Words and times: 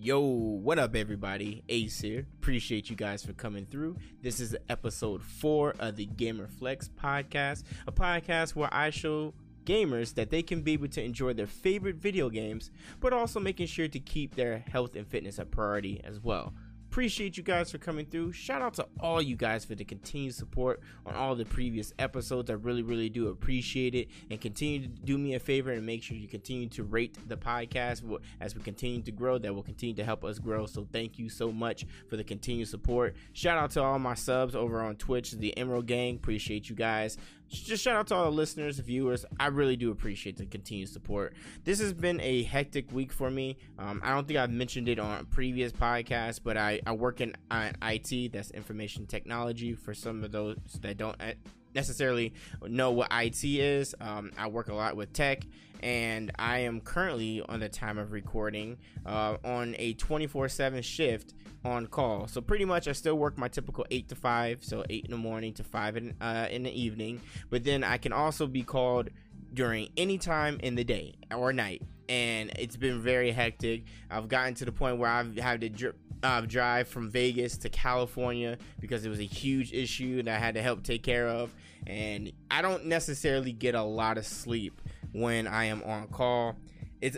Yo, 0.00 0.20
what 0.20 0.78
up, 0.78 0.94
everybody? 0.94 1.64
Ace 1.68 2.00
here. 2.00 2.24
Appreciate 2.40 2.88
you 2.88 2.94
guys 2.94 3.24
for 3.24 3.32
coming 3.32 3.66
through. 3.66 3.96
This 4.22 4.38
is 4.38 4.56
episode 4.68 5.24
four 5.24 5.74
of 5.80 5.96
the 5.96 6.06
Gamer 6.06 6.46
Flex 6.46 6.88
podcast, 6.88 7.64
a 7.84 7.90
podcast 7.90 8.54
where 8.54 8.72
I 8.72 8.90
show 8.90 9.34
gamers 9.64 10.14
that 10.14 10.30
they 10.30 10.40
can 10.40 10.62
be 10.62 10.74
able 10.74 10.86
to 10.86 11.02
enjoy 11.02 11.32
their 11.32 11.48
favorite 11.48 11.96
video 11.96 12.30
games, 12.30 12.70
but 13.00 13.12
also 13.12 13.40
making 13.40 13.66
sure 13.66 13.88
to 13.88 13.98
keep 13.98 14.36
their 14.36 14.64
health 14.70 14.94
and 14.94 15.04
fitness 15.04 15.40
a 15.40 15.44
priority 15.44 16.00
as 16.04 16.20
well. 16.20 16.54
Appreciate 16.90 17.36
you 17.36 17.42
guys 17.42 17.70
for 17.70 17.76
coming 17.76 18.06
through. 18.06 18.32
Shout 18.32 18.62
out 18.62 18.74
to 18.74 18.86
all 18.98 19.20
you 19.20 19.36
guys 19.36 19.62
for 19.64 19.74
the 19.74 19.84
continued 19.84 20.34
support 20.34 20.80
on 21.04 21.14
all 21.14 21.34
the 21.34 21.44
previous 21.44 21.92
episodes. 21.98 22.48
I 22.50 22.54
really, 22.54 22.82
really 22.82 23.10
do 23.10 23.28
appreciate 23.28 23.94
it. 23.94 24.08
And 24.30 24.40
continue 24.40 24.80
to 24.80 24.88
do 24.88 25.18
me 25.18 25.34
a 25.34 25.38
favor 25.38 25.70
and 25.70 25.84
make 25.84 26.02
sure 26.02 26.16
you 26.16 26.28
continue 26.28 26.66
to 26.70 26.84
rate 26.84 27.16
the 27.28 27.36
podcast 27.36 28.02
as 28.40 28.54
we 28.54 28.62
continue 28.62 29.02
to 29.02 29.12
grow. 29.12 29.36
That 29.36 29.54
will 29.54 29.62
continue 29.62 29.94
to 29.96 30.04
help 30.04 30.24
us 30.24 30.38
grow. 30.38 30.64
So 30.64 30.88
thank 30.90 31.18
you 31.18 31.28
so 31.28 31.52
much 31.52 31.84
for 32.08 32.16
the 32.16 32.24
continued 32.24 32.68
support. 32.68 33.14
Shout 33.34 33.58
out 33.58 33.70
to 33.72 33.82
all 33.82 33.98
my 33.98 34.14
subs 34.14 34.54
over 34.54 34.80
on 34.80 34.96
Twitch, 34.96 35.32
the 35.32 35.56
Emerald 35.58 35.86
Gang. 35.86 36.16
Appreciate 36.16 36.70
you 36.70 36.74
guys 36.74 37.18
just 37.48 37.82
shout 37.82 37.96
out 37.96 38.06
to 38.08 38.14
all 38.14 38.24
the 38.24 38.30
listeners, 38.30 38.78
viewers. 38.78 39.24
I 39.40 39.46
really 39.46 39.76
do 39.76 39.90
appreciate 39.90 40.36
the 40.36 40.46
continued 40.46 40.88
support. 40.88 41.34
This 41.64 41.80
has 41.80 41.92
been 41.92 42.20
a 42.20 42.42
hectic 42.42 42.92
week 42.92 43.12
for 43.12 43.30
me. 43.30 43.56
Um, 43.78 44.00
I 44.04 44.10
don't 44.10 44.26
think 44.26 44.38
I've 44.38 44.50
mentioned 44.50 44.88
it 44.88 44.98
on 44.98 45.26
previous 45.26 45.72
podcasts, 45.72 46.40
but 46.42 46.56
I, 46.56 46.80
I 46.86 46.92
work 46.92 47.20
in 47.20 47.34
uh, 47.50 47.70
IT, 47.82 48.32
that's 48.32 48.50
information 48.50 49.06
technology. 49.06 49.74
For 49.74 49.94
some 49.94 50.24
of 50.24 50.32
those 50.32 50.56
that 50.82 50.98
don't 50.98 51.20
uh, 51.20 51.32
necessarily 51.74 52.34
know 52.66 52.92
what 52.92 53.08
IT 53.10 53.42
is, 53.44 53.94
um, 54.00 54.32
I 54.36 54.48
work 54.48 54.68
a 54.68 54.74
lot 54.74 54.96
with 54.96 55.12
tech, 55.12 55.44
and 55.82 56.30
I 56.38 56.58
am 56.60 56.80
currently 56.80 57.42
on 57.48 57.60
the 57.60 57.68
time 57.68 57.98
of 57.98 58.12
recording 58.12 58.76
uh, 59.06 59.36
on 59.44 59.74
a 59.78 59.94
24 59.94 60.48
7 60.48 60.82
shift 60.82 61.34
on 61.64 61.86
call. 61.86 62.28
So 62.28 62.40
pretty 62.40 62.64
much, 62.64 62.88
I 62.88 62.92
still 62.92 63.16
work 63.16 63.36
my 63.38 63.48
typical 63.48 63.86
eight 63.90 64.08
to 64.08 64.14
five, 64.14 64.64
so 64.64 64.84
eight 64.88 65.04
in 65.04 65.10
the 65.10 65.16
morning 65.16 65.52
to 65.54 65.64
five 65.64 65.96
in 65.96 66.14
uh, 66.20 66.48
in 66.50 66.62
the 66.62 66.80
evening. 66.80 67.20
But 67.50 67.64
then 67.64 67.84
I 67.84 67.98
can 67.98 68.12
also 68.12 68.46
be 68.46 68.62
called 68.62 69.10
during 69.52 69.88
any 69.96 70.18
time 70.18 70.60
in 70.62 70.74
the 70.74 70.84
day 70.84 71.14
or 71.34 71.52
night, 71.52 71.82
and 72.08 72.50
it's 72.58 72.76
been 72.76 73.00
very 73.00 73.30
hectic. 73.30 73.84
I've 74.10 74.28
gotten 74.28 74.54
to 74.54 74.64
the 74.64 74.72
point 74.72 74.98
where 74.98 75.10
I've 75.10 75.36
had 75.36 75.60
to 75.62 75.68
dri- 75.68 75.92
uh, 76.22 76.42
drive 76.42 76.88
from 76.88 77.10
Vegas 77.10 77.56
to 77.58 77.68
California 77.68 78.58
because 78.80 79.04
it 79.04 79.08
was 79.08 79.20
a 79.20 79.24
huge 79.24 79.72
issue 79.72 80.22
that 80.22 80.34
I 80.34 80.38
had 80.38 80.54
to 80.54 80.62
help 80.62 80.82
take 80.82 81.02
care 81.02 81.28
of, 81.28 81.54
and 81.86 82.32
I 82.50 82.62
don't 82.62 82.86
necessarily 82.86 83.52
get 83.52 83.74
a 83.74 83.82
lot 83.82 84.18
of 84.18 84.26
sleep 84.26 84.80
when 85.12 85.46
I 85.46 85.64
am 85.64 85.82
on 85.84 86.08
call. 86.08 86.56
It's 87.00 87.16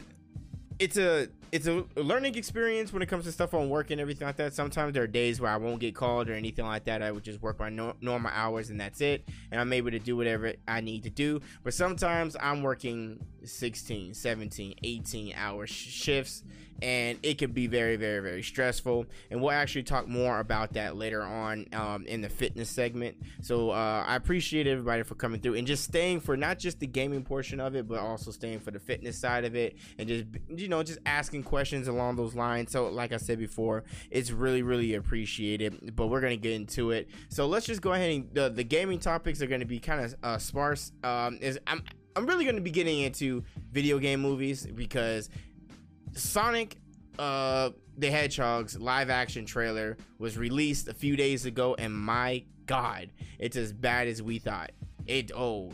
it's 0.78 0.96
a 0.96 1.28
it's 1.52 1.66
a 1.66 1.84
learning 1.96 2.36
experience 2.36 2.92
when 2.92 3.02
it 3.02 3.06
comes 3.06 3.24
to 3.24 3.32
stuff 3.32 3.54
on 3.54 3.68
work 3.68 3.90
and 3.90 4.00
everything 4.00 4.26
like 4.26 4.36
that. 4.36 4.54
Sometimes 4.54 4.94
there 4.94 5.02
are 5.02 5.08
days 5.08 5.40
where 5.40 5.50
I 5.50 5.56
won't 5.56 5.80
get 5.80 5.94
called 5.94 6.28
or 6.28 6.34
anything 6.34 6.64
like 6.64 6.84
that. 6.84 7.02
I 7.02 7.10
would 7.10 7.24
just 7.24 7.42
work 7.42 7.58
my 7.58 7.70
no- 7.70 7.96
normal 8.00 8.30
hours 8.32 8.70
and 8.70 8.80
that's 8.80 9.00
it. 9.00 9.28
And 9.50 9.60
I'm 9.60 9.72
able 9.72 9.90
to 9.90 9.98
do 9.98 10.16
whatever 10.16 10.54
I 10.68 10.80
need 10.80 11.02
to 11.04 11.10
do. 11.10 11.40
But 11.64 11.74
sometimes 11.74 12.36
I'm 12.40 12.62
working 12.62 13.24
16, 13.44 14.14
17, 14.14 14.74
18 14.82 15.34
hour 15.36 15.66
sh- 15.66 15.72
shifts 15.72 16.44
and 16.82 17.18
it 17.22 17.38
can 17.38 17.52
be 17.52 17.66
very, 17.66 17.96
very, 17.96 18.20
very 18.20 18.42
stressful. 18.42 19.06
And 19.30 19.40
we'll 19.40 19.50
actually 19.50 19.82
talk 19.82 20.08
more 20.08 20.40
about 20.40 20.72
that 20.74 20.96
later 20.96 21.22
on 21.22 21.66
um, 21.72 22.06
in 22.06 22.20
the 22.20 22.28
fitness 22.28 22.70
segment. 22.70 23.16
So 23.42 23.70
uh, 23.70 24.04
I 24.06 24.16
appreciate 24.16 24.66
everybody 24.66 25.02
for 25.02 25.14
coming 25.14 25.40
through 25.40 25.54
and 25.54 25.66
just 25.66 25.84
staying 25.84 26.20
for 26.20 26.36
not 26.36 26.58
just 26.58 26.80
the 26.80 26.86
gaming 26.86 27.22
portion 27.22 27.60
of 27.60 27.74
it, 27.74 27.86
but 27.86 27.98
also 27.98 28.30
staying 28.30 28.60
for 28.60 28.70
the 28.70 28.80
fitness 28.80 29.18
side 29.18 29.44
of 29.44 29.54
it 29.54 29.76
and 29.98 30.08
just, 30.08 30.24
you 30.48 30.68
know, 30.68 30.82
just 30.82 31.00
asking 31.04 31.39
questions 31.42 31.88
along 31.88 32.16
those 32.16 32.34
lines. 32.34 32.72
So, 32.72 32.88
like 32.88 33.12
I 33.12 33.16
said 33.16 33.38
before, 33.38 33.84
it's 34.10 34.30
really, 34.30 34.62
really 34.62 34.94
appreciated. 34.94 35.94
But 35.96 36.08
we're 36.08 36.20
to 36.36 36.42
get 36.42 36.52
into 36.52 36.90
it. 36.90 37.08
So 37.28 37.46
let's 37.46 37.66
just 37.66 37.82
go 37.82 37.92
ahead 37.92 38.10
and 38.10 38.34
the, 38.34 38.48
the 38.48 38.64
gaming 38.64 38.98
topics 38.98 39.42
are 39.42 39.46
to 39.60 39.66
be 39.66 39.78
kind 39.78 40.04
of 40.04 40.14
uh, 40.22 40.38
sparse. 40.38 40.92
Um, 41.04 41.38
is 41.40 41.58
I'm, 41.66 41.82
I'm 42.16 42.26
really 42.26 42.44
to 42.56 42.62
be 42.62 42.70
getting 42.70 43.00
into 43.00 43.44
video 43.72 43.98
game 43.98 44.20
movies 44.20 44.66
because 44.66 45.30
Sonic 46.12 46.76
uh 47.18 47.70
the 47.98 48.10
Hedgehog's 48.10 48.78
live 48.78 49.10
action 49.10 49.44
trailer 49.44 49.96
was 50.18 50.38
released 50.38 50.88
a 50.88 50.94
few 50.94 51.16
days 51.16 51.44
ago 51.44 51.74
and 51.78 51.94
my 51.94 52.44
god, 52.66 53.10
it's 53.38 53.56
as 53.56 53.72
bad 53.72 54.08
as 54.08 54.22
we 54.22 54.38
thought. 54.38 54.72
It 55.06 55.30
oh 55.34 55.72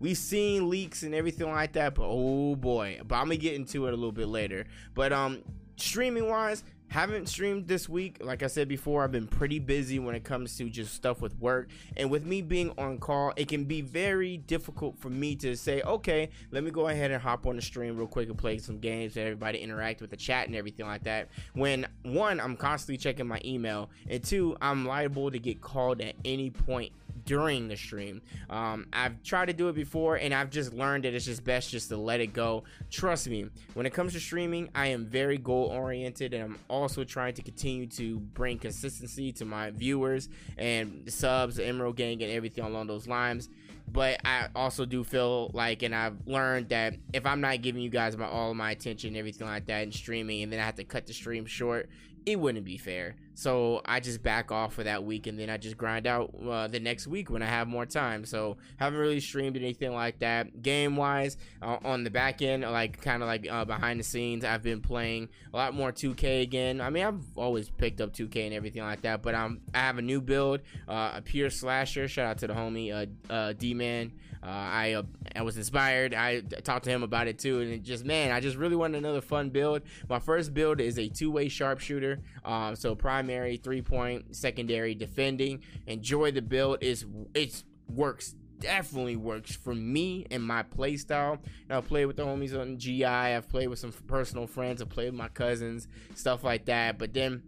we've 0.00 0.18
seen 0.18 0.68
leaks 0.68 1.02
and 1.04 1.14
everything 1.14 1.48
like 1.50 1.72
that, 1.74 1.94
but 1.94 2.06
oh 2.06 2.56
boy. 2.56 3.00
But 3.06 3.16
I'm 3.16 3.26
gonna 3.26 3.36
get 3.36 3.54
into 3.54 3.86
it 3.86 3.92
a 3.92 3.96
little 3.96 4.12
bit 4.12 4.28
later. 4.28 4.66
But 4.94 5.12
um 5.12 5.42
streaming 5.76 6.28
wise, 6.28 6.64
haven't 6.90 7.28
streamed 7.28 7.68
this 7.68 7.88
week. 7.88 8.18
Like 8.20 8.42
I 8.42 8.48
said 8.48 8.66
before, 8.66 9.04
I've 9.04 9.12
been 9.12 9.28
pretty 9.28 9.60
busy 9.60 10.00
when 10.00 10.16
it 10.16 10.24
comes 10.24 10.56
to 10.56 10.68
just 10.68 10.92
stuff 10.92 11.20
with 11.20 11.38
work. 11.38 11.68
And 11.96 12.10
with 12.10 12.26
me 12.26 12.42
being 12.42 12.72
on 12.78 12.98
call, 12.98 13.32
it 13.36 13.46
can 13.46 13.64
be 13.64 13.80
very 13.80 14.38
difficult 14.38 14.98
for 14.98 15.08
me 15.08 15.36
to 15.36 15.56
say, 15.56 15.82
okay, 15.82 16.30
let 16.50 16.64
me 16.64 16.72
go 16.72 16.88
ahead 16.88 17.12
and 17.12 17.22
hop 17.22 17.46
on 17.46 17.54
the 17.54 17.62
stream 17.62 17.96
real 17.96 18.08
quick 18.08 18.28
and 18.28 18.36
play 18.36 18.58
some 18.58 18.80
games 18.80 19.16
and 19.16 19.24
everybody 19.24 19.58
interact 19.58 20.00
with 20.00 20.10
the 20.10 20.16
chat 20.16 20.48
and 20.48 20.56
everything 20.56 20.84
like 20.84 21.04
that. 21.04 21.28
When 21.54 21.86
one, 22.02 22.40
I'm 22.40 22.56
constantly 22.56 22.98
checking 22.98 23.28
my 23.28 23.40
email, 23.44 23.88
and 24.08 24.22
two, 24.22 24.56
I'm 24.60 24.84
liable 24.84 25.30
to 25.30 25.38
get 25.38 25.60
called 25.60 26.00
at 26.00 26.16
any 26.24 26.50
point 26.50 26.90
during 27.24 27.68
the 27.68 27.76
stream. 27.76 28.22
Um, 28.48 28.86
I've 28.92 29.22
tried 29.22 29.46
to 29.46 29.52
do 29.52 29.68
it 29.68 29.74
before 29.74 30.16
and 30.16 30.34
I've 30.34 30.50
just 30.50 30.72
learned 30.72 31.04
that 31.04 31.14
it's 31.14 31.24
just 31.24 31.44
best 31.44 31.70
just 31.70 31.88
to 31.88 31.96
let 31.96 32.20
it 32.20 32.32
go. 32.32 32.64
Trust 32.90 33.28
me, 33.28 33.46
when 33.74 33.86
it 33.86 33.92
comes 33.92 34.12
to 34.14 34.20
streaming, 34.20 34.68
I 34.74 34.88
am 34.88 35.06
very 35.06 35.38
goal 35.38 35.66
oriented 35.66 36.34
and 36.34 36.44
I'm 36.44 36.58
also 36.68 37.04
trying 37.04 37.34
to 37.34 37.42
continue 37.42 37.86
to 37.88 38.18
bring 38.18 38.58
consistency 38.58 39.32
to 39.32 39.44
my 39.44 39.70
viewers 39.70 40.28
and 40.58 41.04
subs, 41.12 41.58
Emerald 41.58 41.96
Gang, 41.96 42.22
and 42.22 42.32
everything 42.32 42.64
along 42.64 42.86
those 42.86 43.06
lines. 43.06 43.48
But 43.92 44.20
I 44.24 44.48
also 44.54 44.84
do 44.84 45.02
feel 45.02 45.50
like, 45.52 45.82
and 45.82 45.94
I've 45.94 46.16
learned 46.26 46.68
that 46.68 46.94
if 47.12 47.26
I'm 47.26 47.40
not 47.40 47.60
giving 47.60 47.82
you 47.82 47.90
guys 47.90 48.16
my 48.16 48.26
all 48.26 48.54
my 48.54 48.70
attention, 48.70 49.16
everything 49.16 49.48
like 49.48 49.66
that, 49.66 49.82
and 49.82 49.92
streaming, 49.92 50.42
and 50.42 50.52
then 50.52 50.60
I 50.60 50.64
have 50.64 50.76
to 50.76 50.84
cut 50.84 51.06
the 51.06 51.12
stream 51.12 51.44
short, 51.44 51.88
it 52.26 52.38
wouldn't 52.38 52.64
be 52.64 52.76
fair. 52.76 53.16
So 53.34 53.80
I 53.86 54.00
just 54.00 54.22
back 54.22 54.52
off 54.52 54.74
for 54.74 54.84
that 54.84 55.02
week 55.04 55.26
and 55.26 55.38
then 55.38 55.48
I 55.48 55.56
just 55.56 55.78
grind 55.78 56.06
out 56.06 56.34
uh, 56.46 56.66
the 56.68 56.78
next 56.78 57.06
week 57.06 57.30
when 57.30 57.42
I 57.42 57.46
have 57.46 57.68
more 57.68 57.86
time. 57.86 58.24
So 58.26 58.58
haven't 58.76 58.98
really 58.98 59.20
streamed 59.20 59.56
anything 59.56 59.94
like 59.94 60.18
that. 60.18 60.62
Game 60.62 60.96
wise, 60.96 61.38
uh, 61.62 61.78
on 61.84 62.04
the 62.04 62.10
back 62.10 62.42
end, 62.42 62.64
like 62.64 63.00
kind 63.00 63.22
of 63.22 63.28
like 63.28 63.50
uh, 63.50 63.64
behind 63.64 63.98
the 63.98 64.04
scenes, 64.04 64.44
I've 64.44 64.62
been 64.62 64.82
playing 64.82 65.30
a 65.54 65.56
lot 65.56 65.74
more 65.74 65.90
2K 65.90 66.42
again. 66.42 66.80
I 66.80 66.90
mean, 66.90 67.04
I've 67.06 67.22
always 67.36 67.70
picked 67.70 68.00
up 68.02 68.12
2K 68.12 68.46
and 68.46 68.54
everything 68.54 68.82
like 68.82 69.02
that, 69.02 69.22
but 69.22 69.34
I'm 69.34 69.62
I 69.74 69.78
have 69.78 69.96
a 69.96 70.02
new 70.02 70.20
build, 70.20 70.60
uh, 70.86 71.12
a 71.16 71.22
pure 71.22 71.48
slasher. 71.48 72.08
Shout 72.08 72.26
out 72.26 72.38
to 72.38 72.46
the 72.46 72.54
homie 72.54 72.92
uh, 72.92 73.32
uh, 73.32 73.52
D 73.54 73.72
Man. 73.72 74.12
I 74.42 75.02
I 75.36 75.42
was 75.42 75.56
inspired. 75.56 76.14
I 76.14 76.40
talked 76.40 76.84
to 76.84 76.90
him 76.90 77.02
about 77.02 77.28
it 77.28 77.38
too, 77.38 77.60
and 77.60 77.72
it 77.72 77.82
just 77.82 78.04
man, 78.04 78.32
I 78.32 78.40
just 78.40 78.56
really 78.56 78.76
wanted 78.76 78.98
another 78.98 79.20
fun 79.20 79.50
build. 79.50 79.82
My 80.08 80.18
first 80.18 80.54
build 80.54 80.80
is 80.80 80.98
a 80.98 81.08
two 81.08 81.30
way 81.30 81.48
sharpshooter. 81.48 82.20
Um, 82.44 82.76
so 82.76 82.94
primary 82.94 83.56
three 83.56 83.82
point, 83.82 84.34
secondary 84.34 84.94
defending. 84.94 85.62
Enjoy 85.86 86.30
the 86.30 86.42
build. 86.42 86.78
Is 86.82 87.04
it 87.34 87.62
works 87.88 88.34
definitely 88.60 89.16
works 89.16 89.56
for 89.56 89.74
me 89.74 90.26
and 90.30 90.42
my 90.42 90.62
playstyle. 90.62 91.38
I've 91.68 91.88
played 91.88 92.04
with 92.06 92.16
the 92.16 92.24
homies 92.24 92.58
on 92.58 92.78
GI. 92.78 93.04
I've 93.04 93.48
played 93.48 93.68
with 93.68 93.78
some 93.78 93.92
personal 94.06 94.46
friends. 94.46 94.80
I've 94.80 94.90
played 94.90 95.06
with 95.06 95.18
my 95.18 95.28
cousins, 95.28 95.88
stuff 96.14 96.44
like 96.44 96.66
that. 96.66 96.98
But 96.98 97.14
then 97.14 97.42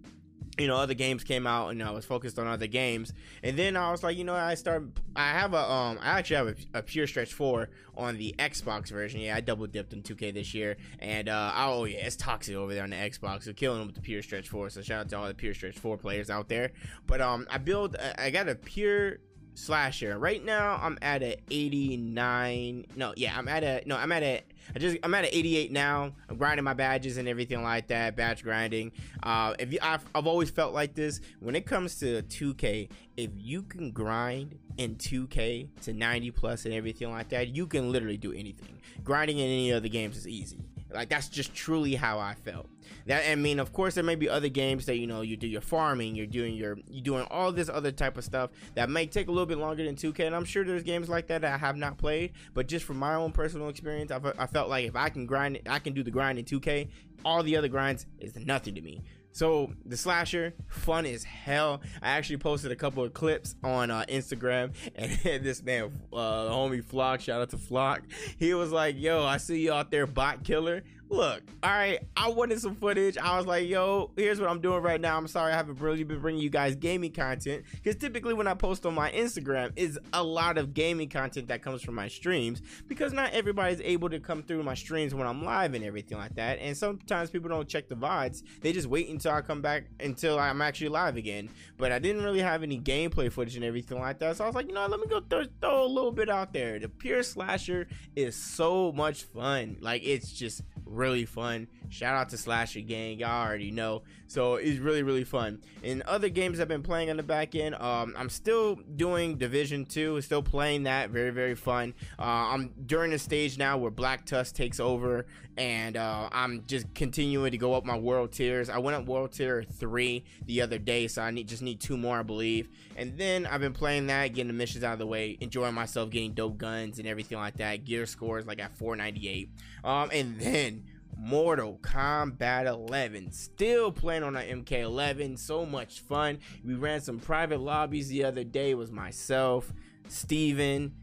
you 0.59 0.67
know 0.67 0.77
other 0.77 0.95
games 0.95 1.25
came 1.25 1.47
out 1.47 1.69
and 1.69 1.83
i 1.83 1.91
was 1.91 2.05
focused 2.05 2.39
on 2.39 2.47
other 2.47 2.67
games. 2.67 3.13
And 3.43 3.59
then 3.59 3.77
i 3.77 3.91
was 3.91 4.03
like 4.03 4.17
you 4.17 4.25
know 4.25 4.35
i 4.35 4.55
started 4.55 4.93
i 5.17 5.31
have 5.31 5.55
a 5.55 5.71
um 5.71 5.99
i 6.03 6.19
actually 6.19 6.37
have 6.37 6.49
a, 6.49 6.79
a 6.79 6.83
pure 6.83 7.07
stretch 7.07 7.33
4 7.33 7.71
on 7.97 8.19
the 8.19 8.35
xbox 8.39 8.91
version. 8.91 9.21
Yeah 9.21 9.37
i 9.37 9.41
double 9.41 9.67
dipped 9.67 9.93
in 9.93 10.03
2k 10.03 10.35
this 10.35 10.53
year. 10.53 10.77
And 10.99 11.29
uh 11.29 11.53
oh 11.57 11.85
yeah 11.85 12.07
it's 12.07 12.17
toxic 12.17 12.55
over 12.55 12.75
there 12.75 12.85
on 12.85 12.91
the 12.91 12.97
xbox. 12.97 13.45
So 13.45 13.53
killing 13.53 13.79
them 13.79 13.87
with 13.89 13.97
the 13.97 14.03
pure 14.03 14.23
stretch 14.23 14.49
4 14.49 14.71
so 14.71 14.83
shout 14.83 15.01
out 15.01 15.09
to 15.11 15.19
all 15.19 15.29
the 15.29 15.35
pure 15.35 15.55
stretch 15.55 15.79
4 15.79 15.97
players 15.97 16.29
out 16.29 16.49
there. 16.49 16.73
But 17.07 17.23
um 17.23 17.47
i 17.51 17.59
build 17.59 17.97
i 18.19 18.31
got 18.31 18.49
a 18.49 18.55
pure 18.55 19.19
slasher. 19.55 20.19
Right 20.19 20.45
now 20.45 20.79
i'm 20.83 20.99
at 21.01 21.23
a 21.23 21.39
89 21.51 22.87
no 22.95 23.15
yeah 23.17 23.37
i'm 23.37 23.49
at 23.49 23.65
a 23.65 23.83
no 23.87 23.97
i'm 23.97 24.13
at 24.13 24.23
a 24.23 24.43
I 24.75 24.79
just 24.79 24.99
I'm 25.03 25.15
at 25.15 25.25
an 25.25 25.31
88 25.33 25.73
now. 25.73 26.13
I'm 26.29 26.37
grinding 26.37 26.65
my 26.65 26.75
badges 26.75 27.17
and 27.17 27.29
everything 27.29 27.63
like 27.63 27.89
that, 27.89 28.17
badge 28.17 28.43
grinding. 28.43 28.93
Uh, 29.23 29.55
if 29.59 29.73
you, 29.73 29.79
I've, 29.83 30.05
I've 30.15 30.27
always 30.27 30.51
felt 30.51 30.75
like 30.75 30.95
this 30.95 31.21
when 31.41 31.55
it 31.55 31.67
comes 31.67 31.99
to 32.01 32.23
2K. 32.23 32.89
If 33.17 33.31
you 33.37 33.63
can 33.63 33.91
grind 33.91 34.59
in 34.79 34.97
2K 34.97 35.69
to 35.83 35.93
90 35.93 36.31
plus 36.31 36.65
and 36.65 36.75
everything 36.75 37.11
like 37.11 37.29
that, 37.31 37.55
you 37.55 37.67
can 37.67 37.93
literally 37.93 38.17
do 38.17 38.33
anything. 38.33 38.79
Grinding 39.05 39.39
in 39.39 39.47
any 39.47 39.73
other 39.73 39.89
games 39.89 40.17
is 40.17 40.27
easy. 40.27 40.59
Like 40.95 41.09
that's 41.09 41.29
just 41.29 41.55
truly 41.55 41.95
how 41.95 42.19
I 42.19 42.35
felt. 42.35 42.69
That 43.07 43.29
I 43.31 43.35
mean, 43.35 43.59
of 43.59 43.73
course, 43.73 43.95
there 43.95 44.05
may 44.05 44.15
be 44.15 44.29
other 44.29 44.49
games 44.49 44.87
that 44.87 44.97
you 44.97 45.07
know 45.07 45.23
you 45.23 45.37
do 45.37 45.47
your 45.47 45.61
farming, 45.61 46.15
you're 46.15 46.27
doing 46.27 46.55
your 46.55 46.79
you're 46.89 47.03
doing 47.03 47.27
all 47.31 47.53
this 47.53 47.69
other 47.69 47.91
type 47.91 48.17
of 48.17 48.25
stuff 48.25 48.51
that 48.75 48.91
may 48.91 49.07
take 49.07 49.29
a 49.29 49.31
little 49.31 49.47
bit 49.47 49.59
longer 49.59 49.85
than 49.85 49.97
2K, 49.97 50.27
and 50.27 50.37
I'm 50.37 50.45
sure 50.45 50.65
there's 50.65 50.83
games 50.83 51.09
like 51.09 51.27
that 51.29 51.43
that 51.43 51.55
I 51.55 51.59
have 51.59 51.77
not 51.77 51.99
played. 51.99 52.33
But 52.55 52.69
just 52.69 52.85
from 52.85 52.99
my 52.99 53.15
own 53.15 53.33
personal 53.33 53.69
experience, 53.69 54.11
I've, 54.11 54.27
I 54.39 54.47
felt 54.47 54.69
like 54.69 54.87
if 54.87 54.97
I 54.97 55.09
can 55.09 55.27
grind, 55.27 55.61
I 55.69 55.79
can 55.79 55.95
do 55.95 56.03
the 56.03 56.11
grind 56.11 56.39
in 56.39 56.45
2K. 56.45 56.89
All 57.25 57.43
the 57.43 57.57
other 57.57 57.69
grinds 57.69 58.07
is 58.19 58.37
nothing 58.37 58.75
to 58.75 58.81
me. 58.81 59.03
So 59.33 59.73
the 59.87 59.97
slasher, 59.97 60.55
fun 60.69 61.07
as 61.07 61.25
hell. 61.25 61.81
I 62.03 62.11
actually 62.11 62.37
posted 62.37 62.71
a 62.71 62.77
couple 62.77 63.03
of 63.03 63.15
clips 63.15 63.57
on 63.65 63.91
uh, 63.91 64.05
Instagram, 64.09 64.73
and 64.95 65.11
this 65.45 65.63
man, 65.63 65.91
uh, 66.13 66.17
homie 66.17 66.85
Flock, 66.85 67.21
shout 67.21 67.41
out 67.41 67.51
to 67.51 67.59
Flock. 67.59 68.03
He 68.39 68.53
was 68.55 68.73
like, 68.73 68.99
"Yo, 68.99 69.25
I 69.25 69.39
see 69.39 69.61
you 69.61 69.73
out 69.73 69.91
there, 69.91 70.07
bot 70.07 70.45
killer 70.45 70.85
look, 71.13 71.43
all 71.63 71.71
right, 71.71 72.01
I 72.17 72.31
wanted 72.31 72.61
some 72.61 72.75
footage. 72.75 73.19
I 73.19 73.37
was 73.37 73.47
like, 73.47 73.69
yo, 73.69 74.11
here's 74.17 74.41
what 74.41 74.49
I'm 74.49 74.61
doing 74.61 74.83
right 74.83 75.01
now. 75.01 75.17
I'm 75.17 75.29
sorry 75.29 75.53
I 75.53 75.57
haven't 75.57 75.81
really 75.81 76.03
been 76.05 76.21
bringing 76.21 76.43
you 76.43 76.51
guys 76.51 76.75
gaming 76.75 77.13
content 77.13 77.65
because 77.73 77.97
typically 77.97 78.35
when 78.35 78.47
I 78.47 78.55
post 78.55 78.87
on 78.87 78.95
my 78.95 79.13
Instagram 79.13 79.73
is 79.77 79.99
a 80.13 80.23
lot 80.23 80.57
of 80.57 80.73
gaming 80.75 81.09
content 81.09 81.49
that 81.49 81.63
comes 81.63 81.83
from 81.83 81.95
my 81.95 82.09
streams 82.09 82.63
because 82.89 83.13
not 83.13 83.33
everybody's 83.33 83.81
able 83.83 84.09
to 84.09 84.21
come 84.21 84.43
through 84.43 84.63
my 84.63 84.75
streams 84.75 85.15
when 85.15 85.27
I'm 85.27 85.45
live 85.45 85.75
and 85.75 85.85
everything 85.85 86.17
like 86.17 86.35
that. 86.37 86.59
And 86.61 86.77
sometimes 86.77 87.31
people 87.31 87.51
don't 87.51 87.69
check 87.69 87.89
the 87.89 87.95
VODs. 87.95 88.43
They 88.63 88.73
just 88.73 88.89
wait 88.89 89.09
until 89.09 89.33
I 89.33 89.43
come 89.43 89.61
back 89.61 89.85
until 90.01 90.39
I'm 90.39 90.63
actually 90.63 90.89
live 90.89 91.17
again. 91.17 91.51
But 91.77 91.93
I 91.93 91.99
didn't 91.99 92.23
really 92.23 92.41
have 92.41 92.63
any 92.63 92.81
gameplay 92.81 93.31
footage 93.31 93.57
and 93.57 93.65
everything 93.65 93.99
like 93.99 94.19
that. 94.21 94.39
So 94.39 94.45
I 94.45 94.47
was 94.47 94.57
like, 94.57 94.67
you 94.67 94.73
know, 94.73 94.87
let 94.87 94.99
me 94.99 95.07
go 95.07 95.21
th- 95.21 95.51
throw 95.61 95.85
a 95.85 95.87
little 95.87 96.13
bit 96.13 96.31
out 96.31 96.55
there. 96.55 96.79
The 96.79 96.89
pure 96.89 97.23
slasher 97.23 97.87
is 98.17 98.35
so 98.35 98.93
much 98.93 99.25
fun. 99.25 99.77
Like 99.81 100.03
it's 100.05 100.33
just 100.33 100.63
really 100.85 101.25
fun. 101.25 101.69
Shout 101.89 102.15
out 102.15 102.29
to 102.31 102.37
Slasher 102.37 102.81
Gang, 102.81 103.19
y'all 103.19 103.47
already 103.47 103.71
know. 103.71 104.03
So 104.27 104.55
it's 104.55 104.79
really 104.79 105.03
really 105.03 105.25
fun. 105.25 105.61
In 105.83 106.03
other 106.07 106.29
games 106.29 106.59
I've 106.59 106.69
been 106.69 106.83
playing 106.83 107.11
on 107.11 107.19
the 107.19 107.23
back 107.23 107.55
end, 107.55 107.75
um, 107.75 108.15
I'm 108.17 108.31
still 108.31 108.77
doing 108.97 109.37
Division 109.37 109.85
Two, 109.85 110.21
still 110.23 110.43
playing 110.43 110.85
that. 110.85 111.11
Very 111.11 111.31
very 111.31 111.55
fun. 111.55 111.95
Uh, 112.19 112.23
I'm 112.23 112.73
during 112.87 113.11
the 113.11 113.19
stage 113.19 113.59
now 113.59 113.77
where 113.77 113.91
Black 113.91 114.25
Tusk 114.25 114.55
takes 114.55 114.81
over, 114.81 115.27
and 115.59 115.97
uh, 115.97 116.31
I'm 116.33 116.65
just 116.67 116.93
continuing 116.95 117.51
to 117.51 117.59
go 117.59 117.75
up 117.75 117.85
my 117.85 117.99
world 117.99 118.33
tiers. 118.33 118.71
I 118.71 118.79
went 118.79 118.97
up 118.97 119.07
world 119.07 119.33
tier 119.33 119.63
three 119.63 120.25
the 120.47 120.63
other 120.63 120.79
day, 120.79 121.09
so 121.09 121.21
I 121.21 121.31
need 121.31 121.49
just 121.49 121.63
need 121.63 121.81
two 121.81 121.99
more, 121.99 122.21
I 122.21 122.23
believe. 122.23 122.69
And 122.97 123.19
then 123.19 123.47
I've 123.47 123.61
been 123.61 123.73
playing 123.73 124.07
that, 124.07 124.29
getting 124.29 124.49
the 124.49 124.55
missions 124.55 124.85
out 124.85 124.95
of 124.95 124.99
the 124.99 125.07
way, 125.07 125.37
enjoying 125.41 125.75
myself, 125.75 126.11
getting 126.11 126.33
dope 126.33 126.59
guns 126.59 126.99
and 126.99 127.07
everything 127.07 127.39
like 127.39 127.59
that. 127.59 127.85
Gear 127.85 128.07
scores 128.07 128.47
like 128.47 128.61
at 128.61 128.77
498. 128.77 129.51
Um, 129.85 130.11
and 130.13 130.41
then 130.41 130.82
Mortal 131.17 131.79
Kombat 131.83 132.67
11. 132.67 133.33
Still 133.33 133.93
playing 133.93 134.23
on 134.23 134.37
our 134.37 134.43
MK11. 134.43 135.39
So 135.39 135.65
much 135.65 136.01
fun. 136.01 136.39
We 136.65 136.75
ran 136.75 137.01
some 137.01 137.19
private 137.19 137.61
lobbies 137.61 138.09
the 138.09 138.25
other 138.25 138.45
day. 138.45 138.71
It 138.71 138.79
was 138.79 138.91
myself, 138.91 139.73
Steven, 140.09 140.95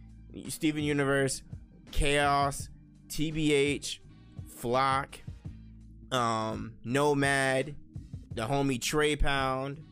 Steven 0.48 0.84
Universe, 0.84 1.42
Chaos, 1.92 2.70
TBH, 3.08 4.00
Flock, 4.48 5.20
um, 6.12 6.74
Nomad, 6.84 7.76
the 8.34 8.44
homie 8.44 8.82
Trey 8.82 9.16
Pound. 9.16 9.84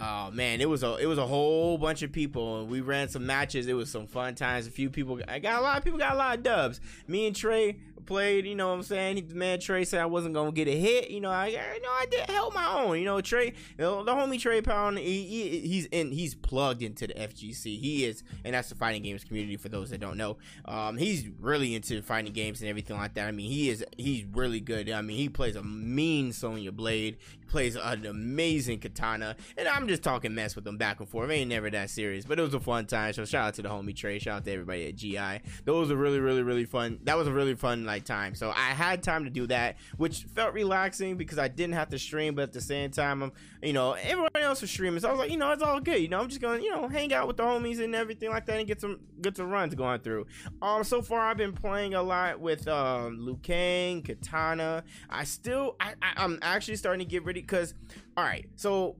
Oh 0.00 0.30
man, 0.30 0.60
it 0.60 0.68
was 0.68 0.84
a 0.84 0.94
it 0.96 1.06
was 1.06 1.18
a 1.18 1.26
whole 1.26 1.76
bunch 1.76 2.02
of 2.02 2.12
people. 2.12 2.66
We 2.66 2.80
ran 2.80 3.08
some 3.08 3.26
matches. 3.26 3.66
It 3.66 3.72
was 3.72 3.90
some 3.90 4.06
fun 4.06 4.36
times. 4.36 4.68
A 4.68 4.70
few 4.70 4.90
people. 4.90 5.20
I 5.26 5.40
got 5.40 5.58
a 5.58 5.62
lot 5.62 5.78
of 5.78 5.84
people 5.84 5.98
got 5.98 6.12
a 6.14 6.16
lot 6.16 6.36
of 6.36 6.44
dubs. 6.44 6.80
Me 7.08 7.26
and 7.26 7.34
Trey 7.34 7.80
played, 8.08 8.46
you 8.46 8.54
know 8.54 8.68
what 8.68 8.74
I'm 8.74 8.82
saying? 8.82 9.16
He, 9.16 9.22
man, 9.34 9.60
Trey 9.60 9.84
said 9.84 10.00
I 10.00 10.06
wasn't 10.06 10.34
gonna 10.34 10.50
get 10.50 10.66
a 10.66 10.76
hit. 10.76 11.10
You 11.10 11.20
know, 11.20 11.30
I 11.30 11.48
you 11.48 11.82
know 11.82 11.90
I 11.90 12.06
did 12.10 12.28
held 12.28 12.54
my 12.54 12.82
own. 12.82 12.98
You 12.98 13.04
know, 13.04 13.20
Trey, 13.20 13.46
you 13.46 13.52
know, 13.78 14.02
the 14.02 14.12
homie 14.12 14.40
Trey 14.40 14.62
Pound, 14.62 14.98
he, 14.98 15.22
he, 15.24 15.60
he's 15.60 15.84
in, 15.86 16.10
he's 16.10 16.34
plugged 16.34 16.82
into 16.82 17.06
the 17.06 17.14
FGC. 17.14 17.78
He 17.78 18.06
is, 18.06 18.24
and 18.44 18.54
that's 18.54 18.70
the 18.70 18.74
fighting 18.74 19.02
games 19.02 19.24
community 19.24 19.56
for 19.56 19.68
those 19.68 19.90
that 19.90 20.00
don't 20.00 20.16
know. 20.16 20.38
Um, 20.64 20.96
he's 20.96 21.28
really 21.38 21.74
into 21.74 22.00
fighting 22.02 22.32
games 22.32 22.60
and 22.60 22.70
everything 22.70 22.96
like 22.96 23.14
that. 23.14 23.28
I 23.28 23.32
mean, 23.32 23.50
he 23.50 23.68
is, 23.68 23.84
he's 23.96 24.24
really 24.32 24.60
good. 24.60 24.90
I 24.90 25.02
mean, 25.02 25.18
he 25.18 25.28
plays 25.28 25.54
a 25.54 25.62
mean 25.62 26.32
Sonya 26.32 26.72
Blade. 26.72 27.18
He 27.38 27.46
plays 27.46 27.76
an 27.76 28.06
amazing 28.06 28.80
katana, 28.80 29.36
and 29.58 29.68
I'm 29.68 29.86
just 29.86 30.02
talking 30.02 30.34
mess 30.34 30.56
with 30.56 30.66
him 30.66 30.78
back 30.78 31.00
and 31.00 31.08
forth. 31.08 31.30
Ain't 31.30 31.50
never 31.50 31.68
that 31.70 31.90
serious, 31.90 32.24
but 32.24 32.38
it 32.38 32.42
was 32.42 32.54
a 32.54 32.60
fun 32.60 32.86
time. 32.86 33.12
So 33.12 33.26
shout 33.26 33.48
out 33.48 33.54
to 33.54 33.62
the 33.62 33.68
homie 33.68 33.94
Trey. 33.94 34.18
Shout 34.18 34.38
out 34.38 34.44
to 34.46 34.52
everybody 34.52 34.88
at 34.88 34.96
GI. 34.96 35.48
Those 35.66 35.90
were 35.90 35.96
really, 35.96 36.20
really, 36.20 36.42
really 36.42 36.64
fun. 36.64 37.00
That 37.04 37.18
was 37.18 37.28
a 37.28 37.32
really 37.32 37.54
fun 37.54 37.84
like 37.84 37.97
time. 38.04 38.34
So 38.34 38.50
I 38.50 38.70
had 38.70 39.02
time 39.02 39.24
to 39.24 39.30
do 39.30 39.46
that, 39.48 39.76
which 39.96 40.24
felt 40.34 40.54
relaxing 40.54 41.16
because 41.16 41.38
I 41.38 41.48
didn't 41.48 41.74
have 41.74 41.88
to 41.90 41.98
stream, 41.98 42.34
but 42.34 42.42
at 42.42 42.52
the 42.52 42.60
same 42.60 42.90
time, 42.90 43.22
I'm, 43.22 43.32
you 43.62 43.72
know, 43.72 43.92
everybody 43.92 44.44
else 44.44 44.60
was 44.60 44.70
streaming. 44.70 45.00
So 45.00 45.08
I 45.08 45.12
was 45.12 45.18
like, 45.18 45.30
you 45.30 45.36
know, 45.36 45.50
it's 45.52 45.62
all 45.62 45.80
good. 45.80 46.00
You 46.00 46.08
know, 46.08 46.20
I'm 46.20 46.28
just 46.28 46.40
gonna, 46.40 46.62
you 46.62 46.70
know, 46.70 46.88
hang 46.88 47.12
out 47.12 47.26
with 47.26 47.36
the 47.36 47.42
homies 47.42 47.82
and 47.82 47.94
everything 47.94 48.30
like 48.30 48.46
that 48.46 48.58
and 48.58 48.66
get 48.66 48.80
some 48.80 49.00
get 49.20 49.36
some 49.36 49.50
runs 49.50 49.74
going 49.74 50.00
through. 50.00 50.26
Um, 50.62 50.84
so 50.84 51.02
far 51.02 51.20
I've 51.20 51.36
been 51.36 51.52
playing 51.52 51.94
a 51.94 52.02
lot 52.02 52.40
with 52.40 52.66
um 52.68 53.18
Liu 53.18 53.38
Kang, 53.42 54.02
Katana. 54.02 54.84
I 55.08 55.24
still, 55.24 55.76
I, 55.80 55.94
I 56.02 56.12
I'm 56.16 56.38
actually 56.42 56.76
starting 56.76 57.06
to 57.06 57.10
get 57.10 57.24
ready 57.24 57.40
because, 57.40 57.74
all 58.16 58.24
right, 58.24 58.48
so 58.56 58.96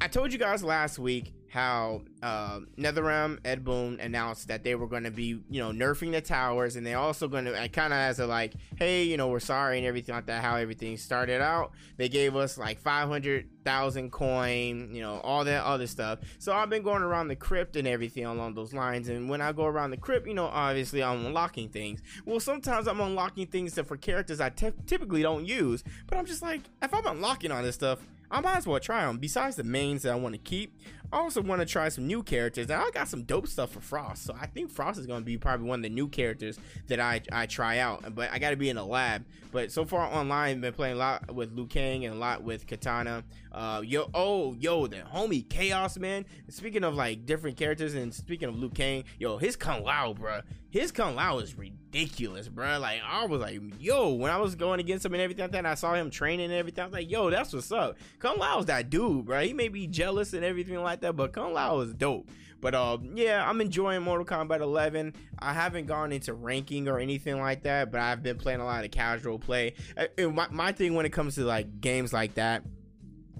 I 0.00 0.08
told 0.08 0.32
you 0.32 0.38
guys 0.38 0.64
last 0.64 0.98
week 0.98 1.34
how 1.52 2.00
uh, 2.22 2.60
NetherRealm 2.78 3.38
Ed 3.44 3.62
Boon 3.62 4.00
announced 4.00 4.48
that 4.48 4.64
they 4.64 4.74
were 4.74 4.86
going 4.86 5.02
to 5.02 5.10
be, 5.10 5.38
you 5.50 5.60
know, 5.60 5.70
nerfing 5.70 6.10
the 6.12 6.22
towers, 6.22 6.76
and 6.76 6.86
they 6.86 6.94
also 6.94 7.28
going 7.28 7.44
to 7.44 7.68
kind 7.68 7.92
of 7.92 7.98
as 7.98 8.20
a 8.20 8.26
like, 8.26 8.54
hey, 8.76 9.02
you 9.02 9.18
know, 9.18 9.28
we're 9.28 9.38
sorry 9.38 9.76
and 9.76 9.86
everything 9.86 10.14
like 10.14 10.24
that. 10.26 10.42
How 10.42 10.56
everything 10.56 10.96
started 10.96 11.42
out, 11.42 11.72
they 11.98 12.08
gave 12.08 12.36
us 12.36 12.56
like 12.56 12.80
five 12.80 13.06
hundred 13.06 13.50
thousand 13.66 14.12
coin, 14.12 14.94
you 14.94 15.02
know, 15.02 15.20
all 15.20 15.44
that 15.44 15.62
other 15.64 15.86
stuff. 15.86 16.20
So 16.38 16.54
I've 16.54 16.70
been 16.70 16.82
going 16.82 17.02
around 17.02 17.28
the 17.28 17.36
crypt 17.36 17.76
and 17.76 17.86
everything 17.86 18.24
along 18.24 18.54
those 18.54 18.72
lines. 18.72 19.10
And 19.10 19.28
when 19.28 19.42
I 19.42 19.52
go 19.52 19.66
around 19.66 19.90
the 19.90 19.98
crypt, 19.98 20.26
you 20.26 20.34
know, 20.34 20.46
obviously 20.46 21.02
I'm 21.02 21.26
unlocking 21.26 21.68
things. 21.68 22.00
Well, 22.24 22.40
sometimes 22.40 22.88
I'm 22.88 23.00
unlocking 23.02 23.46
things 23.46 23.74
that 23.74 23.86
for 23.86 23.98
characters 23.98 24.40
I 24.40 24.48
t- 24.48 24.72
typically 24.86 25.20
don't 25.20 25.44
use, 25.44 25.84
but 26.06 26.16
I'm 26.16 26.24
just 26.24 26.40
like, 26.40 26.62
if 26.80 26.94
I'm 26.94 27.06
unlocking 27.06 27.52
all 27.52 27.62
this 27.62 27.74
stuff. 27.74 27.98
I 28.34 28.40
might 28.40 28.56
as 28.56 28.66
well 28.66 28.80
try 28.80 29.04
them. 29.04 29.18
Besides 29.18 29.56
the 29.56 29.62
mains 29.62 30.04
that 30.04 30.12
I 30.12 30.14
want 30.14 30.34
to 30.34 30.38
keep, 30.38 30.80
I 31.12 31.18
also 31.18 31.42
want 31.42 31.60
to 31.60 31.66
try 31.66 31.90
some 31.90 32.06
new 32.06 32.22
characters. 32.22 32.70
And 32.70 32.80
I 32.80 32.90
got 32.90 33.06
some 33.06 33.24
dope 33.24 33.46
stuff 33.46 33.72
for 33.72 33.80
Frost. 33.80 34.24
So 34.24 34.34
I 34.40 34.46
think 34.46 34.70
Frost 34.70 34.98
is 34.98 35.06
going 35.06 35.20
to 35.20 35.26
be 35.26 35.36
probably 35.36 35.68
one 35.68 35.80
of 35.80 35.82
the 35.82 35.90
new 35.90 36.08
characters 36.08 36.58
that 36.88 37.00
I, 37.00 37.20
I 37.30 37.46
try 37.46 37.78
out. 37.78 38.14
But 38.14 38.32
I 38.32 38.38
got 38.38 38.50
to 38.50 38.56
be 38.56 38.70
in 38.70 38.78
a 38.78 38.84
lab. 38.84 39.26
But 39.52 39.70
so 39.70 39.84
far 39.84 40.06
online, 40.06 40.62
been 40.62 40.72
playing 40.72 40.94
a 40.94 40.98
lot 40.98 41.34
with 41.34 41.52
Liu 41.52 41.66
Kang 41.66 42.06
and 42.06 42.14
a 42.14 42.18
lot 42.18 42.42
with 42.42 42.66
Katana. 42.66 43.22
Uh, 43.52 43.82
yo, 43.84 44.08
oh, 44.14 44.54
yo, 44.54 44.86
the 44.86 44.96
homie 44.96 45.46
Chaos, 45.46 45.98
man. 45.98 46.24
Speaking 46.48 46.84
of 46.84 46.94
like 46.94 47.26
different 47.26 47.58
characters 47.58 47.94
and 47.94 48.14
speaking 48.14 48.48
of 48.48 48.58
Liu 48.58 48.70
Kang, 48.70 49.04
yo, 49.18 49.36
his 49.36 49.56
Kung 49.56 49.84
Lao, 49.84 50.14
bro. 50.14 50.40
His 50.70 50.90
Kung 50.90 51.16
Lao 51.16 51.38
is 51.38 51.58
ridiculous, 51.58 52.48
bro. 52.48 52.78
Like, 52.78 53.02
I 53.06 53.26
was 53.26 53.42
like, 53.42 53.60
yo, 53.78 54.14
when 54.14 54.30
I 54.30 54.38
was 54.38 54.54
going 54.54 54.80
against 54.80 55.04
him 55.04 55.12
and 55.12 55.20
everything 55.20 55.42
like 55.42 55.52
that, 55.52 55.66
I 55.66 55.74
saw 55.74 55.92
him 55.92 56.08
training 56.08 56.46
and 56.46 56.54
everything, 56.54 56.80
I 56.80 56.86
was 56.86 56.94
like, 56.94 57.10
yo, 57.10 57.28
that's 57.28 57.52
what's 57.52 57.70
up. 57.70 57.98
Kung 58.20 58.38
Lao's 58.38 58.64
that 58.66 58.88
dude, 58.88 59.26
bro. 59.26 59.42
He 59.42 59.52
may 59.52 59.68
be 59.68 59.86
jealous 59.86 60.32
and 60.32 60.42
everything 60.42 60.82
like 60.82 61.01
that, 61.02 61.16
but 61.16 61.32
Kung 61.32 61.52
Lao 61.52 61.80
is 61.80 61.92
dope. 61.92 62.28
But 62.60 62.74
uh, 62.74 62.98
yeah, 63.14 63.48
I'm 63.48 63.60
enjoying 63.60 64.02
Mortal 64.02 64.24
Kombat 64.24 64.60
11. 64.60 65.14
I 65.38 65.52
haven't 65.52 65.86
gone 65.86 66.12
into 66.12 66.32
ranking 66.32 66.88
or 66.88 66.98
anything 66.98 67.40
like 67.40 67.64
that, 67.64 67.90
but 67.90 68.00
I've 68.00 68.22
been 68.22 68.38
playing 68.38 68.60
a 68.60 68.64
lot 68.64 68.84
of 68.84 68.90
casual 68.92 69.38
play. 69.38 69.74
Uh, 69.96 70.28
my, 70.28 70.46
my 70.50 70.72
thing 70.72 70.94
when 70.94 71.04
it 71.04 71.12
comes 71.12 71.34
to 71.34 71.44
like 71.44 71.80
games 71.80 72.12
like 72.12 72.34
that 72.34 72.62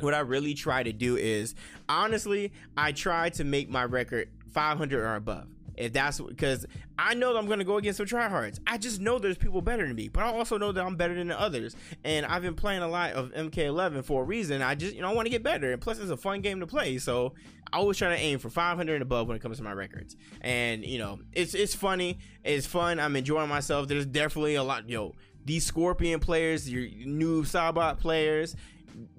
what 0.00 0.14
I 0.14 0.20
really 0.20 0.54
try 0.54 0.82
to 0.82 0.92
do 0.92 1.16
is 1.16 1.54
honestly, 1.88 2.52
I 2.76 2.92
try 2.92 3.30
to 3.30 3.44
make 3.44 3.68
my 3.68 3.84
record 3.84 4.28
500 4.52 5.00
or 5.00 5.14
above. 5.14 5.46
If 5.76 5.92
that's 5.92 6.20
because 6.20 6.66
I 6.98 7.14
know 7.14 7.36
I'm 7.36 7.46
gonna 7.46 7.64
go 7.64 7.76
against 7.76 7.96
some 7.96 8.06
tryhards. 8.06 8.60
I 8.66 8.78
just 8.78 9.00
know 9.00 9.18
there's 9.18 9.38
people 9.38 9.62
better 9.62 9.86
than 9.86 9.96
me, 9.96 10.08
but 10.08 10.22
I 10.22 10.26
also 10.28 10.58
know 10.58 10.72
that 10.72 10.84
I'm 10.84 10.96
better 10.96 11.14
than 11.14 11.28
the 11.28 11.40
others. 11.40 11.74
And 12.04 12.26
I've 12.26 12.42
been 12.42 12.54
playing 12.54 12.82
a 12.82 12.88
lot 12.88 13.12
of 13.12 13.32
MK11 13.32 14.04
for 14.04 14.22
a 14.22 14.24
reason. 14.24 14.62
I 14.62 14.74
just 14.74 14.94
you 14.94 15.02
know 15.02 15.10
I 15.10 15.14
want 15.14 15.26
to 15.26 15.30
get 15.30 15.42
better, 15.42 15.72
and 15.72 15.80
plus 15.80 15.98
it's 15.98 16.10
a 16.10 16.16
fun 16.16 16.40
game 16.40 16.60
to 16.60 16.66
play. 16.66 16.98
So 16.98 17.34
I 17.72 17.78
always 17.78 17.96
try 17.96 18.10
to 18.10 18.16
aim 18.16 18.38
for 18.38 18.50
500 18.50 18.92
and 18.92 19.02
above 19.02 19.28
when 19.28 19.36
it 19.36 19.40
comes 19.40 19.58
to 19.58 19.62
my 19.62 19.72
records. 19.72 20.16
And 20.40 20.84
you 20.84 20.98
know 20.98 21.20
it's 21.32 21.54
it's 21.54 21.74
funny, 21.74 22.18
it's 22.44 22.66
fun. 22.66 23.00
I'm 23.00 23.16
enjoying 23.16 23.48
myself. 23.48 23.88
There's 23.88 24.06
definitely 24.06 24.56
a 24.56 24.62
lot. 24.62 24.88
Yo, 24.88 25.14
these 25.44 25.64
Scorpion 25.64 26.20
players, 26.20 26.70
your 26.70 26.84
Noob 26.84 27.46
Saibot 27.46 27.98
players, 27.98 28.56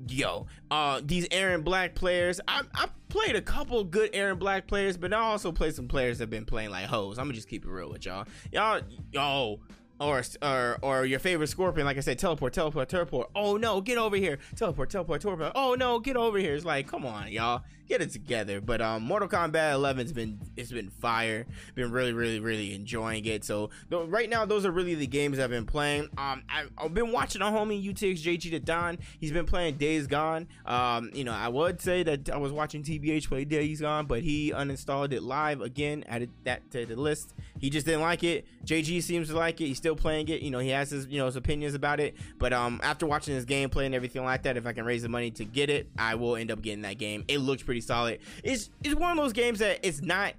yo, 0.07 0.47
uh, 0.71 1.01
these 1.03 1.27
Erron 1.29 1.63
Black 1.63 1.95
players. 1.95 2.39
I, 2.47 2.61
I 2.75 2.87
played 3.09 3.35
a 3.35 3.41
couple 3.41 3.83
good 3.83 4.11
Erron 4.13 4.39
Black 4.39 4.67
players, 4.67 4.97
but 4.97 5.13
I 5.13 5.19
also 5.19 5.51
played 5.51 5.75
some 5.75 5.87
players 5.87 6.17
that 6.17 6.23
have 6.23 6.29
been 6.29 6.45
playing 6.45 6.71
like 6.71 6.85
hoes. 6.85 7.17
I'm 7.17 7.25
gonna 7.25 7.33
just 7.33 7.49
keep 7.49 7.65
it 7.65 7.69
real 7.69 7.89
with 7.89 8.05
y'all. 8.05 8.25
Y'all, 8.51 8.81
yo, 9.11 9.59
or 9.99 10.23
or 10.41 10.77
or 10.81 11.05
your 11.05 11.19
favorite 11.19 11.47
scorpion, 11.47 11.85
like 11.85 11.97
I 11.97 12.01
said, 12.01 12.19
teleport, 12.19 12.53
teleport, 12.53 12.89
teleport. 12.89 13.29
Oh 13.35 13.57
no, 13.57 13.81
get 13.81 13.97
over 13.97 14.15
here. 14.15 14.39
Teleport, 14.55 14.89
teleport, 14.89 15.21
teleport. 15.21 15.51
Oh 15.55 15.75
no, 15.75 15.99
get 15.99 16.17
over 16.17 16.37
here. 16.37 16.55
It's 16.55 16.65
like, 16.65 16.87
come 16.87 17.05
on, 17.05 17.31
y'all, 17.31 17.63
get 17.87 18.01
it 18.01 18.11
together. 18.11 18.61
But 18.61 18.81
um, 18.81 19.03
Mortal 19.03 19.27
Kombat 19.27 19.73
11's 19.73 20.13
been 20.13 20.39
it's 20.55 20.71
been 20.71 20.89
fire. 20.89 21.45
Been 21.75 21.91
really, 21.91 22.13
really, 22.13 22.39
really 22.39 22.73
enjoying 22.73 23.25
it. 23.25 23.43
So 23.43 23.69
th- 23.89 24.07
right 24.07 24.29
now, 24.29 24.45
those 24.45 24.65
are 24.65 24.71
really 24.71 24.95
the 24.95 25.07
games 25.07 25.39
I've 25.39 25.49
been 25.49 25.65
playing. 25.65 26.09
Um, 26.17 26.43
I, 26.49 26.65
have 26.77 26.93
been 26.93 27.11
watching 27.11 27.41
a 27.41 27.45
homie 27.45 27.83
UTXJG 27.83 28.51
the 28.51 28.59
Don. 28.59 28.97
He's 29.19 29.31
been 29.31 29.45
playing 29.45 29.75
Days 29.75 30.07
Gone. 30.07 30.47
Um, 30.65 31.11
you 31.13 31.23
know, 31.23 31.33
I 31.33 31.47
would 31.47 31.81
say 31.81 32.03
that 32.03 32.29
I 32.29 32.37
was 32.37 32.51
watching 32.51 32.83
TBH 32.83 33.27
play 33.27 33.45
Days 33.45 33.81
Gone, 33.81 34.05
but 34.05 34.21
he 34.21 34.51
uninstalled 34.51 35.11
it 35.13 35.23
live 35.23 35.61
again. 35.61 36.03
Added 36.07 36.29
that 36.43 36.69
to 36.71 36.85
the 36.85 36.95
list. 36.95 37.33
He 37.59 37.69
just 37.69 37.85
didn't 37.85 38.01
like 38.01 38.23
it. 38.23 38.45
JG 38.65 39.01
seems 39.03 39.29
to 39.29 39.37
like 39.37 39.61
it. 39.61 39.67
He's 39.67 39.77
still 39.77 39.95
playing 39.95 40.27
it. 40.29 40.41
You 40.41 40.51
know, 40.51 40.59
he 40.59 40.69
has 40.69 40.89
his 40.91 41.07
you 41.07 41.17
know 41.17 41.25
his 41.25 41.35
opinions 41.35 41.73
about 41.73 41.99
it. 41.99 42.15
But 42.37 42.53
um, 42.53 42.79
after 42.83 43.05
watching 43.05 43.35
his 43.35 43.45
gameplay 43.45 43.85
and 43.85 43.95
everything 43.95 44.23
like 44.23 44.43
that, 44.43 44.57
if 44.57 44.65
I 44.65 44.73
can 44.73 44.85
raise 44.85 45.03
the 45.03 45.09
money 45.09 45.31
to 45.31 45.45
get 45.45 45.69
it, 45.69 45.87
I 45.97 46.15
will 46.15 46.35
end 46.35 46.51
up 46.51 46.61
getting 46.61 46.81
that 46.81 46.97
game. 46.97 47.23
It 47.27 47.39
looks 47.39 47.63
pretty 47.63 47.72
solid. 47.81 48.19
It's 48.43 48.69
it's 48.83 48.95
one 48.95 49.11
of 49.11 49.17
those 49.17 49.33
games 49.33 49.59
that 49.59 49.79
it's 49.83 50.01
not 50.01 50.33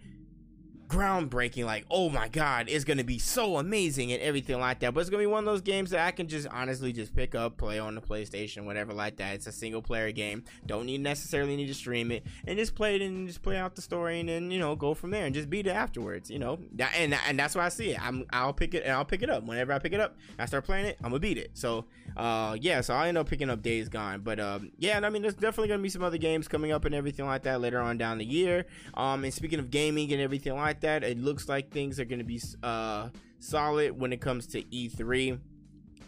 groundbreaking 0.94 1.64
like 1.64 1.84
oh 1.90 2.08
my 2.08 2.28
god 2.28 2.68
it's 2.68 2.84
gonna 2.84 3.02
be 3.02 3.18
so 3.18 3.56
amazing 3.56 4.12
and 4.12 4.22
everything 4.22 4.60
like 4.60 4.78
that. 4.78 4.94
But 4.94 5.00
it's 5.00 5.10
gonna 5.10 5.22
be 5.22 5.26
one 5.26 5.40
of 5.40 5.44
those 5.44 5.60
games 5.60 5.90
that 5.90 6.06
i 6.06 6.12
can 6.12 6.28
just 6.28 6.46
honestly 6.48 6.92
just 6.92 7.14
pick 7.16 7.34
up 7.34 7.56
play 7.56 7.80
on 7.80 7.96
the 7.96 8.00
playstation 8.00 8.64
whatever 8.64 8.92
like 8.92 9.16
that. 9.16 9.34
It's 9.34 9.48
a 9.48 9.52
single 9.52 9.82
player 9.82 10.12
game. 10.12 10.44
Don't 10.66 10.86
need 10.86 11.00
necessarily 11.00 11.56
need 11.56 11.66
to 11.66 11.74
stream 11.74 12.12
it. 12.12 12.24
And 12.46 12.56
just 12.58 12.76
play 12.76 12.94
it 12.94 13.02
and 13.02 13.26
just 13.26 13.42
play 13.42 13.56
out 13.56 13.74
the 13.74 13.82
story 13.82 14.20
and 14.20 14.28
then 14.28 14.50
you 14.52 14.60
know 14.60 14.76
go 14.76 14.94
from 14.94 15.10
there 15.10 15.26
and 15.26 15.34
just 15.34 15.50
beat 15.50 15.66
it 15.66 15.70
afterwards 15.70 16.30
you 16.30 16.38
know? 16.38 16.60
And 16.96 17.14
and 17.26 17.38
that's 17.38 17.56
why 17.56 17.66
i 17.66 17.68
see 17.70 17.90
it. 17.90 18.06
I'm 18.06 18.24
i'll 18.30 18.52
pick 18.52 18.74
it 18.74 18.84
and 18.84 18.92
i'll 18.92 19.04
pick 19.04 19.22
it 19.22 19.30
up. 19.30 19.44
Whenever 19.44 19.72
i 19.72 19.80
pick 19.80 19.92
it 19.92 20.00
up 20.00 20.16
i 20.38 20.46
start 20.46 20.64
playing 20.64 20.86
it 20.86 20.96
i'm 21.02 21.10
gonna 21.10 21.18
beat 21.18 21.38
it. 21.38 21.50
So 21.54 21.86
uh 22.16 22.56
yeah 22.60 22.82
so 22.82 22.94
i 22.94 23.08
end 23.08 23.18
up 23.18 23.28
picking 23.28 23.50
up 23.50 23.62
days 23.62 23.88
gone. 23.88 24.20
But 24.20 24.38
um 24.38 24.70
yeah 24.78 25.00
i 25.02 25.10
mean 25.10 25.22
there's 25.22 25.34
definitely 25.34 25.68
gonna 25.68 25.82
be 25.82 25.88
some 25.88 26.04
other 26.04 26.18
games 26.18 26.46
coming 26.46 26.70
up 26.70 26.84
and 26.84 26.94
everything 26.94 27.26
like 27.26 27.42
that 27.42 27.60
later 27.60 27.80
on 27.80 27.98
down 27.98 28.18
the 28.18 28.24
year. 28.24 28.66
Um 28.94 29.24
and 29.24 29.34
speaking 29.34 29.58
of 29.58 29.72
gaming 29.72 30.12
and 30.12 30.22
everything 30.22 30.54
like 30.54 30.80
that. 30.80 30.83
It 30.84 31.18
looks 31.18 31.48
like 31.48 31.70
things 31.70 31.98
are 31.98 32.04
going 32.04 32.18
to 32.18 32.24
be 32.24 32.40
uh, 32.62 33.08
solid 33.38 33.98
when 33.98 34.12
it 34.12 34.20
comes 34.20 34.46
to 34.48 34.62
E3. 34.62 35.38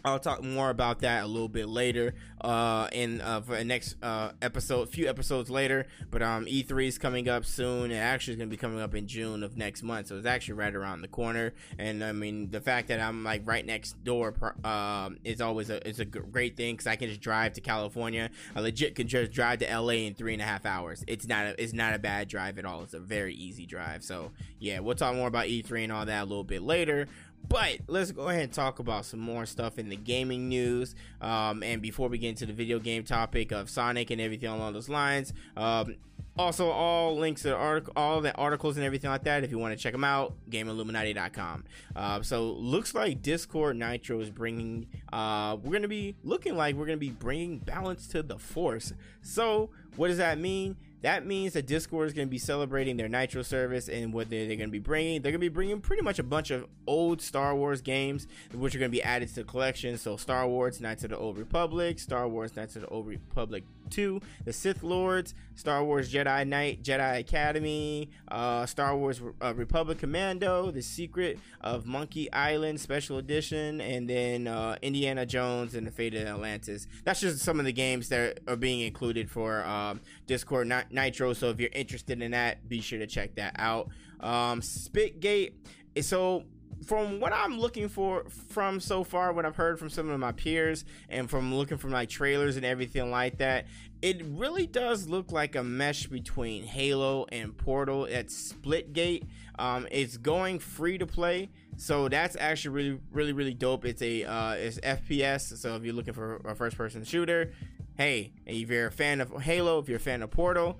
I'll 0.05 0.19
talk 0.19 0.43
more 0.43 0.69
about 0.69 0.99
that 0.99 1.23
a 1.23 1.27
little 1.27 1.49
bit 1.49 1.67
later 1.67 2.13
uh, 2.41 2.87
in 2.91 3.21
uh, 3.21 3.41
for 3.41 3.55
the 3.55 3.63
next 3.63 3.95
uh, 4.01 4.31
episode, 4.41 4.81
a 4.83 4.85
few 4.85 5.07
episodes 5.07 5.49
later. 5.49 5.87
But 6.09 6.21
um, 6.21 6.45
E3 6.45 6.87
is 6.87 6.97
coming 6.97 7.27
up 7.27 7.45
soon. 7.45 7.91
It 7.91 7.97
actually 7.97 8.33
is 8.33 8.37
going 8.37 8.49
to 8.49 8.53
be 8.53 8.57
coming 8.57 8.79
up 8.79 8.95
in 8.95 9.07
June 9.07 9.43
of 9.43 9.57
next 9.57 9.83
month, 9.83 10.07
so 10.07 10.17
it's 10.17 10.25
actually 10.25 10.55
right 10.55 10.73
around 10.73 11.01
the 11.01 11.07
corner. 11.07 11.53
And 11.77 12.03
I 12.03 12.11
mean, 12.11 12.49
the 12.51 12.61
fact 12.61 12.87
that 12.89 12.99
I'm 12.99 13.23
like 13.23 13.41
right 13.45 13.65
next 13.65 14.03
door 14.03 14.33
um, 14.63 15.17
is 15.23 15.41
always 15.41 15.69
a 15.69 15.85
is 15.87 15.99
a 15.99 16.05
great 16.05 16.57
thing 16.57 16.75
because 16.75 16.87
I 16.87 16.95
can 16.95 17.09
just 17.09 17.21
drive 17.21 17.53
to 17.53 17.61
California. 17.61 18.29
I 18.55 18.61
legit 18.61 18.95
can 18.95 19.07
just 19.07 19.31
drive 19.31 19.59
to 19.59 19.79
LA 19.79 19.93
in 19.93 20.13
three 20.13 20.33
and 20.33 20.41
a 20.41 20.45
half 20.45 20.65
hours. 20.65 21.03
It's 21.07 21.27
not 21.27 21.45
a, 21.45 21.61
it's 21.61 21.73
not 21.73 21.93
a 21.93 21.99
bad 21.99 22.27
drive 22.27 22.57
at 22.59 22.65
all. 22.65 22.83
It's 22.83 22.93
a 22.93 22.99
very 22.99 23.33
easy 23.33 23.65
drive. 23.65 24.03
So 24.03 24.31
yeah, 24.59 24.79
we'll 24.79 24.95
talk 24.95 25.15
more 25.15 25.27
about 25.27 25.47
E3 25.47 25.83
and 25.83 25.91
all 25.91 26.05
that 26.05 26.23
a 26.23 26.25
little 26.25 26.43
bit 26.43 26.61
later. 26.61 27.07
But 27.49 27.79
let's 27.87 28.11
go 28.11 28.27
ahead 28.27 28.43
and 28.43 28.53
talk 28.53 28.79
about 28.79 29.05
some 29.05 29.21
more 29.21 29.45
stuff 29.45 29.79
in 29.79 29.89
the 29.89 29.95
gaming 29.95 30.49
news. 30.49 30.95
Um, 31.21 31.63
and 31.63 31.81
before 31.81 32.09
we 32.09 32.17
get 32.17 32.29
into 32.29 32.45
the 32.45 32.53
video 32.53 32.77
game 32.79 33.03
topic 33.03 33.51
of 33.51 33.69
Sonic 33.69 34.11
and 34.11 34.19
everything 34.19 34.49
along 34.49 34.73
those 34.73 34.89
lines, 34.89 35.33
um, 35.55 35.95
also 36.37 36.69
all 36.69 37.17
links 37.17 37.41
to 37.43 37.49
the 37.49 37.55
article, 37.55 37.93
all 37.95 38.21
the 38.21 38.33
articles 38.35 38.77
and 38.77 38.85
everything 38.85 39.09
like 39.09 39.23
that. 39.23 39.43
If 39.43 39.51
you 39.51 39.59
want 39.59 39.77
to 39.77 39.81
check 39.81 39.93
them 39.93 40.03
out, 40.03 40.35
GameIlluminati.com. 40.49 41.63
Uh, 41.95 42.21
so 42.21 42.51
looks 42.51 42.93
like 42.93 43.21
Discord 43.21 43.77
Nitro 43.77 44.19
is 44.19 44.29
bringing. 44.29 44.87
Uh, 45.11 45.57
we're 45.61 45.73
gonna 45.73 45.87
be 45.87 46.15
looking 46.23 46.55
like 46.55 46.75
we're 46.75 46.85
gonna 46.85 46.97
be 46.97 47.11
bringing 47.11 47.59
balance 47.59 48.07
to 48.09 48.23
the 48.23 48.37
Force. 48.37 48.93
So 49.21 49.69
what 49.95 50.09
does 50.09 50.17
that 50.17 50.37
mean? 50.37 50.75
That 51.01 51.25
means 51.25 51.53
that 51.53 51.67
Discord 51.67 52.07
is 52.07 52.13
going 52.13 52.27
to 52.27 52.31
be 52.31 52.37
celebrating 52.37 52.97
their 52.97 53.07
Nitro 53.07 53.43
service 53.43 53.87
and 53.87 54.13
what 54.13 54.29
they're, 54.29 54.47
they're 54.47 54.57
going 54.57 54.69
to 54.69 54.71
be 54.71 54.79
bringing. 54.79 55.21
They're 55.21 55.31
going 55.31 55.41
to 55.41 55.49
be 55.49 55.53
bringing 55.53 55.79
pretty 55.79 56.01
much 56.01 56.19
a 56.19 56.23
bunch 56.23 56.49
of 56.49 56.65
old 56.87 57.21
Star 57.21 57.55
Wars 57.55 57.81
games, 57.81 58.27
which 58.53 58.75
are 58.75 58.79
going 58.79 58.91
to 58.91 58.95
be 58.95 59.03
added 59.03 59.29
to 59.29 59.35
the 59.35 59.43
collection. 59.43 59.97
So, 59.97 60.17
Star 60.17 60.47
Wars 60.47 60.81
Knights 60.81 61.03
of 61.03 61.11
the 61.11 61.17
Old 61.17 61.37
Republic, 61.37 61.99
Star 61.99 62.27
Wars 62.27 62.55
Knights 62.55 62.75
of 62.75 62.83
the 62.83 62.87
Old 62.87 63.07
Republic 63.07 63.63
2, 63.89 64.21
The 64.45 64.53
Sith 64.53 64.83
Lords, 64.83 65.33
Star 65.55 65.83
Wars 65.83 66.11
Jedi 66.11 66.47
Knight, 66.47 66.83
Jedi 66.83 67.19
Academy, 67.19 68.09
uh, 68.27 68.65
Star 68.65 68.95
Wars 68.95 69.21
uh, 69.41 69.53
Republic 69.55 69.99
Commando, 69.99 70.71
The 70.71 70.81
Secret 70.81 71.39
of 71.61 71.85
Monkey 71.85 72.31
Island 72.31 72.79
Special 72.79 73.17
Edition, 73.17 73.81
and 73.81 74.09
then 74.09 74.47
uh, 74.47 74.77
Indiana 74.81 75.25
Jones 75.25 75.75
and 75.75 75.85
the 75.87 75.91
Fate 75.91 76.15
of 76.15 76.27
Atlantis. 76.27 76.87
That's 77.03 77.21
just 77.21 77.39
some 77.39 77.59
of 77.59 77.65
the 77.65 77.73
games 77.73 78.09
that 78.09 78.39
are 78.47 78.55
being 78.55 78.81
included 78.81 79.29
for 79.29 79.63
um, 79.65 80.01
Discord 80.27 80.71
Nitro. 80.91 81.33
So 81.33 81.49
if 81.49 81.59
you're 81.59 81.69
interested 81.73 82.21
in 82.21 82.31
that, 82.31 82.69
be 82.69 82.81
sure 82.81 82.99
to 82.99 83.07
check 83.07 83.35
that 83.35 83.55
out. 83.57 83.89
Um, 84.19 84.61
Splitgate. 84.61 85.53
So 86.01 86.43
from 86.85 87.19
what 87.19 87.33
I'm 87.33 87.59
looking 87.59 87.89
for 87.89 88.25
from 88.49 88.79
so 88.79 89.03
far, 89.03 89.33
what 89.33 89.45
I've 89.45 89.55
heard 89.55 89.79
from 89.79 89.89
some 89.89 90.09
of 90.09 90.19
my 90.19 90.31
peers, 90.31 90.85
and 91.09 91.29
from 91.29 91.53
looking 91.53 91.77
from 91.77 91.91
like 91.91 92.09
trailers 92.09 92.55
and 92.55 92.65
everything 92.65 93.09
like 93.09 93.37
that, 93.39 93.65
it 94.01 94.23
really 94.25 94.67
does 94.67 95.07
look 95.07 95.31
like 95.31 95.55
a 95.55 95.63
mesh 95.63 96.07
between 96.07 96.63
Halo 96.63 97.25
and 97.31 97.57
Portal 97.57 98.07
at 98.11 98.27
Splitgate. 98.27 99.25
Um, 99.57 99.87
it's 99.89 100.17
going 100.17 100.59
free 100.59 100.97
to 100.99 101.07
play, 101.07 101.49
so 101.77 102.07
that's 102.09 102.37
actually 102.39 102.75
really, 102.75 102.99
really, 103.11 103.33
really 103.33 103.53
dope. 103.55 103.85
It's 103.85 104.01
a 104.01 104.23
uh, 104.23 104.51
it's 104.51 104.79
FPS, 104.79 105.57
so 105.57 105.75
if 105.75 105.83
you're 105.83 105.95
looking 105.95 106.13
for 106.13 106.37
a 106.45 106.53
first-person 106.53 107.03
shooter, 107.05 107.53
hey, 107.97 108.31
if 108.45 108.69
you're 108.69 108.87
a 108.87 108.91
fan 108.91 109.21
of 109.21 109.41
Halo, 109.41 109.79
if 109.79 109.89
you're 109.89 109.97
a 109.97 109.99
fan 109.99 110.21
of 110.21 110.31
Portal, 110.31 110.79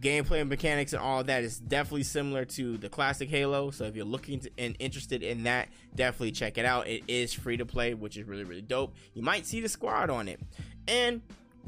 gameplay 0.00 0.40
and 0.40 0.48
mechanics 0.48 0.92
and 0.92 1.02
all 1.02 1.24
that 1.24 1.42
is 1.42 1.58
definitely 1.58 2.04
similar 2.04 2.44
to 2.44 2.76
the 2.78 2.88
classic 2.88 3.28
Halo. 3.28 3.70
So 3.70 3.84
if 3.84 3.96
you're 3.96 4.04
looking 4.04 4.40
to, 4.40 4.50
and 4.58 4.76
interested 4.78 5.22
in 5.22 5.44
that, 5.44 5.68
definitely 5.94 6.32
check 6.32 6.56
it 6.58 6.64
out. 6.64 6.86
It 6.86 7.02
is 7.08 7.32
free 7.32 7.56
to 7.56 7.66
play, 7.66 7.94
which 7.94 8.16
is 8.16 8.26
really 8.26 8.44
really 8.44 8.62
dope. 8.62 8.94
You 9.14 9.22
might 9.22 9.46
see 9.46 9.60
the 9.60 9.68
squad 9.68 10.10
on 10.10 10.28
it, 10.28 10.40
and 10.86 11.20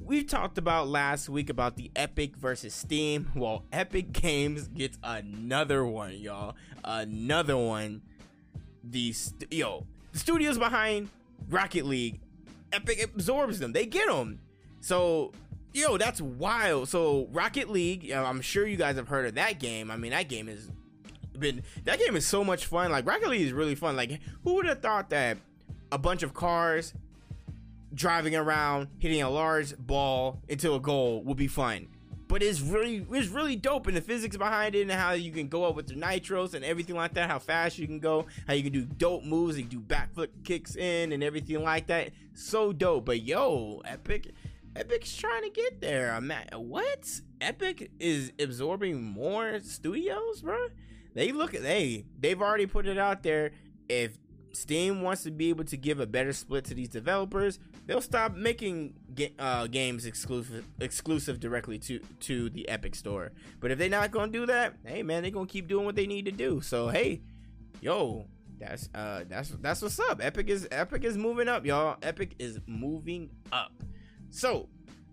we've 0.02 0.26
talked 0.26 0.58
about 0.58 0.88
last 0.88 1.28
week 1.28 1.50
about 1.50 1.76
the 1.76 1.90
Epic 1.96 2.36
versus 2.36 2.74
Steam. 2.74 3.30
Well, 3.34 3.64
Epic 3.72 4.12
Games 4.12 4.68
gets 4.68 4.98
another 5.02 5.84
one, 5.84 6.14
y'all. 6.18 6.56
Another 6.84 7.56
one. 7.56 8.02
The 8.82 9.12
st- 9.12 9.52
yo, 9.52 9.86
the 10.12 10.18
studios 10.18 10.56
behind 10.56 11.10
Rocket 11.50 11.84
League, 11.84 12.20
Epic 12.72 13.10
absorbs 13.14 13.58
them. 13.58 13.72
They 13.72 13.84
get 13.84 14.06
them. 14.08 14.40
So 14.80 15.32
Yo, 15.72 15.96
that's 15.96 16.20
wild. 16.20 16.88
So 16.88 17.28
Rocket 17.30 17.70
League, 17.70 18.10
I'm 18.10 18.40
sure 18.40 18.66
you 18.66 18.76
guys 18.76 18.96
have 18.96 19.06
heard 19.06 19.26
of 19.26 19.34
that 19.36 19.60
game. 19.60 19.88
I 19.90 19.96
mean, 19.96 20.10
that 20.10 20.28
game 20.28 20.48
has 20.48 20.68
been 21.38 21.62
that 21.84 21.98
game 21.98 22.16
is 22.16 22.26
so 22.26 22.42
much 22.42 22.66
fun. 22.66 22.90
Like 22.90 23.06
Rocket 23.06 23.28
League 23.28 23.42
is 23.42 23.52
really 23.52 23.76
fun. 23.76 23.94
Like 23.96 24.20
who 24.42 24.54
would 24.54 24.66
have 24.66 24.80
thought 24.80 25.10
that 25.10 25.38
a 25.92 25.98
bunch 25.98 26.22
of 26.24 26.34
cars 26.34 26.92
driving 27.94 28.34
around 28.34 28.88
hitting 28.98 29.22
a 29.22 29.30
large 29.30 29.76
ball 29.78 30.40
into 30.48 30.74
a 30.74 30.80
goal 30.80 31.22
would 31.22 31.36
be 31.36 31.46
fun. 31.46 31.86
But 32.26 32.42
it's 32.42 32.60
really 32.60 33.06
it's 33.12 33.28
really 33.28 33.54
dope 33.54 33.86
and 33.86 33.96
the 33.96 34.00
physics 34.00 34.36
behind 34.36 34.74
it 34.74 34.82
and 34.82 34.90
how 34.90 35.12
you 35.12 35.30
can 35.30 35.46
go 35.46 35.64
up 35.64 35.76
with 35.76 35.86
the 35.86 35.94
nitros 35.94 36.54
and 36.54 36.64
everything 36.64 36.96
like 36.96 37.14
that, 37.14 37.30
how 37.30 37.38
fast 37.38 37.78
you 37.78 37.86
can 37.86 38.00
go, 38.00 38.26
how 38.48 38.54
you 38.54 38.64
can 38.64 38.72
do 38.72 38.84
dope 38.84 39.22
moves, 39.22 39.56
you 39.56 39.64
do 39.64 39.78
backflip 39.80 40.30
kicks 40.42 40.74
in 40.74 41.12
and 41.12 41.22
everything 41.22 41.62
like 41.62 41.86
that. 41.86 42.10
So 42.34 42.72
dope. 42.72 43.04
But 43.04 43.22
yo, 43.22 43.82
Epic 43.84 44.32
Epic's 44.80 45.14
trying 45.14 45.42
to 45.42 45.50
get 45.50 45.82
there. 45.82 46.10
I'm 46.10 46.30
at, 46.30 46.58
what? 46.58 47.20
Epic 47.38 47.90
is 48.00 48.32
absorbing 48.40 49.02
more 49.02 49.60
studios, 49.60 50.40
bro. 50.40 50.68
They 51.14 51.32
look 51.32 51.54
at 51.54 51.62
they 51.62 52.06
they've 52.18 52.40
already 52.40 52.64
put 52.64 52.86
it 52.86 52.96
out 52.96 53.22
there. 53.22 53.50
If 53.90 54.16
Steam 54.52 55.02
wants 55.02 55.24
to 55.24 55.30
be 55.30 55.50
able 55.50 55.64
to 55.64 55.76
give 55.76 56.00
a 56.00 56.06
better 56.06 56.32
split 56.32 56.64
to 56.66 56.74
these 56.74 56.88
developers, 56.88 57.58
they'll 57.86 58.00
stop 58.00 58.34
making 58.34 58.94
uh, 59.38 59.66
games 59.66 60.06
exclusive 60.06 60.64
exclusive 60.80 61.40
directly 61.40 61.78
to 61.80 61.98
to 62.20 62.48
the 62.48 62.66
Epic 62.66 62.94
Store. 62.94 63.32
But 63.60 63.72
if 63.72 63.78
they're 63.78 63.90
not 63.90 64.12
gonna 64.12 64.32
do 64.32 64.46
that, 64.46 64.76
hey 64.86 65.02
man, 65.02 65.22
they're 65.22 65.30
gonna 65.30 65.46
keep 65.46 65.68
doing 65.68 65.84
what 65.84 65.94
they 65.94 66.06
need 66.06 66.24
to 66.24 66.32
do. 66.32 66.62
So 66.62 66.88
hey, 66.88 67.20
yo, 67.82 68.24
that's 68.58 68.88
uh 68.94 69.24
that's 69.28 69.50
that's 69.60 69.82
what's 69.82 70.00
up. 70.00 70.24
Epic 70.24 70.48
is 70.48 70.66
Epic 70.70 71.04
is 71.04 71.18
moving 71.18 71.48
up, 71.48 71.66
y'all. 71.66 71.98
Epic 72.02 72.34
is 72.38 72.60
moving 72.66 73.28
up. 73.52 73.72
So, 74.30 74.68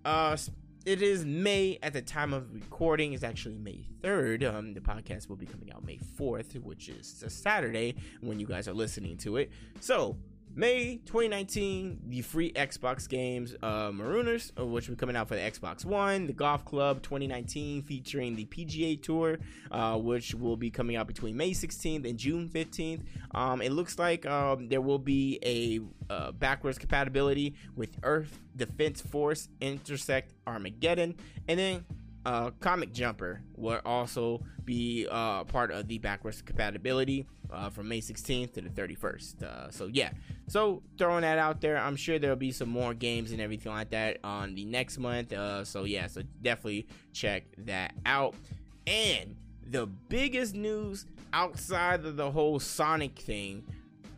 uh, 0.05 0.37
it 0.85 1.01
is 1.01 1.25
May 1.25 1.79
at 1.81 1.91
the 1.91 2.01
time 2.01 2.33
of 2.33 2.53
recording. 2.53 3.13
It's 3.13 3.23
actually 3.23 3.55
May 3.55 3.83
3rd. 4.01 4.43
Um, 4.53 4.73
the 4.73 4.79
podcast 4.79 5.27
will 5.27 5.35
be 5.35 5.47
coming 5.47 5.71
out 5.73 5.83
May 5.83 5.97
4th, 5.97 6.61
which 6.61 6.87
is 6.87 7.23
a 7.25 7.29
Saturday 7.29 7.95
when 8.21 8.39
you 8.39 8.45
guys 8.45 8.67
are 8.67 8.73
listening 8.73 9.17
to 9.17 9.37
it. 9.37 9.51
So, 9.79 10.17
May 10.59 10.95
2019, 11.05 11.99
the 12.07 12.21
free 12.23 12.51
Xbox 12.51 13.07
games 13.07 13.53
uh, 13.61 13.91
Marooners, 13.91 14.51
uh, 14.59 14.65
which 14.65 14.87
will 14.87 14.95
be 14.95 14.99
coming 14.99 15.15
out 15.15 15.27
for 15.27 15.35
the 15.35 15.41
Xbox 15.41 15.85
One, 15.85 16.25
the 16.25 16.33
Golf 16.33 16.65
Club 16.65 17.03
2019, 17.03 17.83
featuring 17.83 18.35
the 18.35 18.45
PGA 18.45 18.99
Tour, 18.99 19.37
uh, 19.69 19.99
which 19.99 20.33
will 20.33 20.57
be 20.57 20.71
coming 20.71 20.95
out 20.95 21.05
between 21.05 21.37
May 21.37 21.51
16th 21.51 22.09
and 22.09 22.17
June 22.17 22.49
15th. 22.49 23.03
Um, 23.35 23.61
it 23.61 23.71
looks 23.71 23.99
like 23.99 24.25
um, 24.25 24.67
there 24.67 24.81
will 24.81 24.97
be 24.97 25.37
a 25.45 26.11
uh, 26.11 26.31
backwards 26.31 26.79
compatibility 26.79 27.53
with 27.75 27.95
Earth 28.01 28.39
Defense 28.55 28.99
Force 28.99 29.49
Insect 29.61 30.33
Armageddon, 30.47 31.17
and 31.47 31.59
then 31.59 31.85
uh, 32.25 32.49
Comic 32.59 32.93
Jumper 32.93 33.41
will 33.55 33.79
also 33.85 34.41
be 34.65 35.07
uh, 35.09 35.45
part 35.45 35.71
of 35.71 35.87
the 35.87 35.97
backwards 35.99 36.41
compatibility 36.41 37.25
uh, 37.51 37.69
from 37.69 37.87
May 37.87 38.01
16th 38.01 38.53
to 38.53 38.61
the 38.61 38.69
31st. 38.69 39.43
Uh, 39.43 39.71
so 39.71 39.87
yeah, 39.87 40.09
so 40.47 40.81
throwing 40.97 41.21
that 41.21 41.37
out 41.37 41.61
there, 41.61 41.77
I'm 41.77 41.95
sure 41.95 42.19
there'll 42.19 42.35
be 42.35 42.51
some 42.51 42.69
more 42.69 42.93
games 42.93 43.31
and 43.31 43.41
everything 43.41 43.71
like 43.71 43.89
that 43.91 44.17
on 44.23 44.55
the 44.55 44.65
next 44.65 44.97
month. 44.97 45.33
Uh, 45.33 45.63
so 45.63 45.83
yeah, 45.83 46.07
so 46.07 46.21
definitely 46.41 46.87
check 47.13 47.43
that 47.59 47.93
out. 48.05 48.35
And 48.85 49.35
the 49.65 49.85
biggest 49.85 50.55
news 50.55 51.05
outside 51.33 52.05
of 52.05 52.15
the 52.17 52.31
whole 52.31 52.59
Sonic 52.59 53.19
thing. 53.19 53.63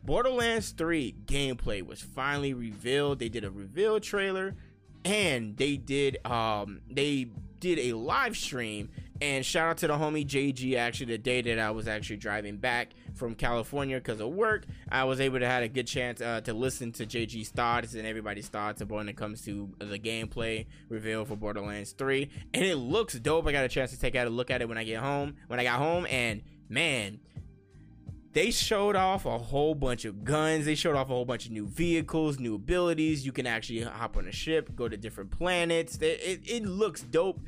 Borderlands 0.04 0.72
3 0.72 1.14
gameplay 1.26 1.86
was 1.86 2.02
finally 2.02 2.54
revealed. 2.54 3.20
They 3.20 3.30
did 3.30 3.44
a 3.44 3.52
reveal 3.52 4.00
trailer 4.00 4.56
and 5.06 5.56
they 5.58 5.78
did 5.78 6.18
um 6.26 6.82
they 6.90 7.28
did 7.60 7.80
a 7.80 7.94
live 7.94 8.38
stream 8.38 8.90
and 9.22 9.46
shout 9.46 9.70
out 9.70 9.78
to 9.78 9.88
the 9.88 9.94
homie 9.94 10.26
JG 10.26 10.76
actually 10.76 11.08
the 11.08 11.18
day 11.18 11.42
that 11.42 11.60
I 11.60 11.72
was 11.72 11.88
actually 11.88 12.18
driving 12.18 12.58
back 12.58 12.90
from 13.20 13.36
California 13.36 13.98
because 13.98 14.20
of 14.20 14.30
work 14.30 14.66
I 14.90 15.04
was 15.04 15.20
able 15.20 15.40
to 15.40 15.48
have 15.48 15.62
a 15.62 15.68
good 15.68 15.86
chance 15.86 16.22
uh, 16.22 16.42
to 16.42 16.54
listen 16.54 16.92
to 16.94 17.06
JG's 17.06 17.50
thoughts 17.50 17.94
and 17.94 18.08
everybody's 18.08 18.48
thoughts 18.48 18.82
about 18.82 18.96
when 18.96 19.10
it 19.10 19.18
comes 19.18 19.44
to 19.44 19.70
the 19.78 20.00
gameplay 20.00 20.66
reveal 20.88 21.26
for 21.26 21.36
Borderlands 21.36 21.92
3 21.92 22.30
and 22.54 22.66
it 22.66 22.78
looks 22.78 23.14
dope 23.20 23.46
I 23.46 23.52
got 23.52 23.66
a 23.66 23.70
chance 23.70 23.92
to 23.92 24.00
take 24.00 24.16
out 24.16 24.26
a 24.26 24.30
look 24.32 24.50
at 24.50 24.62
it 24.62 24.70
when 24.70 24.78
I 24.78 24.84
get 24.84 25.02
home 25.02 25.36
when 25.48 25.60
I 25.60 25.64
got 25.64 25.78
home 25.78 26.08
and 26.10 26.42
man 26.70 27.20
they 28.32 28.52
showed 28.52 28.96
off 28.96 29.26
a 29.26 29.38
whole 29.38 29.74
bunch 29.74 30.06
of 30.06 30.24
guns. 30.24 30.66
They 30.66 30.76
showed 30.76 30.96
off 30.96 31.10
a 31.10 31.14
whole 31.14 31.26
bunch 31.26 31.48
of 31.48 31.52
new 31.52 31.66
vehicles, 31.66 32.40
new 32.40 32.56
abilities. 32.56 33.26
You 33.26 33.32
can 33.32 33.48
actually 33.48 33.82
hop 33.82 34.18
on 34.18 34.28
a 34.28 34.32
ship, 34.32 34.76
go 34.76 34.88
to 34.88 34.96
different 34.96 35.32
planets. 35.32 35.98
It, 35.98 36.22
it, 36.22 36.42
it 36.46 36.66
looks 36.66 37.02
dope. 37.02 37.40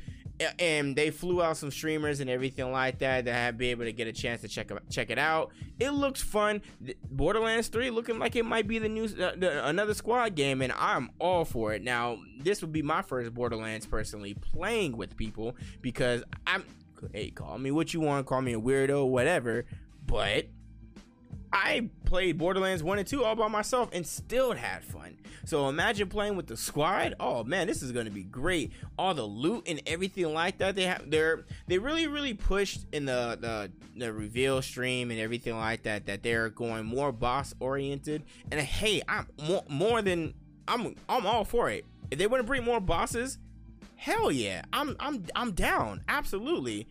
And 0.58 0.96
they 0.96 1.10
flew 1.10 1.42
out 1.42 1.56
some 1.56 1.70
streamers 1.70 2.20
and 2.20 2.28
everything 2.28 2.70
like 2.72 2.98
that 2.98 3.24
that 3.24 3.32
have 3.32 3.60
able 3.60 3.84
to 3.84 3.92
get 3.92 4.06
a 4.06 4.12
chance 4.12 4.40
to 4.42 4.48
check 4.48 4.70
check 4.90 5.10
it 5.10 5.18
out. 5.18 5.50
It 5.78 5.90
looks 5.90 6.22
fun. 6.22 6.62
Borderlands 7.10 7.68
3 7.68 7.90
looking 7.90 8.18
like 8.18 8.36
it 8.36 8.44
might 8.44 8.66
be 8.66 8.78
the 8.78 8.88
new 8.88 9.04
uh, 9.04 9.32
the, 9.36 9.66
another 9.66 9.94
squad 9.94 10.34
game, 10.34 10.62
and 10.62 10.72
I'm 10.76 11.10
all 11.18 11.44
for 11.44 11.72
it. 11.72 11.82
Now, 11.82 12.18
this 12.40 12.60
would 12.60 12.72
be 12.72 12.82
my 12.82 13.02
first 13.02 13.32
Borderlands 13.34 13.86
personally 13.86 14.34
playing 14.34 14.96
with 14.96 15.16
people 15.16 15.56
because 15.80 16.22
I'm 16.46 16.64
hey, 17.12 17.30
call 17.30 17.58
me 17.58 17.70
what 17.70 17.92
you 17.92 18.00
want, 18.00 18.26
call 18.26 18.42
me 18.42 18.52
a 18.54 18.60
weirdo, 18.60 19.08
whatever, 19.08 19.64
but 20.06 20.46
I 21.52 21.90
played 22.06 22.38
Borderlands 22.38 22.82
1 22.82 22.98
and 22.98 23.06
2 23.06 23.24
all 23.24 23.34
by 23.34 23.48
myself 23.48 23.90
and 23.92 24.06
still 24.06 24.52
had 24.52 24.84
fun. 24.84 25.18
So 25.44 25.68
imagine 25.68 26.08
playing 26.08 26.36
with 26.36 26.46
the 26.46 26.56
squad. 26.56 27.14
Oh 27.20 27.44
man, 27.44 27.66
this 27.66 27.82
is 27.82 27.92
gonna 27.92 28.10
be 28.10 28.22
great. 28.22 28.72
All 28.98 29.12
the 29.12 29.24
loot 29.24 29.64
and 29.66 29.82
everything 29.86 30.32
like 30.32 30.58
that. 30.58 30.76
They 30.76 30.84
have 30.84 31.10
they're 31.10 31.44
they 31.66 31.78
really, 31.78 32.06
really 32.06 32.34
pushed 32.34 32.86
in 32.92 33.04
the 33.04 33.36
the, 33.40 33.70
the 33.96 34.12
reveal 34.12 34.62
stream 34.62 35.10
and 35.10 35.20
everything 35.20 35.56
like 35.56 35.82
that 35.82 36.06
that 36.06 36.22
they're 36.22 36.48
going 36.48 36.86
more 36.86 37.12
boss 37.12 37.54
oriented. 37.60 38.22
And 38.50 38.60
hey, 38.60 39.02
I'm 39.08 39.26
more, 39.46 39.64
more 39.68 40.00
than 40.00 40.34
I'm 40.68 40.94
I'm 41.08 41.26
all 41.26 41.44
for 41.44 41.70
it. 41.70 41.84
If 42.10 42.18
they 42.18 42.26
want 42.26 42.42
to 42.42 42.46
bring 42.46 42.64
more 42.64 42.80
bosses, 42.80 43.38
hell 43.96 44.30
yeah. 44.30 44.62
I'm 44.72 44.96
I'm 45.00 45.24
I'm 45.34 45.52
down. 45.52 46.02
Absolutely. 46.08 46.86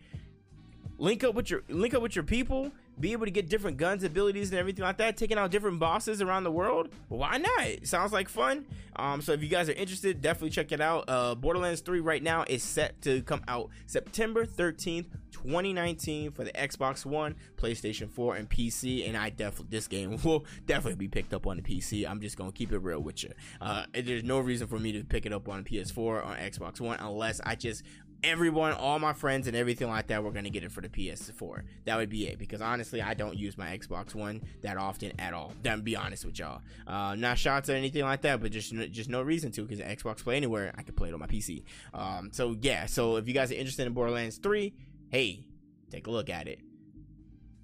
Link 0.98 1.24
up 1.24 1.34
with 1.34 1.50
your 1.50 1.62
link 1.68 1.94
up 1.94 2.02
with 2.02 2.14
your 2.14 2.24
people 2.24 2.70
be 3.02 3.12
able 3.12 3.26
to 3.26 3.32
get 3.32 3.48
different 3.48 3.76
guns, 3.76 4.04
abilities, 4.04 4.50
and 4.50 4.58
everything 4.58 4.84
like 4.84 4.96
that, 4.98 5.16
taking 5.16 5.36
out 5.36 5.50
different 5.50 5.80
bosses 5.80 6.22
around 6.22 6.44
the 6.44 6.52
world. 6.52 6.88
Why 7.08 7.36
not? 7.36 7.84
sounds 7.86 8.12
like 8.12 8.28
fun. 8.28 8.64
Um, 8.94 9.20
so 9.20 9.32
if 9.32 9.42
you 9.42 9.48
guys 9.48 9.68
are 9.68 9.72
interested, 9.72 10.20
definitely 10.20 10.50
check 10.50 10.70
it 10.70 10.80
out. 10.80 11.04
Uh, 11.08 11.34
Borderlands 11.34 11.80
3 11.80 12.00
right 12.00 12.22
now 12.22 12.44
is 12.46 12.62
set 12.62 13.00
to 13.02 13.22
come 13.22 13.42
out 13.48 13.70
September 13.86 14.46
13th, 14.46 15.06
2019 15.32 16.30
for 16.30 16.44
the 16.44 16.52
Xbox 16.52 17.04
One, 17.04 17.34
PlayStation 17.56 18.08
4, 18.08 18.36
and 18.36 18.48
PC. 18.48 19.08
And 19.08 19.16
I 19.16 19.30
definitely 19.30 19.76
this 19.76 19.88
game 19.88 20.18
will 20.24 20.44
definitely 20.66 20.96
be 20.96 21.08
picked 21.08 21.34
up 21.34 21.46
on 21.46 21.56
the 21.56 21.62
PC. 21.62 22.08
I'm 22.08 22.20
just 22.20 22.36
gonna 22.36 22.52
keep 22.52 22.70
it 22.72 22.78
real 22.78 23.00
with 23.00 23.24
you. 23.24 23.30
Uh, 23.60 23.84
there's 23.92 24.24
no 24.24 24.38
reason 24.38 24.68
for 24.68 24.78
me 24.78 24.92
to 24.92 25.02
pick 25.02 25.26
it 25.26 25.32
up 25.32 25.48
on 25.48 25.64
PS4 25.64 25.98
or 25.98 26.22
Xbox 26.22 26.80
One 26.80 26.98
unless 27.00 27.40
I 27.44 27.56
just 27.56 27.82
everyone, 28.24 28.72
all 28.72 28.98
my 28.98 29.12
friends 29.12 29.46
and 29.46 29.56
everything 29.56 29.88
like 29.88 30.06
that, 30.08 30.22
we're 30.22 30.30
gonna 30.30 30.50
get 30.50 30.64
it 30.64 30.72
for 30.72 30.80
the 30.80 30.88
PS4. 30.88 31.62
That 31.84 31.96
would 31.96 32.08
be 32.08 32.28
it 32.28 32.38
because 32.38 32.60
honestly, 32.60 33.02
I 33.02 33.14
don't 33.14 33.36
use 33.36 33.58
my 33.58 33.76
Xbox 33.76 34.14
One 34.14 34.42
that 34.62 34.76
often 34.76 35.12
at 35.18 35.34
all. 35.34 35.52
Then 35.62 35.82
be 35.82 35.96
honest 35.96 36.24
with 36.24 36.38
y'all. 36.38 36.60
Uh, 36.86 37.14
not 37.14 37.38
shots 37.38 37.68
or 37.68 37.74
anything 37.74 38.02
like 38.02 38.22
that, 38.22 38.40
but 38.40 38.52
just 38.52 38.72
just 38.92 39.10
no 39.10 39.22
reason 39.22 39.50
to 39.52 39.62
because 39.62 39.80
Xbox 39.80 40.22
Play 40.22 40.36
Anywhere, 40.36 40.72
I 40.76 40.82
can 40.82 40.94
play 40.94 41.08
it 41.08 41.14
on 41.14 41.20
my 41.20 41.26
PC. 41.26 41.64
Um, 41.94 42.30
so 42.32 42.56
yeah, 42.60 42.86
so 42.86 43.16
if 43.16 43.28
you 43.28 43.34
guys 43.34 43.50
are 43.50 43.56
interested 43.56 43.86
in 43.86 43.92
Borderlands 43.92 44.38
3, 44.38 44.72
hey, 45.10 45.44
take 45.90 46.06
a 46.06 46.10
look 46.10 46.30
at 46.30 46.48
it. 46.48 46.60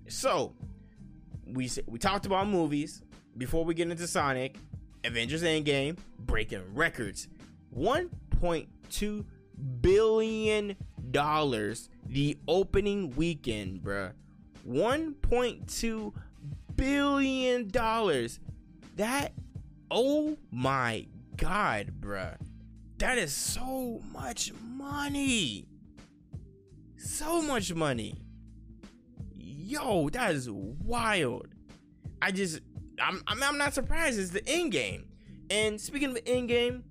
So 0.08 0.54
we 1.46 1.70
we 1.86 1.98
talked 1.98 2.26
about 2.26 2.48
movies 2.48 3.02
before 3.36 3.64
we 3.64 3.74
get 3.74 3.90
into 3.90 4.06
Sonic. 4.06 4.56
Avengers 5.04 5.44
Endgame 5.44 5.96
breaking 6.18 6.74
records, 6.74 7.28
1.2 7.76 9.24
billion 9.80 10.76
dollars 11.10 11.88
the 12.06 12.38
opening 12.46 13.14
weekend, 13.16 13.82
bruh. 13.82 14.12
1.2 14.68 16.12
billion 16.76 17.68
dollars. 17.68 18.40
That 18.96 19.32
oh 19.90 20.36
my 20.50 21.06
god, 21.36 21.92
bruh. 22.00 22.36
That 22.98 23.18
is 23.18 23.32
so 23.32 24.00
much 24.12 24.52
money. 24.62 25.66
So 26.96 27.42
much 27.42 27.72
money. 27.74 28.20
Yo, 29.34 30.08
that 30.10 30.34
is 30.34 30.50
wild. 30.50 31.48
I 32.20 32.32
just 32.32 32.60
I'm 33.00 33.22
I'm, 33.26 33.58
not 33.58 33.74
surprised. 33.74 34.18
It's 34.18 34.30
the 34.30 34.46
end 34.48 34.72
game. 34.72 35.06
And 35.50 35.80
speaking 35.80 36.08
of 36.08 36.14
the 36.16 36.28
end 36.28 36.48
game, 36.48 36.84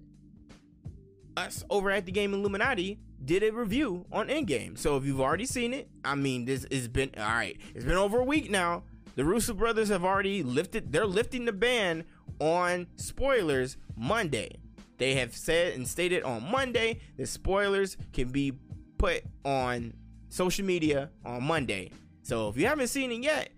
us 1.37 1.63
over 1.69 1.91
at 1.91 2.05
the 2.05 2.11
Game 2.11 2.33
Illuminati 2.33 2.99
did 3.23 3.43
a 3.43 3.51
review 3.51 4.05
on 4.11 4.27
Endgame. 4.27 4.77
So 4.77 4.97
if 4.97 5.05
you've 5.05 5.21
already 5.21 5.45
seen 5.45 5.73
it, 5.73 5.89
I 6.03 6.15
mean, 6.15 6.45
this 6.45 6.65
has 6.71 6.87
been 6.87 7.11
all 7.17 7.23
right. 7.23 7.57
It's 7.75 7.85
been 7.85 7.95
over 7.95 8.19
a 8.19 8.23
week 8.23 8.49
now. 8.49 8.83
The 9.15 9.23
Russo 9.23 9.53
brothers 9.53 9.89
have 9.89 10.03
already 10.03 10.43
lifted. 10.43 10.91
They're 10.91 11.05
lifting 11.05 11.45
the 11.45 11.53
ban 11.53 12.05
on 12.39 12.87
spoilers 12.97 13.77
Monday. 13.95 14.57
They 14.97 15.15
have 15.15 15.35
said 15.35 15.73
and 15.73 15.87
stated 15.87 16.23
on 16.23 16.43
Monday 16.51 16.99
that 17.17 17.27
spoilers 17.27 17.97
can 18.13 18.29
be 18.29 18.53
put 18.97 19.23
on 19.45 19.93
social 20.29 20.65
media 20.65 21.09
on 21.25 21.43
Monday. 21.43 21.91
So 22.23 22.49
if 22.49 22.57
you 22.57 22.67
haven't 22.67 22.87
seen 22.87 23.11
it 23.11 23.23
yet, 23.23 23.51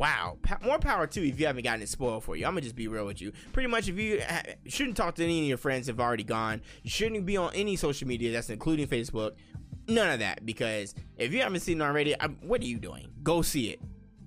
wow, 0.00 0.38
more 0.64 0.78
power 0.78 1.06
to 1.06 1.20
you 1.20 1.28
if 1.28 1.38
you 1.38 1.46
haven't 1.46 1.62
gotten 1.62 1.82
it 1.82 1.88
spoiled 1.88 2.24
for 2.24 2.34
you. 2.34 2.46
I'm 2.46 2.52
gonna 2.52 2.62
just 2.62 2.74
be 2.74 2.88
real 2.88 3.04
with 3.04 3.20
you. 3.20 3.32
Pretty 3.52 3.68
much, 3.68 3.86
if 3.86 3.98
you 3.98 4.22
ha- 4.26 4.42
shouldn't 4.66 4.96
talk 4.96 5.14
to 5.16 5.24
any 5.24 5.40
of 5.40 5.46
your 5.46 5.58
friends 5.58 5.88
have 5.88 6.00
already 6.00 6.24
gone, 6.24 6.62
you 6.82 6.88
shouldn't 6.88 7.26
be 7.26 7.36
on 7.36 7.52
any 7.54 7.76
social 7.76 8.08
media 8.08 8.32
that's 8.32 8.48
including 8.48 8.88
Facebook. 8.88 9.32
None 9.88 10.10
of 10.10 10.20
that 10.20 10.46
because 10.46 10.94
if 11.18 11.34
you 11.34 11.42
haven't 11.42 11.60
seen 11.60 11.82
it 11.82 11.84
already, 11.84 12.18
I'm, 12.18 12.38
what 12.40 12.62
are 12.62 12.66
you 12.66 12.78
doing? 12.78 13.12
Go 13.22 13.42
see 13.42 13.68
it. 13.68 13.80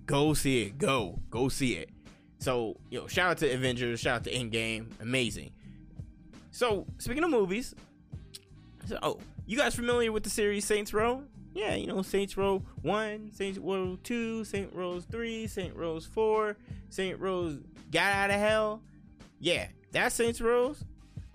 Go 0.05 0.35
see 0.35 0.61
it. 0.61 0.77
Go. 0.77 1.19
Go 1.31 1.49
see 1.49 1.73
it. 1.73 1.89
So, 2.37 2.77
you 2.91 2.99
know, 2.99 3.07
shout 3.07 3.31
out 3.31 3.37
to 3.39 3.51
Avengers, 3.51 3.99
shout 3.99 4.17
out 4.17 4.23
to 4.25 4.31
Endgame, 4.31 4.87
amazing. 5.01 5.53
So, 6.51 6.85
speaking 6.99 7.23
of 7.23 7.31
movies, 7.31 7.73
so, 8.85 8.99
oh, 9.01 9.19
you 9.47 9.57
guys 9.57 9.73
familiar 9.73 10.11
with 10.11 10.23
the 10.23 10.29
series 10.29 10.65
Saints 10.65 10.93
Row? 10.93 11.23
Yeah, 11.53 11.75
you 11.75 11.87
know, 11.87 12.01
Saints 12.01 12.35
Row 12.35 12.63
1, 12.81 13.31
Saints 13.33 13.59
Row 13.59 13.97
2, 14.03 14.43
Saints 14.43 14.73
Row 14.75 14.99
3, 14.99 15.47
Saints 15.47 15.75
Row 15.75 15.99
4, 15.99 16.57
Saints 16.89 17.19
Row 17.19 17.57
Gat 17.91 18.15
Out 18.15 18.31
of 18.31 18.39
Hell. 18.39 18.81
Yeah, 19.39 19.67
that's 19.91 20.15
Saints 20.15 20.41
Row. 20.41 20.75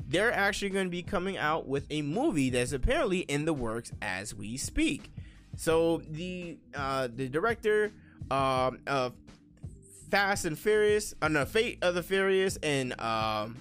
They're 0.09 0.33
actually 0.33 0.71
going 0.71 0.87
to 0.87 0.91
be 0.91 1.03
coming 1.03 1.37
out 1.37 1.69
with 1.69 1.87
a 1.91 2.03
movie 2.03 2.51
that's 2.51 2.73
apparently 2.73 3.21
in 3.21 3.45
the 3.45 3.53
works 3.53 3.93
as 4.03 4.35
we 4.35 4.57
speak. 4.57 5.13
So 5.57 6.03
the 6.11 6.57
uh, 6.75 7.09
the 7.15 7.29
director 7.29 7.93
um, 8.31 8.79
of 8.87 9.13
Fast 10.11 10.47
and 10.47 10.59
Furious, 10.59 11.15
uh, 11.21 11.29
no, 11.29 11.45
Fate 11.45 11.79
of 11.83 11.95
the 11.95 12.03
Furious, 12.03 12.57
and 12.63 12.99
um, 13.01 13.57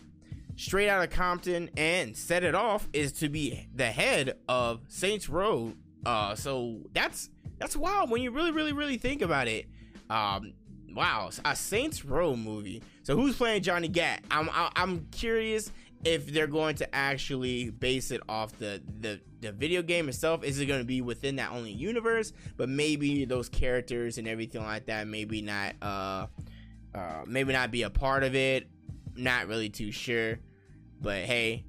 Straight 0.56 0.90
Out 0.90 1.04
of 1.04 1.10
Compton, 1.10 1.70
and 1.76 2.16
Set 2.16 2.44
It 2.44 2.56
Off 2.56 2.88
is 2.94 3.12
to 3.14 3.30
be 3.30 3.68
the 3.76 3.88
head 3.88 4.38
of 4.48 4.82
Saints 4.88 5.28
Row 5.28 5.74
uh, 6.06 6.36
so 6.36 6.80
that's 6.94 7.30
that's 7.58 7.76
wild 7.76 8.10
when 8.10 8.22
you 8.22 8.32
really, 8.32 8.52
really, 8.52 8.74
really 8.74 8.98
think 8.98 9.22
about 9.22 9.48
it. 9.48 9.66
Um, 10.10 10.54
wow, 10.94 11.30
a 11.46 11.56
Saints 11.56 12.06
Row 12.06 12.36
movie. 12.36 12.82
So 13.04 13.16
who's 13.16 13.36
playing 13.36 13.64
Johnny 13.64 13.88
Gat? 13.88 14.24
I'm 14.32 14.50
I'm 14.54 15.08
curious 15.12 15.72
if 16.04 16.28
they're 16.28 16.48
going 16.48 16.76
to 16.76 16.96
actually 16.96 17.70
base 17.72 18.12
it 18.12 18.22
off 18.30 18.58
the 18.58 18.82
the, 19.00 19.20
the 19.42 19.52
video 19.52 19.82
game 19.82 20.10
itself. 20.10 20.44
Is 20.44 20.60
it 20.60 20.66
going 20.66 20.80
to 20.80 20.86
be 20.86 21.02
within 21.02 21.38
that 21.38 21.52
only 21.52 21.72
universe? 21.72 22.34
But 22.56 22.70
maybe 22.70 23.26
those 23.26 23.50
characters 23.50 24.18
and 24.18 24.28
everything 24.28 24.64
like 24.64 24.86
that, 24.88 25.08
maybe 25.08 25.42
not 25.42 25.76
uh 25.82 26.28
uh 26.96 27.24
maybe 27.26 27.54
not 27.54 27.72
be 27.72 27.84
a 27.84 27.90
part 27.90 28.24
of 28.24 28.36
it. 28.36 28.68
Not 29.16 29.48
really 29.48 29.70
too 29.70 29.92
sure. 29.92 30.40
But 31.02 31.24
hey, 31.24 31.66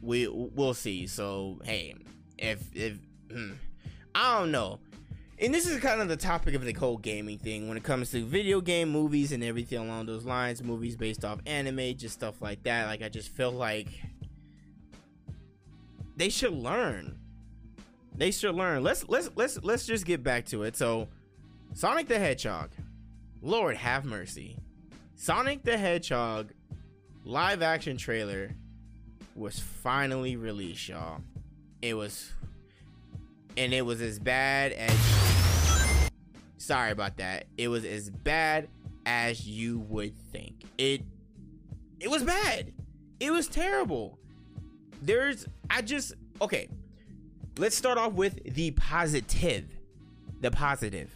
we 0.00 0.28
we'll 0.28 0.74
see. 0.74 1.06
So 1.06 1.60
hey, 1.64 1.94
if 2.38 2.62
if 2.74 2.98
hmm, 3.30 3.52
I 4.14 4.38
don't 4.38 4.50
know. 4.50 4.78
And 5.38 5.54
this 5.54 5.66
is 5.66 5.80
kind 5.80 6.02
of 6.02 6.08
the 6.08 6.18
topic 6.18 6.54
of 6.54 6.64
the 6.64 6.74
whole 6.74 6.98
gaming 6.98 7.38
thing 7.38 7.66
when 7.66 7.78
it 7.78 7.82
comes 7.82 8.10
to 8.10 8.22
video 8.22 8.60
game 8.60 8.90
movies 8.90 9.32
and 9.32 9.42
everything 9.42 9.78
along 9.78 10.04
those 10.04 10.26
lines 10.26 10.62
movies 10.62 10.96
based 10.96 11.24
off 11.24 11.40
anime 11.46 11.96
just 11.96 12.14
stuff 12.14 12.42
like 12.42 12.62
that. 12.64 12.86
Like 12.86 13.02
i 13.02 13.08
just 13.08 13.30
feel 13.30 13.50
like 13.50 13.88
they 16.16 16.28
should 16.28 16.52
learn. 16.52 17.18
They 18.14 18.30
should 18.30 18.54
learn. 18.54 18.82
Let's 18.82 19.08
let's 19.08 19.30
let's 19.34 19.58
let's 19.62 19.86
just 19.86 20.04
get 20.04 20.22
back 20.22 20.44
to 20.46 20.64
it. 20.64 20.76
So 20.76 21.08
sonic 21.72 22.06
the 22.06 22.18
hedgehog. 22.18 22.72
Lord 23.40 23.78
have 23.78 24.04
mercy. 24.04 24.58
Sonic 25.14 25.62
the 25.62 25.78
hedgehog 25.78 26.52
live 27.24 27.62
action 27.62 27.96
trailer 27.96 28.50
was 29.34 29.58
finally 29.58 30.36
released 30.36 30.90
y'all. 30.90 31.22
It 31.80 31.94
was 31.94 32.32
and 33.56 33.72
it 33.72 33.84
was 33.84 34.00
as 34.00 34.18
bad 34.18 34.72
as 34.72 34.96
sorry 36.56 36.92
about 36.92 37.16
that. 37.16 37.46
It 37.58 37.68
was 37.68 37.84
as 37.84 38.10
bad 38.10 38.68
as 39.06 39.46
you 39.46 39.80
would 39.80 40.16
think. 40.32 40.62
It 40.78 41.02
it 41.98 42.10
was 42.10 42.22
bad. 42.22 42.72
It 43.18 43.30
was 43.30 43.48
terrible. 43.48 44.18
There's 45.02 45.46
i 45.68 45.82
just 45.82 46.14
okay. 46.40 46.68
Let's 47.58 47.76
start 47.76 47.98
off 47.98 48.12
with 48.12 48.54
the 48.54 48.70
positive 48.72 49.66
the 50.40 50.50
positive. 50.50 51.10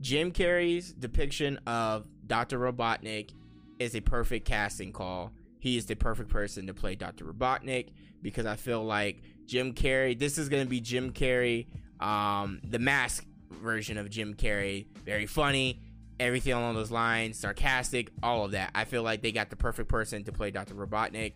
Jim 0.00 0.32
carrey's 0.32 0.92
depiction 0.92 1.58
of 1.66 2.06
dr 2.26 2.58
robotnik 2.58 3.30
is 3.78 3.94
a 3.94 4.00
perfect 4.00 4.46
casting 4.46 4.92
call. 4.92 5.32
He 5.58 5.76
is 5.76 5.86
the 5.86 5.94
perfect 5.94 6.28
person 6.28 6.66
to 6.66 6.74
play 6.74 6.94
dr 6.94 7.24
robotnik 7.24 7.90
because 8.22 8.46
i 8.46 8.56
feel 8.56 8.84
like 8.84 9.22
Jim 9.46 9.72
Carrey. 9.74 10.18
This 10.18 10.38
is 10.38 10.48
gonna 10.48 10.66
be 10.66 10.80
Jim 10.80 11.12
Carrey, 11.12 11.66
um, 12.00 12.60
the 12.64 12.78
mask 12.78 13.24
version 13.62 13.98
of 13.98 14.10
Jim 14.10 14.34
Carrey. 14.34 14.86
Very 15.04 15.26
funny, 15.26 15.80
everything 16.18 16.52
along 16.52 16.74
those 16.74 16.90
lines, 16.90 17.38
sarcastic, 17.38 18.10
all 18.22 18.44
of 18.44 18.52
that. 18.52 18.70
I 18.74 18.84
feel 18.84 19.02
like 19.02 19.22
they 19.22 19.32
got 19.32 19.50
the 19.50 19.56
perfect 19.56 19.88
person 19.88 20.24
to 20.24 20.32
play 20.32 20.50
Dr. 20.50 20.74
Robotnik. 20.74 21.34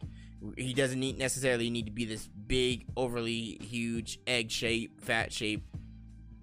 He 0.57 0.75
doesn't 0.75 1.01
need 1.01 1.19
necessarily 1.19 1.71
need 1.71 1.87
to 1.87 1.93
be 1.93 2.05
this 2.05 2.29
big, 2.29 2.87
overly 2.97 3.59
huge, 3.63 4.19
egg 4.27 4.51
shape, 4.51 5.01
fat 5.01 5.33
shape 5.33 5.67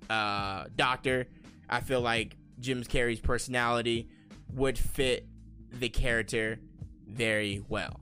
uh, 0.09 0.65
doctor. 0.75 1.27
I 1.69 1.79
feel 1.79 2.01
like 2.01 2.35
Jim 2.59 2.83
Carrey's 2.83 3.19
personality 3.19 4.09
would 4.53 4.77
fit 4.77 5.27
the 5.71 5.89
character 5.89 6.59
very 7.07 7.63
well. 7.67 7.99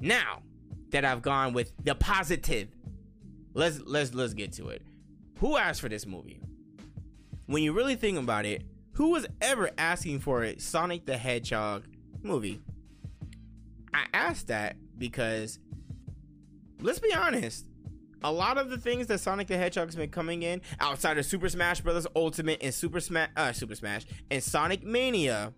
Now, 0.00 0.42
that 0.90 1.04
I've 1.04 1.22
gone 1.22 1.52
with 1.52 1.72
the 1.82 1.94
positive. 1.94 2.68
Let's 3.54 3.80
let's 3.84 4.14
let's 4.14 4.34
get 4.34 4.52
to 4.54 4.68
it. 4.68 4.82
Who 5.38 5.56
asked 5.56 5.80
for 5.80 5.88
this 5.88 6.06
movie? 6.06 6.40
When 7.46 7.62
you 7.62 7.72
really 7.72 7.96
think 7.96 8.18
about 8.18 8.44
it, 8.44 8.62
who 8.92 9.10
was 9.10 9.26
ever 9.40 9.70
asking 9.78 10.20
for 10.20 10.42
a 10.42 10.58
Sonic 10.58 11.06
the 11.06 11.16
Hedgehog 11.16 11.84
movie? 12.22 12.60
I 13.94 14.06
asked 14.12 14.48
that 14.48 14.76
because 14.98 15.58
let's 16.80 16.98
be 16.98 17.14
honest, 17.14 17.66
a 18.22 18.32
lot 18.32 18.58
of 18.58 18.70
the 18.70 18.78
things 18.78 19.06
that 19.06 19.20
Sonic 19.20 19.46
the 19.46 19.56
Hedgehog's 19.56 19.96
been 19.96 20.10
coming 20.10 20.42
in 20.42 20.60
outside 20.80 21.18
of 21.18 21.24
Super 21.24 21.48
Smash 21.48 21.80
Bros. 21.80 22.06
Ultimate 22.16 22.62
and 22.62 22.74
Super 22.74 23.00
Smash 23.00 23.30
uh 23.36 23.52
Super 23.52 23.74
Smash 23.74 24.04
and 24.30 24.42
Sonic 24.42 24.82
Mania 24.82 25.52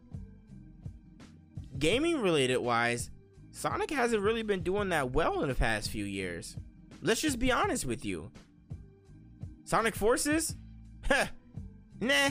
gaming 1.78 2.20
related 2.20 2.58
wise 2.58 3.10
Sonic 3.52 3.90
hasn't 3.90 4.22
really 4.22 4.42
been 4.42 4.62
doing 4.62 4.90
that 4.90 5.12
well 5.12 5.42
in 5.42 5.48
the 5.48 5.54
past 5.54 5.90
few 5.90 6.04
years. 6.04 6.56
Let's 7.02 7.20
just 7.20 7.38
be 7.38 7.52
honest 7.52 7.84
with 7.84 8.04
you. 8.04 8.30
Sonic 9.64 9.94
Forces? 9.94 10.56
Huh. 11.08 11.26
Nah. 11.98 12.30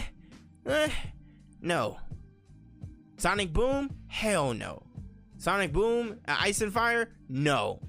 Eh. 0.67 0.89
No. 1.62 1.97
Sonic 3.17 3.51
Boom? 3.51 3.93
Hell 4.08 4.53
no. 4.53 4.84
Sonic 5.38 5.73
Boom? 5.73 6.19
Uh, 6.25 6.38
Ice 6.39 6.62
and 6.62 6.71
Fire? 6.71 7.10
No 7.27 7.82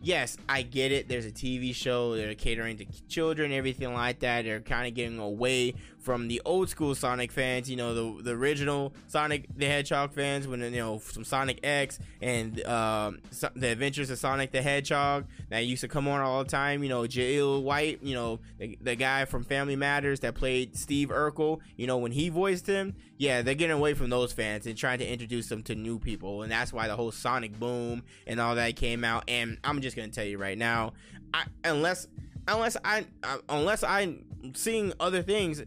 yes, 0.00 0.36
I 0.48 0.62
get 0.62 0.92
it. 0.92 1.08
There's 1.08 1.26
a 1.26 1.30
TV 1.30 1.74
show. 1.74 2.16
They're 2.16 2.34
catering 2.34 2.76
to 2.78 2.86
children, 3.08 3.52
everything 3.52 3.92
like 3.92 4.20
that. 4.20 4.44
They're 4.44 4.60
kind 4.60 4.86
of 4.86 4.94
getting 4.94 5.18
away 5.18 5.74
from 6.08 6.28
the 6.28 6.40
old 6.44 6.70
school 6.70 6.94
Sonic 6.94 7.32
fans. 7.32 7.68
You 7.68 7.76
know, 7.76 8.14
the 8.14 8.22
the 8.22 8.30
original 8.30 8.94
Sonic 9.08 9.46
the 9.56 9.66
Hedgehog 9.66 10.12
fans, 10.12 10.46
when 10.46 10.60
you 10.60 10.70
know 10.70 11.00
some 11.00 11.24
Sonic 11.24 11.60
X 11.62 11.98
and 12.22 12.64
um, 12.64 13.18
so, 13.30 13.50
the 13.56 13.68
Adventures 13.68 14.10
of 14.10 14.18
Sonic 14.18 14.52
the 14.52 14.62
Hedgehog 14.62 15.26
that 15.48 15.66
used 15.66 15.80
to 15.80 15.88
come 15.88 16.06
on 16.06 16.20
all 16.20 16.44
the 16.44 16.50
time. 16.50 16.84
You 16.84 16.88
know, 16.88 17.02
Jaleel 17.02 17.62
White. 17.62 18.02
You 18.02 18.14
know, 18.14 18.40
the, 18.58 18.78
the 18.80 18.94
guy 18.94 19.24
from 19.24 19.42
Family 19.42 19.76
Matters 19.76 20.20
that 20.20 20.36
played 20.36 20.76
Steve 20.76 21.08
Urkel. 21.08 21.58
You 21.76 21.88
know, 21.88 21.98
when 21.98 22.12
he 22.12 22.28
voiced 22.28 22.68
him, 22.68 22.94
yeah, 23.16 23.42
they're 23.42 23.54
getting 23.54 23.76
away 23.76 23.94
from 23.94 24.10
those 24.10 24.32
fans 24.32 24.66
and 24.66 24.78
trying 24.78 25.00
to 25.00 25.06
introduce 25.06 25.48
them 25.48 25.62
to 25.64 25.74
new 25.74 25.98
people, 25.98 26.42
and 26.42 26.52
that's 26.52 26.72
why 26.72 26.86
the 26.86 26.94
whole 26.94 27.10
Sonic 27.10 27.58
Boom 27.58 28.04
and 28.28 28.40
all 28.40 28.54
that 28.54 28.76
came 28.76 29.02
out. 29.02 29.24
And 29.26 29.58
I'm 29.64 29.80
just 29.80 29.88
just 29.88 29.96
gonna 29.96 30.08
tell 30.08 30.24
you 30.24 30.38
right 30.38 30.58
now. 30.58 30.92
I, 31.32 31.44
unless 31.64 32.06
unless 32.46 32.76
I 32.84 33.06
uh, 33.22 33.38
unless 33.48 33.82
I'm 33.82 34.24
seeing 34.54 34.92
other 35.00 35.22
things, 35.22 35.62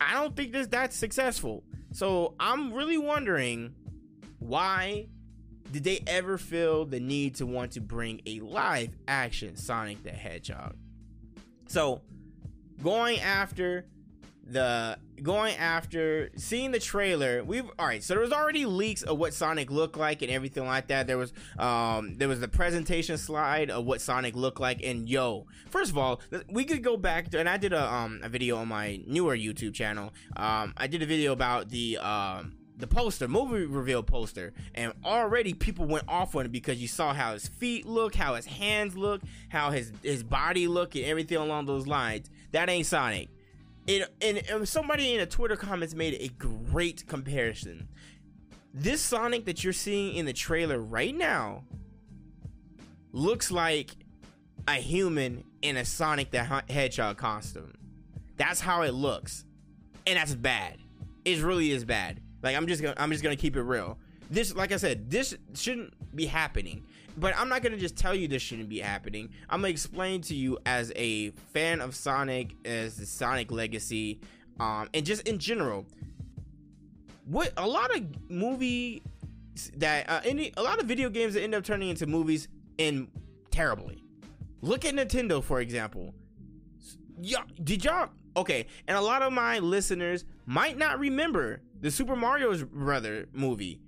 I 0.00 0.14
don't 0.14 0.34
think 0.36 0.52
this 0.52 0.68
that 0.68 0.92
successful. 0.92 1.64
So 1.92 2.34
I'm 2.40 2.72
really 2.72 2.98
wondering 2.98 3.74
why 4.38 5.08
did 5.70 5.84
they 5.84 6.02
ever 6.06 6.36
feel 6.38 6.84
the 6.84 7.00
need 7.00 7.36
to 7.36 7.46
want 7.46 7.72
to 7.72 7.80
bring 7.80 8.20
a 8.26 8.40
live 8.40 8.90
action 9.08 9.56
Sonic 9.56 10.02
the 10.02 10.10
Hedgehog? 10.10 10.76
So 11.68 12.02
going 12.82 13.20
after 13.20 13.86
the 14.44 14.98
going 15.22 15.54
after 15.56 16.30
seeing 16.36 16.72
the 16.72 16.78
trailer 16.80 17.44
we've 17.44 17.70
all 17.78 17.86
right 17.86 18.02
so 18.02 18.14
there 18.14 18.20
was 18.20 18.32
already 18.32 18.66
leaks 18.66 19.02
of 19.02 19.16
what 19.16 19.32
sonic 19.32 19.70
looked 19.70 19.96
like 19.96 20.20
and 20.20 20.32
everything 20.32 20.66
like 20.66 20.88
that 20.88 21.06
there 21.06 21.16
was 21.16 21.32
um 21.60 22.16
there 22.18 22.28
was 22.28 22.40
the 22.40 22.48
presentation 22.48 23.16
slide 23.16 23.70
of 23.70 23.84
what 23.84 24.00
sonic 24.00 24.34
looked 24.34 24.58
like 24.58 24.82
and 24.82 25.08
yo 25.08 25.46
first 25.70 25.90
of 25.92 25.98
all 25.98 26.20
we 26.50 26.64
could 26.64 26.82
go 26.82 26.96
back 26.96 27.30
to, 27.30 27.38
and 27.38 27.48
i 27.48 27.56
did 27.56 27.72
a 27.72 27.92
um 27.92 28.20
a 28.24 28.28
video 28.28 28.56
on 28.56 28.66
my 28.66 29.00
newer 29.06 29.36
youtube 29.36 29.72
channel 29.72 30.12
um 30.36 30.74
i 30.76 30.88
did 30.88 31.02
a 31.02 31.06
video 31.06 31.32
about 31.32 31.68
the 31.68 31.96
um 31.98 32.56
the 32.82 32.86
poster, 32.88 33.28
movie 33.28 33.64
reveal 33.64 34.02
poster, 34.02 34.52
and 34.74 34.92
already 35.04 35.54
people 35.54 35.86
went 35.86 36.04
off 36.08 36.34
on 36.34 36.46
it 36.46 36.52
because 36.52 36.82
you 36.82 36.88
saw 36.88 37.14
how 37.14 37.32
his 37.32 37.46
feet 37.46 37.86
look, 37.86 38.14
how 38.14 38.34
his 38.34 38.44
hands 38.44 38.96
look, 38.96 39.20
how 39.50 39.70
his 39.70 39.92
his 40.02 40.24
body 40.24 40.66
look, 40.66 40.96
and 40.96 41.04
everything 41.04 41.38
along 41.38 41.66
those 41.66 41.86
lines. 41.86 42.28
That 42.50 42.68
ain't 42.68 42.86
Sonic. 42.86 43.28
It, 43.86 44.08
and, 44.20 44.68
somebody 44.68 45.14
in 45.14 45.20
a 45.20 45.26
Twitter 45.26 45.56
comments 45.56 45.94
made 45.94 46.14
a 46.20 46.28
great 46.28 47.06
comparison. 47.06 47.88
This 48.72 49.00
Sonic 49.00 49.44
that 49.46 49.64
you're 49.64 49.72
seeing 49.72 50.14
in 50.14 50.24
the 50.24 50.32
trailer 50.32 50.78
right 50.78 51.14
now 51.14 51.64
looks 53.12 53.50
like 53.50 53.90
a 54.68 54.74
human 54.74 55.44
in 55.62 55.76
a 55.76 55.84
Sonic 55.84 56.30
the 56.30 56.42
Hedgehog 56.70 57.16
costume. 57.16 57.74
That's 58.36 58.60
how 58.60 58.82
it 58.82 58.94
looks, 58.94 59.44
and 60.06 60.16
that's 60.16 60.34
bad. 60.34 60.78
It 61.24 61.42
really 61.42 61.70
is 61.70 61.84
bad. 61.84 62.20
Like 62.42 62.56
I'm 62.56 62.66
just 62.66 62.82
gonna 62.82 62.94
I'm 62.96 63.10
just 63.10 63.22
gonna 63.22 63.36
keep 63.36 63.56
it 63.56 63.62
real. 63.62 63.98
This, 64.30 64.54
like 64.54 64.72
I 64.72 64.76
said, 64.76 65.10
this 65.10 65.36
shouldn't 65.54 65.92
be 66.16 66.26
happening. 66.26 66.86
But 67.16 67.34
I'm 67.36 67.48
not 67.48 67.62
gonna 67.62 67.76
just 67.76 67.96
tell 67.96 68.14
you 68.14 68.28
this 68.28 68.42
shouldn't 68.42 68.68
be 68.68 68.80
happening. 68.80 69.30
I'm 69.50 69.60
gonna 69.60 69.68
explain 69.68 70.22
to 70.22 70.34
you 70.34 70.58
as 70.64 70.92
a 70.96 71.30
fan 71.52 71.80
of 71.80 71.94
Sonic, 71.94 72.54
as 72.64 72.96
the 72.96 73.06
Sonic 73.06 73.50
legacy, 73.50 74.20
um, 74.60 74.88
and 74.94 75.04
just 75.04 75.26
in 75.28 75.38
general, 75.38 75.86
what 77.26 77.52
a 77.56 77.66
lot 77.66 77.94
of 77.94 78.02
movie 78.30 79.02
that 79.76 80.08
uh, 80.08 80.20
any 80.24 80.52
a 80.56 80.62
lot 80.62 80.80
of 80.80 80.86
video 80.86 81.10
games 81.10 81.34
that 81.34 81.42
end 81.42 81.54
up 81.54 81.64
turning 81.64 81.90
into 81.90 82.06
movies 82.06 82.48
in 82.78 83.08
terribly. 83.50 84.02
Look 84.60 84.84
at 84.84 84.94
Nintendo 84.94 85.42
for 85.42 85.60
example. 85.60 86.14
Y'all, 87.20 87.44
did 87.62 87.84
y'all 87.84 88.08
okay? 88.36 88.66
And 88.88 88.96
a 88.96 89.00
lot 89.00 89.22
of 89.22 89.32
my 89.32 89.58
listeners 89.58 90.24
might 90.46 90.78
not 90.78 90.98
remember 90.98 91.60
the 91.80 91.90
Super 91.90 92.16
Mario 92.16 92.56
Brother 92.64 93.26
movie. 93.32 93.80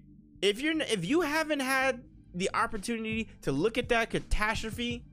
If 0.43 0.61
you're 0.61 0.79
if 0.81 1.05
you 1.05 1.23
haven't 1.23 1.61
had 1.61 2.03
the 2.35 2.51
opportunity 2.55 3.29
to 3.43 3.53
look 3.53 3.79
at 3.79 3.89
that 3.91 4.11
catastrophe, 4.11 5.05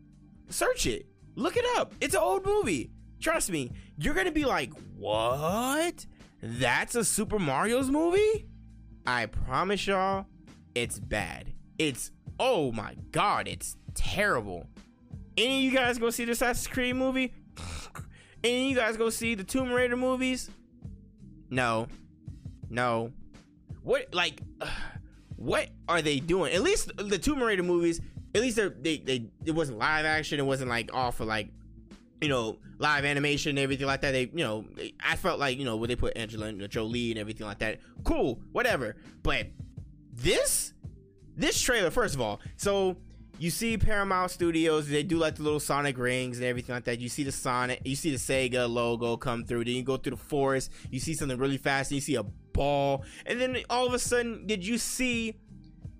search 0.49 0.85
it. 0.85 1.05
Look 1.35 1.55
it 1.55 1.65
up. 1.77 1.93
It's 2.01 2.15
an 2.15 2.21
old 2.21 2.45
movie. 2.45 2.91
Trust 3.19 3.51
me, 3.51 3.71
you're 3.97 4.13
gonna 4.13 4.31
be 4.31 4.45
like, 4.45 4.73
what? 4.97 6.05
That's 6.41 6.95
a 6.95 7.05
Super 7.05 7.39
Mario's 7.39 7.89
movie? 7.89 8.47
I 9.05 9.27
promise 9.27 9.85
y'all, 9.87 10.25
it's 10.75 10.99
bad. 10.99 11.53
It's 11.77 12.11
oh 12.39 12.71
my 12.71 12.95
god, 13.11 13.47
it's 13.47 13.77
terrible. 13.93 14.67
Any 15.37 15.59
of 15.59 15.63
you 15.63 15.77
guys 15.77 15.97
go 15.97 16.09
see 16.09 16.25
the 16.25 16.31
Assassin's 16.33 16.67
Creed 16.67 16.95
movie? 16.95 17.33
Any 18.43 18.63
of 18.65 18.69
you 18.71 18.75
guys 18.75 18.97
go 18.97 19.09
see 19.09 19.35
the 19.35 19.43
Tomb 19.43 19.71
Raider 19.71 19.95
movies? 19.95 20.49
No. 21.49 21.87
No. 22.69 23.11
What 23.83 24.13
like 24.13 24.41
what 25.41 25.69
are 25.87 26.01
they 26.01 26.19
doing? 26.19 26.53
At 26.53 26.61
least 26.61 26.91
the 26.97 27.17
Tomb 27.17 27.41
Raider 27.41 27.63
movies, 27.63 28.01
at 28.35 28.41
least 28.41 28.57
they 28.57 28.97
they 28.97 29.25
it 29.45 29.51
wasn't 29.51 29.79
live 29.79 30.05
action, 30.05 30.39
it 30.39 30.45
wasn't 30.45 30.69
like 30.69 30.93
all 30.93 31.11
for 31.11 31.25
like 31.25 31.49
you 32.21 32.29
know, 32.29 32.59
live 32.77 33.03
animation 33.03 33.49
and 33.51 33.59
everything 33.59 33.87
like 33.87 34.01
that. 34.01 34.11
They, 34.11 34.29
you 34.33 34.43
know, 34.43 34.63
I 35.03 35.15
felt 35.15 35.39
like, 35.39 35.57
you 35.57 35.65
know, 35.65 35.75
when 35.75 35.89
they 35.89 35.95
put 35.95 36.15
Angelina 36.15 36.67
Jolie 36.67 37.11
and 37.11 37.19
everything 37.19 37.47
like 37.47 37.57
that, 37.59 37.79
cool, 38.03 38.39
whatever. 38.51 38.95
But 39.23 39.47
this, 40.13 40.73
this 41.35 41.59
trailer, 41.59 41.89
first 41.89 42.13
of 42.13 42.21
all, 42.21 42.39
so 42.57 42.95
you 43.39 43.49
see 43.49 43.75
Paramount 43.75 44.29
Studios, 44.29 44.87
they 44.87 45.01
do 45.01 45.17
like 45.17 45.35
the 45.35 45.43
little 45.43 45.59
Sonic 45.59 45.97
rings 45.97 46.37
and 46.37 46.45
everything 46.45 46.75
like 46.75 46.83
that. 46.83 46.99
You 46.99 47.09
see 47.09 47.23
the 47.23 47.31
Sonic, 47.31 47.81
you 47.83 47.95
see 47.95 48.11
the 48.11 48.17
Sega 48.17 48.69
logo 48.69 49.17
come 49.17 49.43
through. 49.43 49.65
Then 49.65 49.73
you 49.73 49.83
go 49.83 49.97
through 49.97 50.11
the 50.11 50.17
forest, 50.17 50.71
you 50.91 50.99
see 50.99 51.15
something 51.15 51.39
really 51.39 51.57
fast, 51.57 51.89
and 51.89 51.95
you 51.95 52.01
see 52.01 52.15
a 52.15 52.23
ball, 52.53 53.03
and 53.25 53.39
then 53.39 53.57
all 53.69 53.87
of 53.87 53.93
a 53.93 53.99
sudden, 53.99 54.45
did 54.45 54.65
you 54.65 54.77
see 54.77 55.35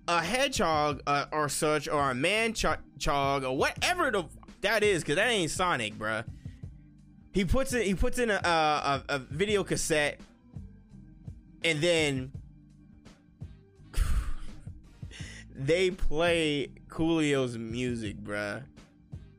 a 0.08 0.22
hedgehog 0.22 1.02
uh, 1.08 1.26
or 1.32 1.50
such, 1.50 1.88
or 1.88 2.12
a 2.12 2.16
man 2.16 2.54
chog, 2.54 3.44
or 3.44 3.56
whatever 3.56 4.12
the 4.12 4.26
that 4.62 4.84
is, 4.84 5.04
cause 5.04 5.16
that 5.16 5.30
ain't 5.30 5.52
Sonic, 5.52 5.96
bruh. 5.96 6.24
He 7.34 7.46
puts 7.46 7.74
it. 7.74 7.86
He 7.86 7.96
puts 7.96 8.20
in 8.20 8.30
a, 8.30 8.34
a, 8.36 9.04
a 9.10 9.20
video 9.20 9.64
cassette, 9.64 10.20
and 11.64 11.80
then 11.80 12.32
they 15.56 15.92
play 15.92 16.70
Coolio's 16.90 17.58
music, 17.58 18.18
bruh. 18.18 18.64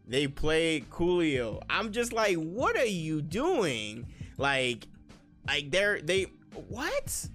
They 0.08 0.26
play 0.26 0.84
Coolio. 0.90 1.62
I'm 1.70 1.92
just 1.92 2.12
like, 2.12 2.36
what 2.36 2.76
are 2.76 2.84
you 2.84 3.22
doing? 3.22 4.06
Like, 4.36 4.86
like 5.46 5.70
they're 5.70 6.00
they 6.00 6.26
what? 6.68 7.28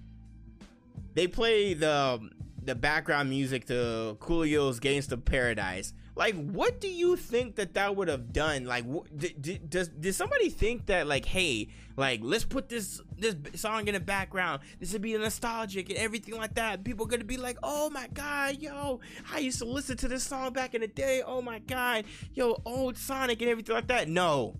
They 1.14 1.26
play 1.26 1.74
the 1.74 1.92
um, 1.92 2.30
the 2.62 2.74
background 2.74 3.30
music 3.30 3.66
to 3.66 4.16
Coolio's 4.20 4.78
Gangsta 4.78 5.22
Paradise. 5.22 5.92
Like, 6.14 6.34
what 6.34 6.80
do 6.80 6.88
you 6.88 7.14
think 7.14 7.54
that 7.56 7.74
that 7.74 7.94
would 7.94 8.08
have 8.08 8.32
done? 8.32 8.64
Like, 8.64 8.84
did, 9.16 9.70
does 9.70 9.88
did 9.88 10.14
somebody 10.14 10.50
think 10.50 10.86
that 10.86 11.06
like, 11.06 11.24
hey, 11.24 11.68
like 11.96 12.20
let's 12.22 12.44
put 12.44 12.68
this 12.68 13.00
this 13.16 13.36
song 13.54 13.88
in 13.88 13.94
the 13.94 14.00
background. 14.00 14.62
This 14.80 14.92
would 14.92 15.02
be 15.02 15.16
nostalgic 15.16 15.88
and 15.90 15.98
everything 15.98 16.36
like 16.36 16.54
that. 16.54 16.84
People 16.84 17.06
are 17.06 17.08
gonna 17.08 17.24
be 17.24 17.36
like, 17.36 17.58
oh 17.62 17.88
my 17.90 18.08
god, 18.14 18.58
yo, 18.60 19.00
I 19.32 19.38
used 19.38 19.58
to 19.58 19.64
listen 19.64 19.96
to 19.98 20.08
this 20.08 20.24
song 20.24 20.52
back 20.52 20.74
in 20.74 20.80
the 20.80 20.88
day. 20.88 21.22
Oh 21.24 21.40
my 21.40 21.60
god, 21.60 22.04
yo, 22.34 22.60
old 22.64 22.96
Sonic 22.96 23.40
and 23.40 23.50
everything 23.50 23.74
like 23.74 23.88
that. 23.88 24.08
No, 24.08 24.56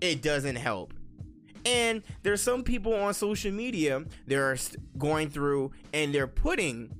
it 0.00 0.22
doesn't 0.22 0.56
help. 0.56 0.94
And 1.64 2.02
there's 2.22 2.40
some 2.40 2.62
people 2.62 2.94
on 2.94 3.14
social 3.14 3.52
media 3.52 4.04
they're 4.26 4.56
going 4.96 5.30
through 5.30 5.72
and 5.92 6.14
they're 6.14 6.26
putting 6.26 6.90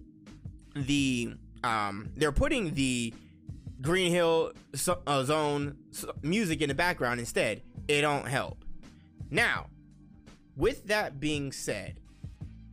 the 0.74 1.34
um, 1.64 2.10
they're 2.16 2.32
putting 2.32 2.74
the 2.74 3.12
Green 3.80 4.12
Hill 4.12 4.52
uh, 5.06 5.24
Zone 5.24 5.76
music 6.22 6.60
in 6.60 6.68
the 6.68 6.74
background 6.74 7.20
instead. 7.20 7.62
It 7.86 8.02
don't 8.02 8.26
help. 8.26 8.64
Now, 9.30 9.66
with 10.56 10.86
that 10.86 11.20
being 11.20 11.52
said, 11.52 11.98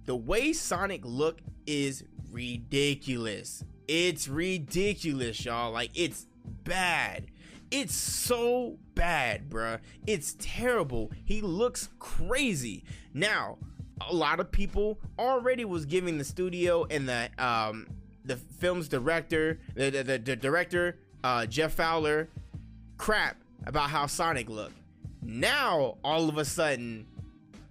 the 0.06 0.16
way 0.16 0.54
Sonic 0.54 1.02
look 1.04 1.42
is 1.66 2.04
ridiculous. 2.32 3.64
It's 3.88 4.28
ridiculous, 4.28 5.46
y'all. 5.46 5.72
Like 5.72 5.92
it's 5.94 6.26
bad. 6.64 7.28
It's 7.72 7.96
so 7.96 8.78
bad, 8.94 9.50
bruh. 9.50 9.80
It's 10.06 10.36
terrible. 10.40 11.12
He 11.24 11.42
looks 11.42 11.90
crazy. 12.00 12.84
Now, 13.14 13.58
a 14.08 14.14
lot 14.14 14.40
of 14.40 14.52
people 14.52 15.00
already 15.18 15.66
was 15.66 15.86
giving 15.86 16.18
the 16.18 16.24
studio 16.24 16.86
and 16.90 17.08
the 17.08 17.30
um 17.38 17.88
the 18.26 18.36
film's 18.36 18.88
director, 18.88 19.60
the, 19.76 19.92
the, 19.92 20.04
the, 20.04 20.18
the 20.18 20.36
director, 20.36 20.98
uh, 21.24 21.46
Jeff 21.46 21.74
Fowler, 21.74 22.28
crap 22.98 23.38
about 23.66 23.90
how 23.90 24.08
Sonic 24.08 24.50
looked. 24.50 24.74
Now, 25.22 25.98
all 26.04 26.28
of 26.28 26.38
a 26.38 26.46
sudden, 26.46 27.06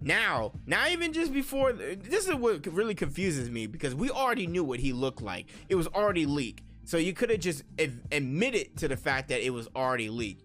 now, 0.01 0.53
not 0.67 0.91
even 0.91 1.13
just 1.13 1.33
before, 1.33 1.73
this 1.73 2.29
is 2.29 2.35
what 2.35 2.67
really 2.67 2.95
confuses 2.95 3.51
me 3.51 3.67
because 3.67 3.95
we 3.95 4.11
already 4.11 4.47
knew 4.47 4.63
what 4.63 4.81
he 4.81 4.93
looked 4.93 5.23
like. 5.23 5.47
It 5.69 5.77
was 5.77 5.87
already 5.89 6.27
leaked. 6.27 6.63
So 6.85 6.99
you 6.99 7.13
could 7.13 7.31
have 7.31 7.41
just 7.41 7.65
admitted 7.79 8.77
to 8.79 8.89
the 8.89 8.97
fact 8.97 9.29
that 9.29 9.45
it 9.45 9.51
was 9.51 9.69
already 9.75 10.11
leaked. 10.11 10.45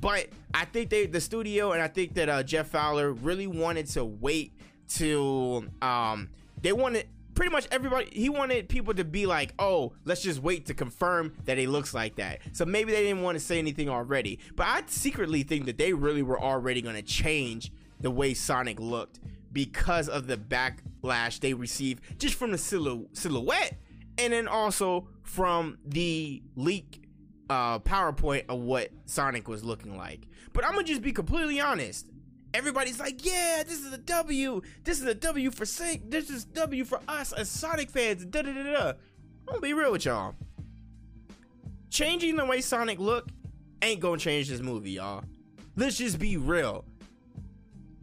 But 0.00 0.28
I 0.54 0.64
think 0.64 0.88
they, 0.88 1.06
the 1.06 1.20
studio, 1.20 1.72
and 1.72 1.82
I 1.82 1.88
think 1.88 2.14
that 2.14 2.28
uh, 2.28 2.42
Jeff 2.42 2.68
Fowler 2.68 3.12
really 3.12 3.46
wanted 3.46 3.86
to 3.88 4.04
wait 4.04 4.52
till 4.88 5.64
um, 5.82 6.30
they 6.60 6.72
wanted 6.72 7.06
pretty 7.34 7.52
much 7.52 7.66
everybody 7.70 8.08
he 8.12 8.28
wanted 8.28 8.68
people 8.68 8.92
to 8.92 9.04
be 9.04 9.24
like 9.24 9.54
oh 9.58 9.92
let's 10.04 10.20
just 10.20 10.42
wait 10.42 10.66
to 10.66 10.74
confirm 10.74 11.32
that 11.44 11.56
he 11.58 11.66
looks 11.66 11.94
like 11.94 12.16
that. 12.16 12.40
So 12.52 12.64
maybe 12.64 12.92
they 12.92 13.02
didn't 13.02 13.22
want 13.22 13.38
to 13.38 13.44
say 13.44 13.58
anything 13.58 13.88
already. 13.88 14.40
But 14.56 14.66
i 14.66 14.82
secretly 14.86 15.42
think 15.42 15.66
that 15.66 15.78
they 15.78 15.92
really 15.92 16.22
were 16.22 16.40
already 16.40 16.82
going 16.82 16.96
to 16.96 17.02
change 17.02 17.72
the 18.00 18.10
way 18.10 18.34
sonic 18.34 18.80
looked 18.80 19.20
because 19.52 20.08
of 20.08 20.26
the 20.26 20.36
backlash 20.36 21.40
they 21.40 21.54
received 21.54 22.02
just 22.18 22.34
from 22.34 22.50
the 22.50 22.56
silhou- 22.56 23.06
silhouette 23.16 23.78
and 24.20 24.32
then 24.32 24.46
also 24.46 25.08
from 25.22 25.78
the 25.84 26.42
leak 26.56 27.02
uh, 27.48 27.78
powerpoint 27.80 28.44
of 28.48 28.60
what 28.60 28.90
sonic 29.06 29.48
was 29.48 29.64
looking 29.64 29.96
like 29.96 30.26
but 30.52 30.64
i'm 30.64 30.72
gonna 30.72 30.84
just 30.84 31.02
be 31.02 31.12
completely 31.12 31.60
honest 31.60 32.06
everybody's 32.54 32.98
like, 32.98 33.24
yeah, 33.24 33.62
this 33.66 33.80
is 33.80 33.92
a 33.92 33.98
W. 33.98 34.60
This 34.84 35.00
is 35.00 35.06
a 35.06 35.14
W 35.14 35.50
for 35.50 35.64
Sync. 35.64 36.10
This 36.10 36.30
is 36.30 36.44
W 36.44 36.84
for 36.84 37.00
us 37.08 37.32
as 37.32 37.50
Sonic 37.50 37.90
fans. 37.90 38.24
Da 38.24 38.42
da 38.42 38.52
da 38.52 38.62
da. 38.62 38.88
I'm 38.88 39.46
gonna 39.46 39.60
be 39.60 39.74
real 39.74 39.92
with 39.92 40.04
y'all. 40.04 40.34
Changing 41.90 42.36
the 42.36 42.44
way 42.44 42.60
Sonic 42.60 42.98
look 42.98 43.28
ain't 43.82 44.00
gonna 44.00 44.18
change 44.18 44.48
this 44.48 44.60
movie, 44.60 44.92
y'all. 44.92 45.24
Let's 45.76 45.96
just 45.96 46.18
be 46.18 46.36
real. 46.36 46.84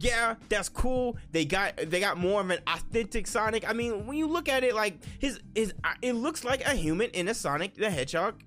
Yeah, 0.00 0.36
that's 0.48 0.68
cool. 0.68 1.16
They 1.32 1.44
got 1.44 1.76
they 1.76 1.98
got 2.00 2.18
more 2.18 2.40
of 2.40 2.50
an 2.50 2.60
authentic 2.66 3.26
Sonic. 3.26 3.68
I 3.68 3.72
mean, 3.72 4.06
when 4.06 4.16
you 4.16 4.28
look 4.28 4.48
at 4.48 4.62
it, 4.62 4.74
like 4.74 4.98
his 5.18 5.40
his 5.54 5.74
uh, 5.82 5.94
it 6.02 6.12
looks 6.12 6.44
like 6.44 6.64
a 6.64 6.74
human 6.74 7.10
in 7.10 7.28
a 7.28 7.34
Sonic 7.34 7.74
the 7.74 7.90
Hedgehog 7.90 8.40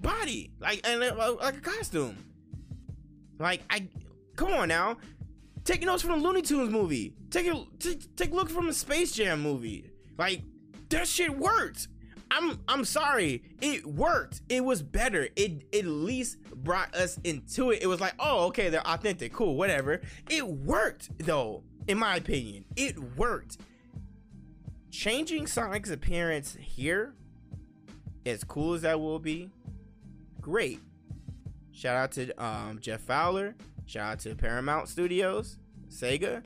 body, 0.00 0.52
like 0.60 0.86
and 0.86 1.02
uh, 1.02 1.36
like 1.40 1.56
a 1.56 1.60
costume. 1.60 2.16
Like 3.38 3.62
I 3.70 3.88
Come 4.40 4.54
on 4.54 4.68
now. 4.68 4.96
Take 5.64 5.82
notes 5.84 6.02
from 6.02 6.18
the 6.18 6.26
Looney 6.26 6.40
Tunes 6.40 6.70
movie. 6.70 7.12
Take 7.28 7.46
a 7.46 7.62
take, 7.78 8.16
take 8.16 8.32
a 8.32 8.34
look 8.34 8.48
from 8.48 8.66
the 8.66 8.72
Space 8.72 9.12
Jam 9.12 9.42
movie. 9.42 9.84
Like 10.16 10.40
that 10.88 11.06
shit 11.06 11.36
worked. 11.36 11.88
I'm 12.30 12.60
I'm 12.68 12.84
sorry. 12.84 13.42
It 13.60 13.84
worked. 13.86 14.42
It 14.48 14.64
was 14.64 14.82
better. 14.82 15.28
It, 15.36 15.64
at 15.74 15.84
least 15.84 16.38
brought 16.54 16.94
us 16.94 17.18
into 17.24 17.70
it. 17.70 17.82
It 17.82 17.86
was 17.86 18.00
like, 18.00 18.14
oh, 18.18 18.46
okay, 18.46 18.68
they're 18.68 18.86
authentic. 18.86 19.32
Cool, 19.32 19.56
whatever. 19.56 20.00
It 20.28 20.46
worked 20.46 21.10
though, 21.18 21.64
in 21.88 21.98
my 21.98 22.16
opinion. 22.16 22.64
It 22.76 22.98
worked. 23.16 23.58
Changing 24.90 25.46
Sonic's 25.46 25.90
appearance 25.90 26.56
here, 26.60 27.14
as 28.26 28.42
cool 28.44 28.74
as 28.74 28.82
that 28.82 29.00
will 29.00 29.20
be, 29.20 29.50
great. 30.40 30.80
Shout 31.72 31.96
out 31.96 32.12
to 32.12 32.44
um, 32.44 32.78
Jeff 32.80 33.00
Fowler. 33.00 33.54
Shout 33.86 34.12
out 34.12 34.18
to 34.20 34.34
Paramount 34.34 34.88
Studios, 34.88 35.58
Sega. 35.88 36.42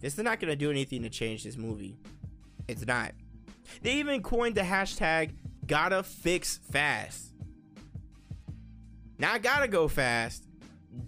This 0.00 0.18
is 0.18 0.22
not 0.22 0.40
to 0.40 0.56
do 0.56 0.70
anything 0.70 1.02
to 1.02 1.10
change 1.10 1.44
this 1.44 1.56
movie. 1.56 1.96
It's 2.68 2.86
not. 2.86 3.12
They 3.82 3.94
even 3.94 4.22
coined 4.22 4.54
the 4.54 4.62
hashtag 4.62 5.30
gotta 5.66 6.02
fix 6.02 6.58
fast. 6.70 7.32
Not 9.18 9.42
gotta 9.42 9.68
go 9.68 9.88
fast, 9.88 10.44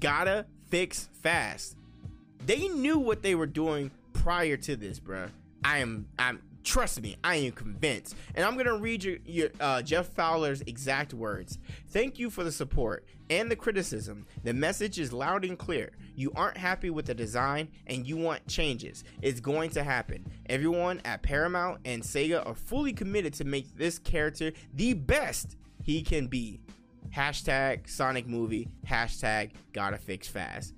gotta 0.01 0.47
fix 0.69 1.09
fast. 1.23 1.77
They 2.45 2.69
knew 2.69 2.99
what 2.99 3.23
they 3.23 3.35
were 3.35 3.47
doing 3.47 3.91
prior 4.13 4.57
to 4.59 4.77
this, 4.77 5.01
bruh. 5.01 5.29
I 5.65 5.79
am 5.79 6.07
I'm 6.19 6.41
Trust 6.67 7.01
me, 7.01 7.17
I 7.23 7.37
am 7.37 7.53
convinced. 7.53 8.17
And 8.35 8.45
I'm 8.45 8.55
going 8.55 8.67
to 8.67 8.77
read 8.77 9.05
your, 9.05 9.19
your 9.25 9.51
uh, 9.61 9.83
Jeff 9.83 10.09
Fowler's 10.09 10.63
exact 10.63 11.15
words. 11.15 11.59
Thank 11.91 12.19
you 12.19 12.29
for 12.29 12.43
the 12.43 12.51
support 12.51 13.07
and 13.31 13.49
the 13.49 13.55
criticism. 13.55 14.27
The 14.43 14.53
message 14.53 14.99
is 14.99 15.13
loud 15.13 15.45
and 15.45 15.57
clear. 15.57 15.93
You 16.17 16.33
aren't 16.35 16.57
happy 16.57 16.91
with 16.91 17.07
the 17.07 17.15
design 17.15 17.69
and 17.87 18.05
you 18.05 18.17
want 18.17 18.49
changes. 18.49 19.05
It's 19.23 19.39
going 19.39 19.71
to 19.71 19.85
happen. 19.85 20.27
Everyone 20.49 21.01
at 21.05 21.23
Paramount 21.23 21.83
and 21.85 22.03
Sega 22.03 22.45
are 22.45 22.57
fully 22.57 22.93
committed 22.93 23.33
to 23.35 23.45
make 23.45 23.77
this 23.77 24.01
character 24.01 24.51
the 24.75 24.95
best 24.95 25.57
he 25.85 26.03
can 26.03 26.27
be. 26.27 26.61
Hashtag 27.15 27.89
Sonic 27.89 28.27
movie. 28.27 28.67
Hashtag 28.85 29.53
gotta 29.73 29.99
fix 29.99 30.27
fast. 30.27 30.75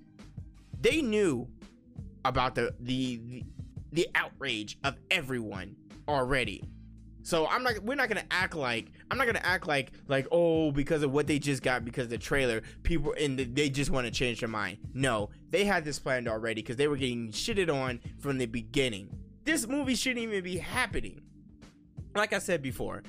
They 0.78 1.00
knew 1.00 1.48
about 2.26 2.54
the, 2.54 2.74
the, 2.78 3.22
the 3.24 3.44
the 3.92 4.08
outrage 4.14 4.78
of 4.84 4.96
everyone 5.10 5.76
already. 6.06 6.64
So 7.22 7.46
I'm 7.46 7.62
not 7.62 7.82
we're 7.82 7.94
not 7.94 8.08
gonna 8.08 8.24
act 8.30 8.56
like 8.56 8.90
I'm 9.10 9.18
not 9.18 9.26
gonna 9.26 9.42
act 9.42 9.66
like 9.66 9.92
like 10.06 10.26
oh 10.32 10.72
because 10.72 11.02
of 11.02 11.12
what 11.12 11.26
they 11.26 11.38
just 11.38 11.62
got 11.62 11.84
because 11.84 12.08
the 12.08 12.16
trailer 12.16 12.62
people 12.82 13.14
and 13.20 13.38
the, 13.38 13.44
they 13.44 13.68
just 13.68 13.90
want 13.90 14.06
to 14.06 14.10
change 14.10 14.40
their 14.40 14.48
mind. 14.48 14.78
No, 14.94 15.28
they 15.50 15.66
had 15.66 15.84
this 15.84 15.98
planned 15.98 16.26
already 16.26 16.62
because 16.62 16.76
they 16.76 16.88
were 16.88 16.96
getting 16.96 17.30
shitted 17.30 17.72
on 17.72 18.00
from 18.18 18.38
the 18.38 18.46
beginning. 18.46 19.10
This 19.44 19.66
movie 19.66 19.94
shouldn't 19.94 20.22
even 20.22 20.42
be 20.42 20.56
happening. 20.56 21.20
Like 22.14 22.32
I 22.32 22.38
said 22.38 22.62
before. 22.62 23.02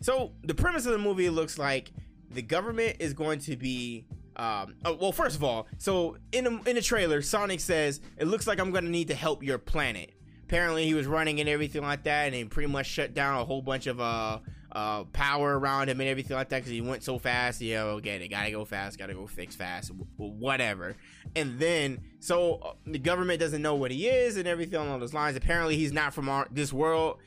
So 0.00 0.32
the 0.42 0.54
premise 0.54 0.86
of 0.86 0.92
the 0.92 0.98
movie 0.98 1.30
looks 1.30 1.56
like 1.56 1.92
the 2.30 2.42
government 2.42 2.96
is 2.98 3.12
going 3.12 3.38
to 3.40 3.56
be 3.56 4.04
um, 4.34 4.74
oh, 4.84 4.94
well, 4.94 5.12
first 5.12 5.36
of 5.36 5.44
all, 5.44 5.66
so 5.78 6.16
in 6.32 6.44
the, 6.44 6.50
in 6.70 6.76
the 6.76 6.80
trailer, 6.80 7.20
Sonic 7.20 7.60
says 7.60 8.00
it 8.16 8.26
looks 8.26 8.46
like 8.46 8.58
I'm 8.58 8.70
gonna 8.70 8.88
need 8.88 9.08
to 9.08 9.14
help 9.14 9.42
your 9.42 9.58
planet 9.58 10.12
apparently 10.50 10.84
he 10.84 10.94
was 10.94 11.06
running 11.06 11.38
and 11.38 11.48
everything 11.48 11.80
like 11.82 12.02
that, 12.02 12.26
and 12.26 12.34
he 12.34 12.44
pretty 12.44 12.68
much 12.68 12.86
shut 12.86 13.14
down 13.14 13.40
a 13.40 13.44
whole 13.44 13.62
bunch 13.62 13.86
of 13.86 14.00
uh 14.00 14.40
uh 14.72 15.04
power 15.04 15.56
around 15.56 15.88
him 15.88 16.00
and 16.00 16.08
everything 16.08 16.36
like 16.36 16.48
that 16.48 16.58
because 16.58 16.72
he 16.72 16.80
went 16.80 17.04
so 17.04 17.20
fast. 17.20 17.60
Yeah, 17.60 17.82
okay, 17.82 18.18
they 18.18 18.26
gotta 18.26 18.50
go 18.50 18.64
fast, 18.64 18.98
gotta 18.98 19.14
go 19.14 19.28
fix 19.28 19.54
fast, 19.54 19.92
whatever. 20.16 20.96
And 21.36 21.56
then 21.60 22.00
so 22.18 22.54
uh, 22.54 22.72
the 22.84 22.98
government 22.98 23.38
doesn't 23.38 23.62
know 23.62 23.76
what 23.76 23.92
he 23.92 24.08
is 24.08 24.36
and 24.36 24.48
everything 24.48 24.80
along 24.80 24.98
those 24.98 25.14
lines. 25.14 25.36
Apparently 25.36 25.76
he's 25.76 25.92
not 25.92 26.12
from 26.12 26.28
our, 26.28 26.48
this 26.50 26.72
world, 26.72 27.18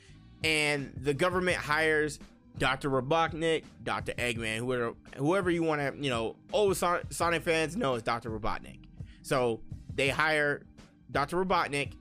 and 0.42 0.92
the 0.94 1.14
government 1.14 1.56
hires 1.56 2.18
Dr. 2.58 2.90
Robotnik, 2.90 3.64
Dr. 3.82 4.12
Eggman, 4.12 4.58
whoever 4.58 4.92
whoever 5.16 5.50
you 5.50 5.62
want 5.62 5.80
to, 5.80 5.94
you 5.98 6.10
know, 6.10 6.36
old 6.52 6.76
Sonic 6.76 7.42
fans 7.42 7.74
know 7.74 7.94
is 7.94 8.02
Dr. 8.02 8.28
Robotnik. 8.28 8.80
So 9.22 9.62
they 9.94 10.10
hire 10.10 10.66
Dr. 11.10 11.42
Robotnik 11.42 11.92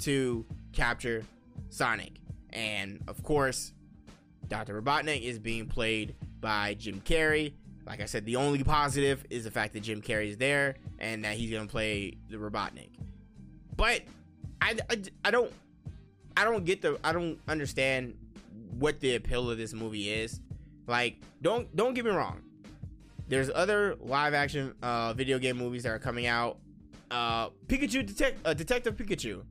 to 0.00 0.44
capture 0.72 1.24
Sonic. 1.70 2.12
And 2.50 3.02
of 3.08 3.22
course, 3.22 3.72
Dr. 4.48 4.80
Robotnik 4.80 5.22
is 5.22 5.38
being 5.38 5.66
played 5.66 6.14
by 6.40 6.74
Jim 6.74 7.00
Carrey. 7.00 7.54
Like 7.86 8.00
I 8.00 8.04
said, 8.04 8.24
the 8.26 8.36
only 8.36 8.62
positive 8.62 9.24
is 9.30 9.44
the 9.44 9.50
fact 9.50 9.72
that 9.74 9.80
Jim 9.80 10.02
Carrey 10.02 10.28
is 10.28 10.36
there 10.36 10.76
and 10.98 11.24
that 11.24 11.36
he's 11.36 11.50
going 11.50 11.66
to 11.66 11.70
play 11.70 12.14
the 12.28 12.36
Robotnik. 12.36 12.90
But 13.76 14.02
I, 14.60 14.76
I, 14.90 15.02
I 15.24 15.30
don't 15.30 15.52
I 16.36 16.44
don't 16.44 16.64
get 16.64 16.82
the 16.82 16.98
I 17.02 17.12
don't 17.12 17.38
understand 17.48 18.14
what 18.78 19.00
the 19.00 19.16
appeal 19.16 19.50
of 19.50 19.58
this 19.58 19.72
movie 19.72 20.10
is. 20.10 20.40
Like 20.86 21.16
don't 21.40 21.74
don't 21.74 21.94
get 21.94 22.04
me 22.04 22.10
wrong. 22.10 22.42
There's 23.28 23.50
other 23.54 23.96
live 24.00 24.34
action 24.34 24.74
uh, 24.82 25.12
video 25.14 25.38
game 25.38 25.56
movies 25.56 25.84
that 25.84 25.90
are 25.90 25.98
coming 25.98 26.26
out. 26.26 26.58
Uh, 27.10 27.48
Pikachu 27.66 28.04
Detect 28.06 28.38
uh, 28.46 28.54
Detective 28.54 28.96
Pikachu 28.96 29.42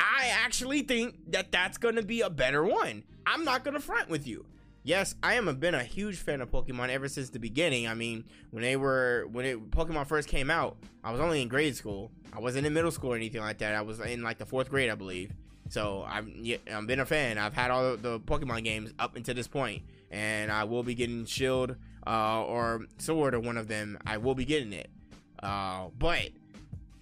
I 0.00 0.30
actually 0.44 0.82
think 0.82 1.32
that 1.32 1.52
that's 1.52 1.78
going 1.78 1.96
to 1.96 2.02
be 2.02 2.20
a 2.20 2.30
better 2.30 2.64
one. 2.64 3.04
I'm 3.26 3.44
not 3.44 3.64
going 3.64 3.74
to 3.74 3.80
front 3.80 4.08
with 4.08 4.26
you. 4.26 4.46
Yes, 4.84 5.14
I 5.22 5.34
am 5.34 5.48
a, 5.48 5.54
been 5.54 5.74
a 5.74 5.82
huge 5.82 6.16
fan 6.16 6.40
of 6.40 6.50
Pokemon 6.50 6.88
ever 6.88 7.08
since 7.08 7.30
the 7.30 7.38
beginning. 7.38 7.86
I 7.86 7.94
mean, 7.94 8.24
when 8.52 8.62
they 8.62 8.76
were 8.76 9.26
when 9.30 9.44
it, 9.44 9.70
Pokemon 9.70 10.06
first 10.06 10.28
came 10.28 10.50
out, 10.50 10.76
I 11.04 11.10
was 11.10 11.20
only 11.20 11.42
in 11.42 11.48
grade 11.48 11.76
school. 11.76 12.10
I 12.32 12.40
wasn't 12.40 12.66
in 12.66 12.72
middle 12.72 12.90
school 12.90 13.12
or 13.12 13.16
anything 13.16 13.40
like 13.40 13.58
that. 13.58 13.74
I 13.74 13.82
was 13.82 14.00
in 14.00 14.22
like 14.22 14.38
the 14.38 14.46
fourth 14.46 14.70
grade, 14.70 14.88
I 14.88 14.94
believe. 14.94 15.32
So 15.68 16.06
I'm 16.08 16.42
I've 16.72 16.86
been 16.86 17.00
a 17.00 17.06
fan. 17.06 17.36
I've 17.36 17.52
had 17.52 17.70
all 17.70 17.96
the 17.96 18.20
Pokemon 18.20 18.64
games 18.64 18.92
up 18.98 19.16
until 19.16 19.34
this 19.34 19.48
point, 19.48 19.82
and 20.10 20.50
I 20.50 20.64
will 20.64 20.82
be 20.82 20.94
getting 20.94 21.26
Shield 21.26 21.76
uh, 22.06 22.42
or 22.44 22.86
Sword 22.98 23.34
or 23.34 23.40
one 23.40 23.58
of 23.58 23.68
them. 23.68 23.98
I 24.06 24.16
will 24.16 24.34
be 24.34 24.46
getting 24.46 24.72
it. 24.72 24.88
Uh, 25.42 25.88
but 25.98 26.30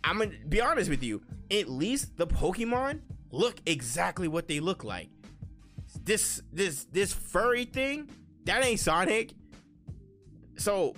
I'm 0.06 0.18
gonna 0.18 0.30
be 0.48 0.60
honest 0.60 0.88
with 0.88 1.02
you. 1.02 1.20
At 1.50 1.68
least 1.68 2.16
the 2.16 2.26
Pokemon 2.26 3.00
look 3.32 3.56
exactly 3.66 4.28
what 4.28 4.46
they 4.46 4.60
look 4.60 4.84
like. 4.84 5.10
This 6.04 6.40
this 6.52 6.84
this 6.92 7.12
furry 7.12 7.64
thing 7.64 8.08
that 8.44 8.64
ain't 8.64 8.78
Sonic. 8.78 9.34
So 10.56 10.94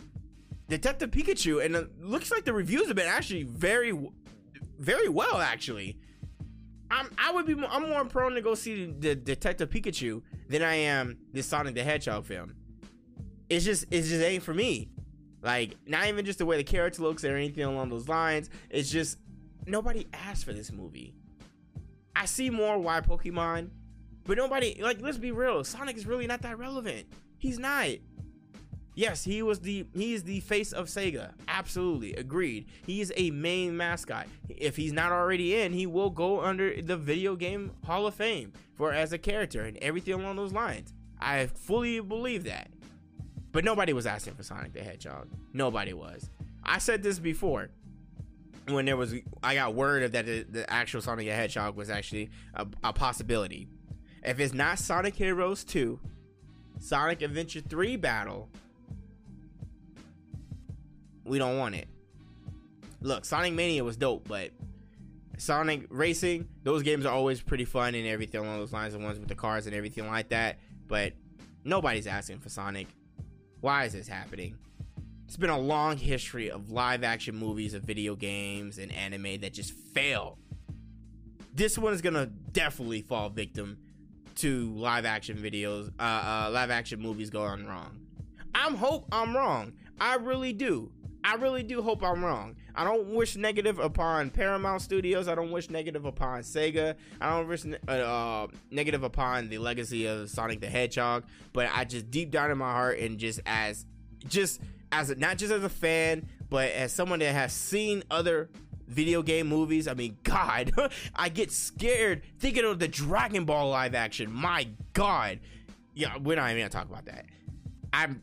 Detective 0.69 1.11
Pikachu 1.11 1.65
and 1.65 1.75
it 1.75 2.01
looks 2.01 2.31
like 2.31 2.45
the 2.45 2.53
reviews 2.53 2.87
have 2.87 2.97
been 2.97 3.09
actually 3.09 3.45
very 3.45 3.99
very 4.79 5.09
well 5.09 5.39
actually. 5.39 5.99
I'm 6.91 7.11
I 7.17 7.33
would 7.33 7.47
be 7.47 7.57
I'm 7.67 7.89
more 7.89 8.05
prone 8.05 8.35
to 8.35 8.43
go 8.43 8.55
see 8.55 8.93
the 8.99 9.15
Detective 9.15 9.71
Pikachu 9.71 10.21
than 10.51 10.63
I 10.63 10.75
am 10.75 11.17
the 11.33 11.43
Sonic 11.43 11.75
the 11.75 11.83
Hedgehog 11.83 12.27
film. 12.27 12.55
It's 13.49 13.65
just 13.65 13.85
it 13.91 14.03
just 14.03 14.23
ain't 14.23 14.43
for 14.43 14.53
me. 14.53 14.91
Like, 15.43 15.77
not 15.87 16.07
even 16.07 16.25
just 16.25 16.39
the 16.39 16.47
way 16.47 16.57
the 16.57 16.65
character 16.65 17.03
looks 17.03 17.25
or 17.25 17.37
anything 17.37 17.65
along 17.65 17.91
those 17.91 18.09
lines. 18.09 18.51
It's 18.71 18.91
just 18.91 19.19
nobody 19.67 20.07
asked 20.13 20.45
for 20.45 20.53
this 20.53 20.73
movie. 20.73 21.15
I 22.17 22.25
see 22.25 22.51
more 22.51 22.79
why 22.79 23.01
Pokemon, 23.01 23.71
but 24.25 24.37
nobody 24.37 24.81
like. 24.83 25.01
Let's 25.01 25.19
be 25.19 25.31
real. 25.31 25.63
Sonic 25.63 25.97
is 25.97 26.07
really 26.07 26.27
not 26.27 26.43
that 26.43 26.59
relevant. 26.59 27.07
He's 27.39 27.59
not. 27.59 27.89
Yes, 28.97 29.23
he 29.23 29.43
was 29.43 29.61
the 29.61 29.87
he 29.95 30.15
is 30.15 30.25
the 30.25 30.41
face 30.41 30.73
of 30.73 30.87
Sega. 30.89 31.33
Absolutely, 31.47 32.15
agreed. 32.15 32.67
He 32.85 33.01
is 33.01 33.13
a 33.17 33.31
main 33.31 33.77
mascot. 33.77 34.27
If 34.49 34.75
he's 34.75 34.93
not 34.93 35.13
already 35.13 35.55
in, 35.55 35.73
he 35.73 35.87
will 35.87 36.11
go 36.11 36.41
under 36.41 36.83
the 36.83 36.97
video 36.97 37.37
game 37.37 37.71
Hall 37.85 38.09
of 38.09 38.15
Fame 38.15 38.53
for 38.75 38.93
as 38.93 39.13
a 39.13 39.19
character 39.19 39.63
and 39.63 39.77
everything 39.77 40.15
along 40.15 40.35
those 40.35 40.53
lines. 40.53 40.93
I 41.21 41.47
fully 41.47 42.01
believe 42.01 42.43
that. 42.45 42.71
But 43.53 43.65
nobody 43.65 43.93
was 43.93 44.07
asking 44.07 44.35
for 44.35 44.43
Sonic 44.43 44.73
the 44.73 44.83
Hedgehog. 44.83 45.29
Nobody 45.53 45.93
was. 45.93 46.31
I 46.63 46.79
said 46.79 47.03
this 47.03 47.19
before 47.19 47.71
when 48.69 48.85
there 48.85 48.97
was 48.97 49.15
I 49.43 49.55
got 49.55 49.75
word 49.75 50.03
of 50.03 50.13
that 50.13 50.27
the, 50.27 50.43
the 50.43 50.71
actual 50.71 51.01
Sonic 51.01 51.27
the 51.27 51.33
Hedgehog 51.33 51.77
was 51.77 51.91
actually 51.91 52.31
a, 52.55 52.67
a, 52.85 52.93
possibility. 52.93 53.67
If 54.23 54.41
it's 54.41 54.53
not 54.53 54.79
Sonic 54.79 55.15
Heroes 55.15 55.65
2, 55.65 55.99
Sonic 56.79 57.23
Adventure 57.23 57.61
3 57.61 57.97
Battle, 57.97 58.49
we 61.25 61.39
don't 61.39 61.59
want 61.59 61.75
it. 61.75 61.89
Look, 63.01 63.25
Sonic 63.25 63.55
Mania 63.55 63.85
was 63.85 63.97
dope, 63.97 64.27
but 64.27 64.51
Sonic 65.39 65.87
Racing, 65.89 66.49
those 66.65 66.83
games 66.83 67.07
are 67.07 67.15
always 67.15 67.41
pretty 67.41 67.65
fun 67.65 67.95
and 67.95 68.07
everything 68.07 68.41
along 68.41 68.59
those 68.59 68.73
lines, 68.73 68.93
the 68.93 68.99
ones 68.99 69.19
with 69.19 69.29
the 69.29 69.35
cars 69.35 69.67
and 69.67 69.75
everything 69.75 70.07
like 70.09 70.31
that. 70.31 70.59
But 70.89 71.13
nobody's 71.65 72.07
asking 72.07 72.41
for 72.41 72.49
Sonic. 72.49 72.89
Why 73.61 73.85
is 73.85 73.93
this 73.93 74.07
happening? 74.07 74.57
It's 75.27 75.37
been 75.37 75.51
a 75.51 75.59
long 75.59 75.97
history 75.97 76.51
of 76.51 76.71
live 76.71 77.03
action 77.03 77.35
movies, 77.35 77.75
of 77.75 77.83
video 77.83 78.15
games, 78.15 78.79
and 78.79 78.93
anime 78.93 79.41
that 79.41 79.53
just 79.53 79.73
fail. 79.73 80.39
This 81.55 81.77
one 81.77 81.93
is 81.93 82.01
gonna 82.01 82.27
definitely 82.27 83.03
fall 83.03 83.29
victim 83.31 83.79
to 84.37 84.71
live 84.75 85.05
action 85.05 85.37
videos, 85.37 85.91
uh, 85.99 86.03
uh, 86.03 86.51
live 86.53 86.71
action 86.71 87.01
movies 87.01 87.31
going 87.31 87.67
wrong. 87.67 87.99
I'm 88.55 88.77
hope 88.77 89.07
I'm 89.11 89.37
wrong. 89.37 89.73
I 90.01 90.15
really 90.15 90.53
do. 90.53 90.93
I 91.25 91.35
really 91.35 91.65
do 91.65 91.83
hope 91.83 92.05
I'm 92.05 92.25
wrong. 92.25 92.55
I 92.79 92.85
don't 92.85 93.09
wish 93.09 93.35
negative 93.35 93.81
upon 93.81 94.31
Paramount 94.31 94.83
Studios. 94.83 95.27
I 95.27 95.35
don't 95.35 95.51
wish 95.51 95.69
negative 95.69 96.05
upon 96.05 96.43
Sega. 96.43 96.95
I 97.21 97.31
don't 97.31 97.49
wish 97.49 97.65
uh, 97.67 97.91
uh, 97.91 98.47
negative 98.71 99.03
upon 99.03 99.49
the 99.49 99.59
legacy 99.59 100.07
of 100.07 100.31
Sonic 100.31 100.61
the 100.61 100.69
Hedgehog. 100.69 101.25
But 101.53 101.71
I 101.75 101.85
just 101.85 102.09
deep 102.13 102.31
down 102.31 102.53
in 102.53 102.59
my 102.59 102.71
heart 102.71 103.01
and 103.01 103.19
just 103.19 103.41
as 103.47 103.85
just 104.29 104.61
as 104.93 105.11
a, 105.11 105.17
not 105.17 105.39
just 105.39 105.53
as 105.53 105.65
a 105.65 105.69
fan, 105.69 106.29
but 106.51 106.71
as 106.71 106.93
someone 106.93 107.19
that 107.19 107.33
has 107.33 107.53
seen 107.53 108.05
other 108.13 108.49
video 108.87 109.23
game 109.23 109.49
movies. 109.49 109.89
I 109.89 109.95
mean, 109.95 110.17
God, 110.23 110.71
I 111.17 111.31
get 111.31 111.51
scared 111.51 112.23
thinking 112.39 112.65
of 112.65 112.79
the 112.79 112.87
Dragon 112.87 113.45
Ball 113.45 113.71
live 113.71 113.97
action. 113.97 114.33
My 114.33 114.69
God, 114.93 115.41
yeah, 115.95 116.17
we're 116.17 116.37
not 116.37 116.49
even 116.51 116.61
gonna 116.61 116.69
talk 116.69 116.89
about 116.89 117.07
that. 117.07 117.27
I'm 117.93 118.23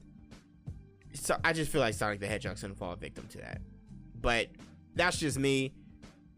so 1.14 1.36
I 1.44 1.52
just 1.52 1.74
feel 1.74 1.82
like 1.82 1.94
Sonic 1.94 2.22
the 2.22 2.28
Hedgehog's 2.28 2.62
gonna 2.62 2.74
fall 2.74 2.96
victim 2.96 3.28
to 3.32 3.40
that 3.40 3.60
but 4.26 4.48
that's 4.96 5.20
just 5.20 5.38
me. 5.38 5.72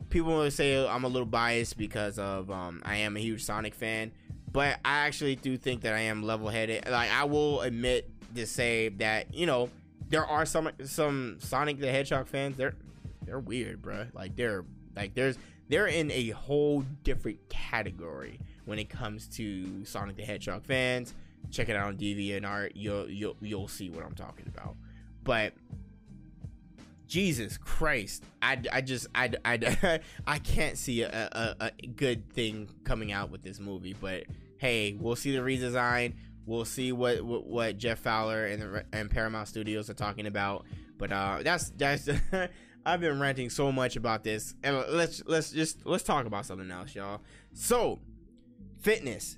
People 0.10 0.36
will 0.36 0.52
say 0.52 0.86
I'm 0.86 1.06
a 1.06 1.08
little 1.08 1.26
biased 1.26 1.78
because 1.78 2.20
of 2.20 2.52
um, 2.52 2.82
I 2.84 2.98
am 2.98 3.16
a 3.16 3.20
huge 3.22 3.46
Sonic 3.46 3.74
fan, 3.74 4.12
but 4.52 4.78
I 4.84 5.06
actually 5.06 5.38
do 5.38 5.56
think 5.56 5.84
that 5.84 5.94
I 5.94 6.02
am 6.02 6.22
level-headed. 6.22 6.90
Like 6.90 7.10
I 7.10 7.24
will 7.24 7.62
admit 7.62 8.12
to 8.36 8.46
say 8.46 8.90
that 8.90 9.34
you 9.34 9.46
know 9.46 9.70
there 10.10 10.26
are 10.26 10.46
some 10.46 10.70
some 10.84 11.38
Sonic 11.40 11.80
the 11.80 11.90
Hedgehog 11.90 12.28
fans. 12.28 12.58
They're 12.58 12.76
they're 13.26 13.40
weird, 13.40 13.82
bro. 13.82 14.08
Like 14.14 14.36
they're 14.36 14.66
like 14.94 15.14
there's 15.14 15.38
they're 15.70 15.88
in 15.88 16.12
a 16.12 16.32
whole 16.32 16.84
different 17.04 17.40
category 17.48 18.38
when 18.66 18.80
it 18.80 18.90
comes 18.90 19.30
to 19.38 19.86
Sonic 19.86 20.18
the 20.18 20.24
Hedgehog 20.24 20.66
fans. 20.66 21.14
Check 21.52 21.70
it 21.70 21.78
out 21.78 21.88
on 21.88 21.96
DeviantArt. 21.96 22.74
You'll 22.76 23.10
you'll 23.10 23.38
you'll 23.40 23.70
see 23.70 23.90
what 23.90 24.04
I'm 24.04 24.16
talking 24.16 24.52
about. 24.54 24.76
But 25.24 25.54
Jesus 27.08 27.58
Christ, 27.58 28.24
I, 28.42 28.62
I 28.72 28.82
just 28.82 29.08
I, 29.16 29.32
I, 29.46 30.00
I 30.28 30.40
can't 30.40 30.78
see 30.78 31.02
a, 31.02 31.10
a, 31.10 31.66
a 31.66 31.88
good 31.88 32.32
thing 32.34 32.70
coming 32.84 33.12
out 33.12 33.32
with 33.32 33.44
this 33.44 33.60
movie. 33.60 33.96
But 34.00 34.26
hey, 34.58 34.98
we'll 35.00 35.16
see 35.16 35.32
the 35.32 35.42
redesign. 35.42 36.16
We'll 36.46 36.66
see 36.66 36.92
what 36.92 37.22
what, 37.22 37.46
what 37.46 37.78
Jeff 37.78 38.00
Fowler 38.00 38.46
and 38.46 38.62
the, 38.62 38.86
and 38.94 39.10
Paramount 39.10 39.48
Studios 39.48 39.90
are 39.90 39.96
talking 39.96 40.28
about. 40.28 40.66
But 40.98 41.12
uh, 41.12 41.40
that's 41.44 41.70
that's 41.72 42.10
I've 42.86 43.02
been 43.02 43.20
ranting 43.20 43.50
so 43.50 43.72
much 43.72 43.96
about 43.96 44.24
this, 44.24 44.56
and 44.64 44.84
let's 44.90 45.24
let's 45.26 45.52
just 45.52 45.86
let's 45.86 46.04
talk 46.04 46.26
about 46.26 46.46
something 46.46 46.70
else, 46.70 46.94
y'all. 46.94 47.22
So 47.54 48.00
fitness 48.80 49.38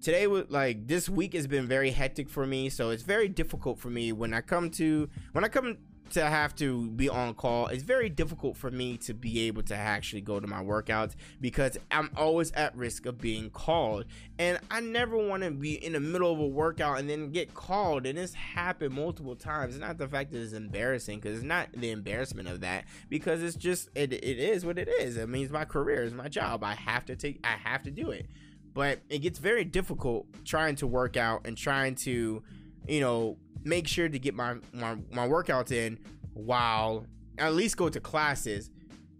today 0.00 0.26
was 0.26 0.44
like 0.48 0.86
this 0.86 1.08
week 1.08 1.34
has 1.34 1.46
been 1.46 1.66
very 1.66 1.90
hectic 1.90 2.28
for 2.28 2.46
me 2.46 2.68
so 2.68 2.90
it's 2.90 3.02
very 3.02 3.28
difficult 3.28 3.78
for 3.78 3.90
me 3.90 4.12
when 4.12 4.32
i 4.32 4.40
come 4.40 4.70
to 4.70 5.08
when 5.32 5.44
i 5.44 5.48
come 5.48 5.76
to 6.10 6.24
have 6.24 6.54
to 6.56 6.90
be 6.90 7.08
on 7.08 7.34
call 7.34 7.66
it's 7.68 7.82
very 7.82 8.08
difficult 8.08 8.56
for 8.56 8.70
me 8.70 8.96
to 8.96 9.14
be 9.14 9.46
able 9.46 9.62
to 9.62 9.74
actually 9.74 10.20
go 10.20 10.40
to 10.40 10.46
my 10.46 10.62
workouts 10.62 11.14
because 11.40 11.76
i'm 11.90 12.10
always 12.16 12.50
at 12.52 12.74
risk 12.76 13.06
of 13.06 13.18
being 13.18 13.50
called. 13.50 14.04
And 14.38 14.58
i 14.70 14.80
never 14.80 15.16
want 15.16 15.42
to 15.42 15.50
be 15.50 15.74
in 15.84 15.92
the 15.92 16.00
middle 16.00 16.32
of 16.32 16.38
a 16.38 16.46
workout 16.46 16.98
and 16.98 17.08
then 17.08 17.30
get 17.30 17.54
called. 17.54 18.06
And 18.06 18.18
it's 18.18 18.34
happened 18.34 18.94
multiple 18.94 19.36
times. 19.36 19.74
It's 19.74 19.80
not 19.80 19.98
the 19.98 20.08
fact 20.08 20.32
that 20.32 20.40
it's 20.40 20.52
embarrassing 20.52 21.20
because 21.20 21.38
it's 21.38 21.46
not 21.46 21.68
the 21.72 21.90
embarrassment 21.90 22.48
of 22.48 22.60
that 22.60 22.84
because 23.08 23.42
it's 23.42 23.56
just 23.56 23.88
it, 23.94 24.12
it 24.12 24.38
is 24.38 24.64
what 24.64 24.78
it 24.78 24.88
is. 24.88 25.18
I 25.18 25.26
mean 25.26 25.44
it's 25.44 25.52
my 25.52 25.64
career 25.64 26.02
is 26.02 26.14
my 26.14 26.28
job. 26.28 26.64
I 26.64 26.74
have 26.74 27.04
to 27.06 27.16
take 27.16 27.40
i 27.44 27.56
have 27.68 27.82
to 27.84 27.90
do 27.90 28.10
it. 28.10 28.26
But 28.74 29.00
it 29.08 29.20
gets 29.20 29.38
very 29.38 29.64
difficult 29.64 30.26
trying 30.44 30.76
to 30.76 30.86
work 30.86 31.16
out 31.16 31.46
and 31.46 31.56
trying 31.56 31.96
to 31.96 32.42
you 32.86 33.00
know 33.00 33.36
make 33.68 33.86
sure 33.86 34.08
to 34.08 34.18
get 34.18 34.34
my 34.34 34.54
my, 34.72 34.96
my 35.12 35.26
workouts 35.26 35.72
in 35.72 35.98
while 36.34 37.06
at 37.38 37.54
least 37.54 37.76
go 37.76 37.88
to 37.88 38.00
classes 38.00 38.70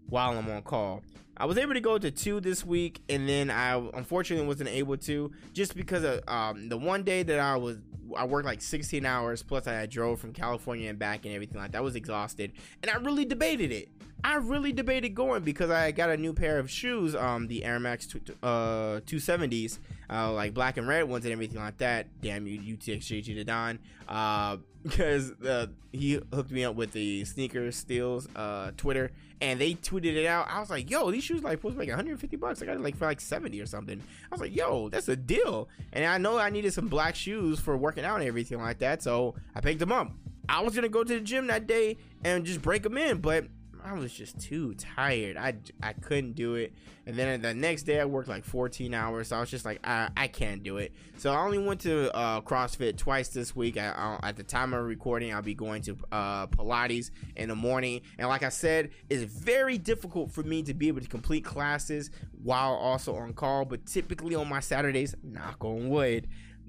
while 0.07 0.37
i'm 0.37 0.49
on 0.49 0.61
call 0.61 1.01
i 1.37 1.45
was 1.45 1.57
able 1.57 1.73
to 1.73 1.81
go 1.81 1.97
to 1.97 2.09
two 2.11 2.39
this 2.39 2.65
week 2.65 3.01
and 3.09 3.27
then 3.29 3.49
i 3.51 3.75
unfortunately 3.93 4.45
wasn't 4.45 4.69
able 4.69 4.97
to 4.97 5.31
just 5.53 5.75
because 5.75 6.03
of 6.03 6.21
um, 6.27 6.69
the 6.69 6.77
one 6.77 7.03
day 7.03 7.23
that 7.23 7.39
i 7.39 7.55
was 7.55 7.77
I 8.15 8.25
worked 8.25 8.45
like 8.45 8.61
16 8.61 9.05
hours 9.05 9.43
plus 9.43 9.67
I 9.67 9.85
drove 9.85 10.19
from 10.19 10.33
California 10.33 10.89
and 10.89 10.97
back 10.97 11.25
and 11.25 11.33
everything 11.33 11.59
like 11.59 11.71
that. 11.73 11.77
I 11.77 11.81
was 11.81 11.95
exhausted 11.95 12.53
and 12.81 12.89
I 12.89 12.95
really 12.95 13.25
debated 13.25 13.71
it. 13.71 13.89
I 14.23 14.35
really 14.35 14.73
debated 14.73 15.09
going 15.15 15.43
because 15.43 15.69
I 15.69 15.91
got 15.91 16.09
a 16.09 16.17
new 16.17 16.33
pair 16.33 16.59
of 16.59 16.69
shoes, 16.69 17.15
um, 17.15 17.47
the 17.47 17.63
Air 17.63 17.79
Max 17.79 18.07
uh, 18.43 18.99
270s, 19.05 19.79
uh, 20.09 20.31
like 20.33 20.53
black 20.53 20.77
and 20.77 20.87
red 20.87 21.03
ones 21.03 21.25
and 21.25 21.31
everything 21.31 21.59
like 21.59 21.77
that. 21.77 22.07
Damn 22.21 22.45
you, 22.45 22.77
UTXJG 22.77 23.25
to 23.35 23.43
Don. 23.43 23.79
Uh, 24.07 24.57
because 24.83 25.31
uh, 25.41 25.67
he 25.91 26.21
hooked 26.33 26.51
me 26.51 26.63
up 26.63 26.73
with 26.73 26.93
the 26.93 27.25
sneakers 27.25 27.75
steals 27.75 28.29
uh 28.37 28.71
Twitter 28.77 29.11
and 29.41 29.59
they 29.59 29.73
tweeted 29.73 30.15
it 30.15 30.25
out. 30.25 30.47
I 30.49 30.59
was 30.59 30.69
like, 30.69 30.89
yo, 30.89 31.11
these 31.11 31.23
shoes 31.23 31.43
like 31.43 31.61
be 31.61 31.69
like 31.69 31.87
150 31.87 32.35
bucks. 32.37 32.61
I 32.61 32.65
got 32.65 32.75
it 32.75 32.81
like 32.81 32.95
for 32.95 33.05
like 33.05 33.21
70 33.21 33.59
or 33.61 33.65
something. 33.65 33.99
I 33.99 34.35
was 34.35 34.41
like, 34.41 34.55
yo, 34.55 34.89
that's 34.89 35.07
a 35.07 35.15
deal. 35.15 35.69
And 35.93 36.05
I 36.05 36.17
know 36.17 36.37
I 36.37 36.49
needed 36.49 36.73
some 36.73 36.87
black 36.87 37.15
shoes 37.15 37.59
for 37.59 37.77
working 37.77 38.03
out 38.03 38.19
and 38.19 38.27
everything 38.27 38.59
like 38.59 38.79
that, 38.79 39.01
so 39.01 39.35
I 39.55 39.61
picked 39.61 39.79
them 39.79 39.91
up. 39.91 40.11
I 40.47 40.61
was 40.61 40.75
gonna 40.75 40.89
go 40.89 41.03
to 41.03 41.13
the 41.13 41.21
gym 41.21 41.47
that 41.47 41.67
day 41.67 41.97
and 42.23 42.45
just 42.45 42.61
break 42.61 42.83
them 42.83 42.97
in, 42.97 43.19
but 43.19 43.45
I 43.83 43.93
was 43.93 44.11
just 44.11 44.39
too 44.39 44.73
tired. 44.75 45.37
I, 45.37 45.55
I 45.81 45.93
couldn't 45.93 46.33
do 46.33 46.55
it. 46.55 46.73
And 47.05 47.15
then 47.15 47.41
the 47.41 47.53
next 47.53 47.83
day 47.83 47.99
I 47.99 48.05
worked 48.05 48.27
like 48.27 48.43
14 48.43 48.93
hours. 48.93 49.29
So 49.29 49.37
I 49.37 49.39
was 49.39 49.49
just 49.49 49.65
like, 49.65 49.79
I, 49.83 50.09
I 50.15 50.27
can't 50.27 50.63
do 50.63 50.77
it. 50.77 50.93
So 51.17 51.31
I 51.31 51.39
only 51.39 51.57
went 51.57 51.81
to 51.81 52.13
uh, 52.15 52.41
CrossFit 52.41 52.97
twice 52.97 53.29
this 53.29 53.55
week. 53.55 53.77
I, 53.77 54.17
I, 54.21 54.29
at 54.29 54.35
the 54.35 54.43
time 54.43 54.73
of 54.73 54.85
recording, 54.85 55.33
I'll 55.33 55.41
be 55.41 55.55
going 55.55 55.81
to 55.83 55.97
uh, 56.11 56.47
Pilates 56.47 57.11
in 57.35 57.49
the 57.49 57.55
morning. 57.55 58.01
And 58.17 58.27
like 58.27 58.43
I 58.43 58.49
said, 58.49 58.91
it's 59.09 59.23
very 59.23 59.77
difficult 59.77 60.31
for 60.31 60.43
me 60.43 60.61
to 60.63 60.73
be 60.73 60.87
able 60.87 61.01
to 61.01 61.07
complete 61.07 61.45
classes 61.45 62.11
while 62.43 62.73
also 62.73 63.15
on 63.15 63.33
call. 63.33 63.65
But 63.65 63.85
typically 63.85 64.35
on 64.35 64.47
my 64.47 64.59
Saturdays, 64.59 65.15
knock 65.23 65.63
on 65.63 65.89
wood, 65.89 66.27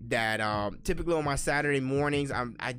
that 0.09 0.41
um, 0.41 0.79
typically 0.83 1.15
on 1.15 1.25
my 1.25 1.37
Saturday 1.37 1.81
mornings, 1.81 2.31
I'm, 2.31 2.57
I 2.59 2.75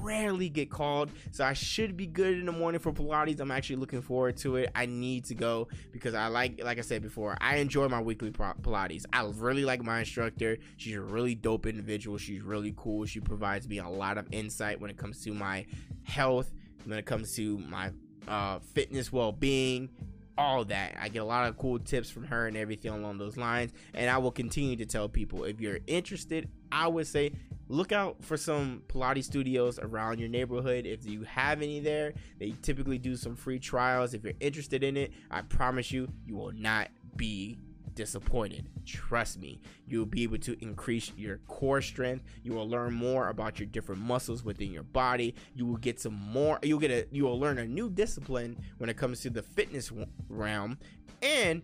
rarely 0.00 0.48
get 0.48 0.70
called, 0.70 1.10
so 1.30 1.44
I 1.44 1.52
should 1.52 1.96
be 1.96 2.06
good 2.06 2.38
in 2.38 2.46
the 2.46 2.52
morning 2.52 2.80
for 2.80 2.92
Pilates. 2.92 3.40
I'm 3.40 3.50
actually 3.50 3.76
looking 3.76 4.02
forward 4.02 4.36
to 4.38 4.56
it. 4.56 4.70
I 4.74 4.86
need 4.86 5.24
to 5.26 5.34
go 5.34 5.68
because 5.90 6.14
I 6.14 6.28
like, 6.28 6.62
like 6.62 6.78
I 6.78 6.82
said 6.82 7.02
before, 7.02 7.36
I 7.40 7.56
enjoy 7.56 7.88
my 7.88 8.00
weekly 8.00 8.30
Pilates. 8.30 9.04
I 9.12 9.24
really 9.36 9.64
like 9.64 9.82
my 9.82 10.00
instructor. 10.00 10.58
She's 10.76 10.96
a 10.96 11.00
really 11.00 11.34
dope 11.34 11.66
individual. 11.66 12.16
She's 12.18 12.42
really 12.42 12.74
cool. 12.76 13.06
She 13.06 13.20
provides 13.20 13.68
me 13.68 13.78
a 13.78 13.88
lot 13.88 14.18
of 14.18 14.26
insight 14.32 14.80
when 14.80 14.90
it 14.90 14.96
comes 14.96 15.22
to 15.24 15.34
my 15.34 15.66
health, 16.04 16.52
when 16.84 16.98
it 16.98 17.06
comes 17.06 17.34
to 17.36 17.58
my 17.58 17.90
uh, 18.28 18.60
fitness, 18.60 19.12
well 19.12 19.32
being, 19.32 19.88
all 20.36 20.64
that. 20.66 20.96
I 21.00 21.08
get 21.08 21.20
a 21.20 21.24
lot 21.24 21.48
of 21.48 21.56
cool 21.56 21.78
tips 21.78 22.10
from 22.10 22.24
her 22.24 22.46
and 22.46 22.56
everything 22.56 22.92
along 22.92 23.18
those 23.18 23.36
lines. 23.36 23.72
And 23.94 24.10
I 24.10 24.18
will 24.18 24.30
continue 24.30 24.76
to 24.76 24.86
tell 24.86 25.08
people 25.08 25.44
if 25.44 25.60
you're 25.60 25.80
interested, 25.86 26.48
I 26.70 26.88
would 26.88 27.06
say 27.06 27.32
look 27.68 27.92
out 27.92 28.22
for 28.22 28.36
some 28.36 28.82
Pilates 28.88 29.24
studios 29.24 29.78
around 29.78 30.18
your 30.18 30.28
neighborhood. 30.28 30.86
If 30.86 31.06
you 31.06 31.22
have 31.24 31.62
any 31.62 31.80
there, 31.80 32.14
they 32.38 32.54
typically 32.62 32.98
do 32.98 33.16
some 33.16 33.36
free 33.36 33.58
trials. 33.58 34.14
If 34.14 34.24
you're 34.24 34.34
interested 34.40 34.82
in 34.84 34.96
it, 34.96 35.12
I 35.30 35.42
promise 35.42 35.90
you, 35.90 36.08
you 36.26 36.36
will 36.36 36.52
not 36.52 36.88
be 37.16 37.58
disappointed. 37.94 38.68
Trust 38.86 39.40
me, 39.40 39.60
you'll 39.86 40.06
be 40.06 40.22
able 40.22 40.38
to 40.38 40.56
increase 40.62 41.12
your 41.16 41.38
core 41.48 41.82
strength. 41.82 42.24
You 42.42 42.52
will 42.52 42.68
learn 42.68 42.92
more 42.94 43.28
about 43.28 43.58
your 43.58 43.66
different 43.66 44.00
muscles 44.00 44.44
within 44.44 44.72
your 44.72 44.82
body. 44.82 45.34
You 45.54 45.66
will 45.66 45.76
get 45.76 46.00
some 46.00 46.14
more, 46.14 46.58
you'll 46.62 46.78
get 46.78 46.90
a, 46.90 47.06
you 47.10 47.24
will 47.24 47.38
learn 47.38 47.58
a 47.58 47.66
new 47.66 47.90
discipline 47.90 48.56
when 48.78 48.90
it 48.90 48.96
comes 48.96 49.20
to 49.20 49.30
the 49.30 49.42
fitness 49.42 49.92
realm. 50.28 50.78
And 51.22 51.62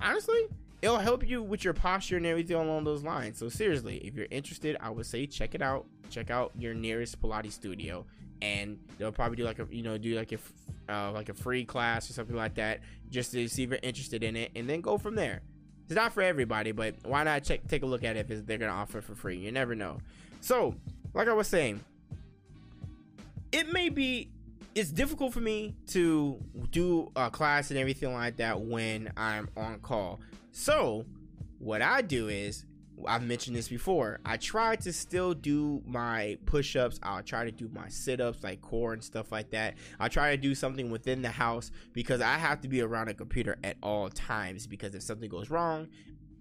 honestly, 0.00 0.48
it'll 0.84 0.98
help 0.98 1.26
you 1.26 1.42
with 1.42 1.64
your 1.64 1.72
posture 1.72 2.18
and 2.18 2.26
everything 2.26 2.56
along 2.56 2.84
those 2.84 3.02
lines. 3.02 3.38
So 3.38 3.48
seriously, 3.48 3.98
if 3.98 4.14
you're 4.14 4.26
interested, 4.30 4.76
I 4.80 4.90
would 4.90 5.06
say 5.06 5.26
check 5.26 5.54
it 5.54 5.62
out. 5.62 5.86
Check 6.10 6.30
out 6.30 6.52
your 6.58 6.74
nearest 6.74 7.20
Pilates 7.20 7.52
studio, 7.52 8.04
and 8.42 8.78
they'll 8.98 9.10
probably 9.10 9.36
do 9.36 9.44
like 9.44 9.58
a 9.58 9.66
you 9.70 9.82
know 9.82 9.96
do 9.96 10.14
like 10.14 10.32
a 10.32 10.38
uh, 10.92 11.10
like 11.12 11.30
a 11.30 11.34
free 11.34 11.64
class 11.64 12.08
or 12.10 12.12
something 12.12 12.36
like 12.36 12.54
that, 12.56 12.80
just 13.08 13.32
to 13.32 13.48
see 13.48 13.62
if 13.64 13.70
you're 13.70 13.78
interested 13.82 14.22
in 14.22 14.36
it, 14.36 14.52
and 14.54 14.68
then 14.68 14.82
go 14.82 14.98
from 14.98 15.14
there. 15.14 15.40
It's 15.84 15.94
not 15.94 16.12
for 16.12 16.22
everybody, 16.22 16.72
but 16.72 16.94
why 17.04 17.24
not 17.24 17.44
check 17.44 17.66
take 17.68 17.82
a 17.82 17.86
look 17.86 18.04
at 18.04 18.16
it 18.16 18.30
if 18.30 18.46
they're 18.46 18.58
gonna 18.58 18.72
offer 18.72 19.00
for 19.00 19.14
free? 19.14 19.36
You 19.36 19.52
never 19.52 19.74
know. 19.74 19.98
So, 20.40 20.74
like 21.12 21.28
I 21.28 21.32
was 21.32 21.48
saying, 21.48 21.80
it 23.52 23.72
may 23.72 23.88
be 23.88 24.30
it's 24.74 24.90
difficult 24.90 25.32
for 25.32 25.40
me 25.40 25.74
to 25.88 26.40
do 26.70 27.12
a 27.14 27.30
class 27.30 27.70
and 27.70 27.78
everything 27.78 28.12
like 28.12 28.36
that 28.36 28.60
when 28.60 29.12
I'm 29.16 29.48
on 29.56 29.78
call. 29.80 30.20
So, 30.52 31.04
what 31.58 31.80
I 31.82 32.02
do 32.02 32.28
is 32.28 32.64
I've 33.06 33.22
mentioned 33.22 33.56
this 33.56 33.68
before. 33.68 34.20
I 34.24 34.36
try 34.36 34.76
to 34.76 34.92
still 34.92 35.34
do 35.34 35.82
my 35.86 36.38
push 36.46 36.76
ups. 36.76 37.00
I'll 37.02 37.22
try 37.22 37.44
to 37.44 37.50
do 37.50 37.68
my 37.72 37.88
sit 37.88 38.20
ups, 38.20 38.42
like 38.42 38.60
core 38.62 38.92
and 38.92 39.02
stuff 39.02 39.32
like 39.32 39.50
that. 39.50 39.74
I'll 39.98 40.08
try 40.08 40.30
to 40.30 40.36
do 40.36 40.54
something 40.54 40.90
within 40.90 41.22
the 41.22 41.30
house 41.30 41.70
because 41.92 42.20
I 42.20 42.38
have 42.38 42.60
to 42.62 42.68
be 42.68 42.80
around 42.80 43.08
a 43.08 43.14
computer 43.14 43.56
at 43.64 43.76
all 43.82 44.08
times. 44.08 44.66
Because 44.66 44.94
if 44.94 45.02
something 45.02 45.28
goes 45.28 45.50
wrong, 45.50 45.88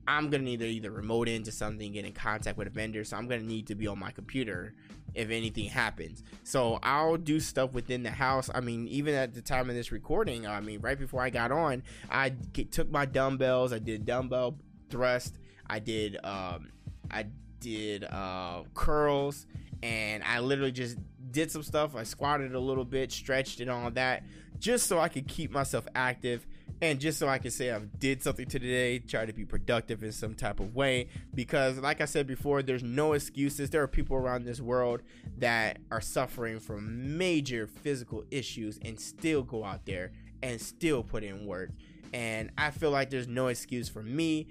I'm 0.08 0.30
gonna 0.30 0.44
need 0.44 0.60
to 0.60 0.68
either 0.68 0.92
remote 0.92 1.28
into 1.28 1.52
something, 1.52 1.92
get 1.94 2.06
in 2.06 2.12
contact 2.14 2.58
with 2.58 2.68
a 2.68 2.72
vendor. 2.72 3.04
So 3.04 3.18
I'm 3.18 3.28
gonna 3.28 3.42
need 3.42 3.68
to 3.68 3.76
be 3.76 3.88
on 3.88 4.00
my 4.00 4.12
computer 4.12 4.74
if 5.14 5.30
anything 5.30 5.66
happens. 5.66 6.24
So 6.44 6.80
I'll 6.84 7.18
do 7.18 7.40
stuff 7.40 7.74
within 7.74 8.04
the 8.04 8.12
house. 8.12 8.50
I 8.54 8.60
mean, 8.60 8.88
even 8.88 9.16
at 9.16 9.34
the 9.34 9.42
time 9.42 9.70
of 9.70 9.76
this 9.76 9.92
recording, 9.92 10.46
I 10.46 10.60
mean, 10.60 10.82
right 10.82 11.00
before 11.00 11.22
I 11.22 11.30
got 11.30 11.52
on, 11.52 11.84
I 12.10 12.34
took 12.72 12.92
my 12.92 13.06
dumbbells, 13.06 13.74
I 13.74 13.80
did 13.80 14.06
dumbbell 14.06 14.58
thrust 14.90 15.40
I 15.68 15.80
did 15.80 16.18
um, 16.24 16.72
I 17.12 17.26
did 17.60 18.04
uh, 18.04 18.64
curls, 18.74 19.46
and 19.82 20.24
I 20.24 20.40
literally 20.40 20.72
just 20.72 20.98
did 21.32 21.52
some 21.52 21.64
stuff. 21.64 21.96
I 21.96 22.04
squatted 22.04 22.54
a 22.54 22.60
little 22.60 22.86
bit, 22.86 23.12
stretched 23.12 23.60
and 23.60 23.70
all 23.70 23.90
that, 23.92 24.24
just 24.60 24.88
so 24.88 25.00
I 25.00 25.10
could 25.10 25.28
keep 25.28 25.52
myself 25.52 25.88
active 25.96 26.46
and 26.84 27.00
just 27.00 27.18
so 27.18 27.30
I 27.30 27.38
can 27.38 27.52
say 27.52 27.72
I 27.72 27.80
did 27.80 28.22
something 28.22 28.46
today, 28.46 29.00
try 29.00 29.26
to 29.26 29.32
be 29.32 29.46
productive 29.46 30.04
in 30.04 30.12
some 30.12 30.36
type 30.36 30.60
of 30.60 30.76
way. 30.76 31.08
Because, 31.34 31.78
like 31.78 32.02
I 32.02 32.06
said 32.06 32.28
before, 32.28 32.62
there's 32.62 32.84
no 32.84 33.14
excuses. 33.14 33.70
There 33.70 33.82
are 33.82 33.88
people 33.88 34.18
around 34.18 34.44
this 34.44 34.60
world 34.60 35.02
that 35.38 35.80
are 35.92 36.02
suffering 36.02 36.60
from 36.60 37.18
major 37.18 37.68
physical 37.68 38.26
issues 38.32 38.80
and 38.84 39.00
still 39.00 39.44
go 39.44 39.64
out 39.64 39.86
there 39.86 40.12
and 40.42 40.60
still 40.60 41.04
put 41.04 41.24
in 41.24 41.46
work 41.46 41.70
and 42.14 42.52
I 42.58 42.70
feel 42.70 42.92
like 42.92 43.10
there's 43.10 43.28
no 43.28 43.48
excuse 43.48 43.90
for 43.90 44.04
me, 44.04 44.48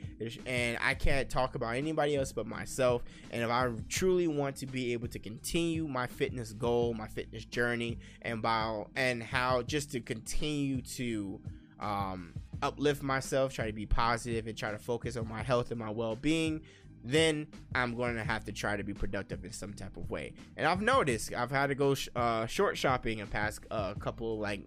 and 0.47 0.77
I 0.81 0.95
can't 0.95 1.31
talk 1.31 1.55
about 1.55 1.77
anybody 1.77 2.17
else 2.17 2.33
but 2.33 2.47
myself. 2.47 3.05
And 3.31 3.43
if 3.43 3.51
I 3.51 3.71
truly 3.89 4.27
want 4.27 4.57
to 4.57 4.67
be 4.67 4.93
able 4.93 5.09
to 5.09 5.19
continue 5.21 5.87
my 5.87 6.09
fitness 6.09 6.53
goal, 6.53 6.93
my 6.93 7.07
fitness 7.07 7.45
journey, 7.45 7.99
and 8.23 8.43
by 8.43 8.85
and 8.97 9.23
how 9.23 9.63
just 9.63 9.93
to 9.93 10.01
continue 10.01 10.83
to 10.83 11.41
um, 11.79 12.33
uplift 12.63 13.03
myself, 13.03 13.55
try 13.55 13.67
to 13.67 13.73
be 13.73 13.87
positive, 13.87 14.49
and 14.49 14.59
try 14.59 14.73
to 14.73 14.79
focus 14.79 15.17
on 15.17 15.29
my 15.29 15.43
health 15.43 15.71
and 15.71 15.79
my 15.79 15.91
well-being, 15.91 16.63
then 17.05 17.47
I'm 17.75 17.95
going 17.97 18.17
to 18.17 18.25
have 18.25 18.45
to 18.45 18.53
try 18.53 18.77
to 18.77 18.83
be 18.83 18.95
productive 18.95 19.45
in 19.45 19.53
some 19.53 19.73
type 19.73 19.97
of 19.97 20.11
way. 20.11 20.33
And 20.57 20.67
I've 20.67 20.81
noticed 20.83 21.33
I've 21.33 21.51
had 21.51 21.69
to 21.69 21.75
go 21.77 21.95
sh- 21.95 22.09
uh, 22.17 22.47
short 22.47 22.77
shopping 22.77 23.21
in 23.21 23.29
past 23.29 23.61
uh, 23.71 23.95
couple 23.95 24.39
like 24.39 24.67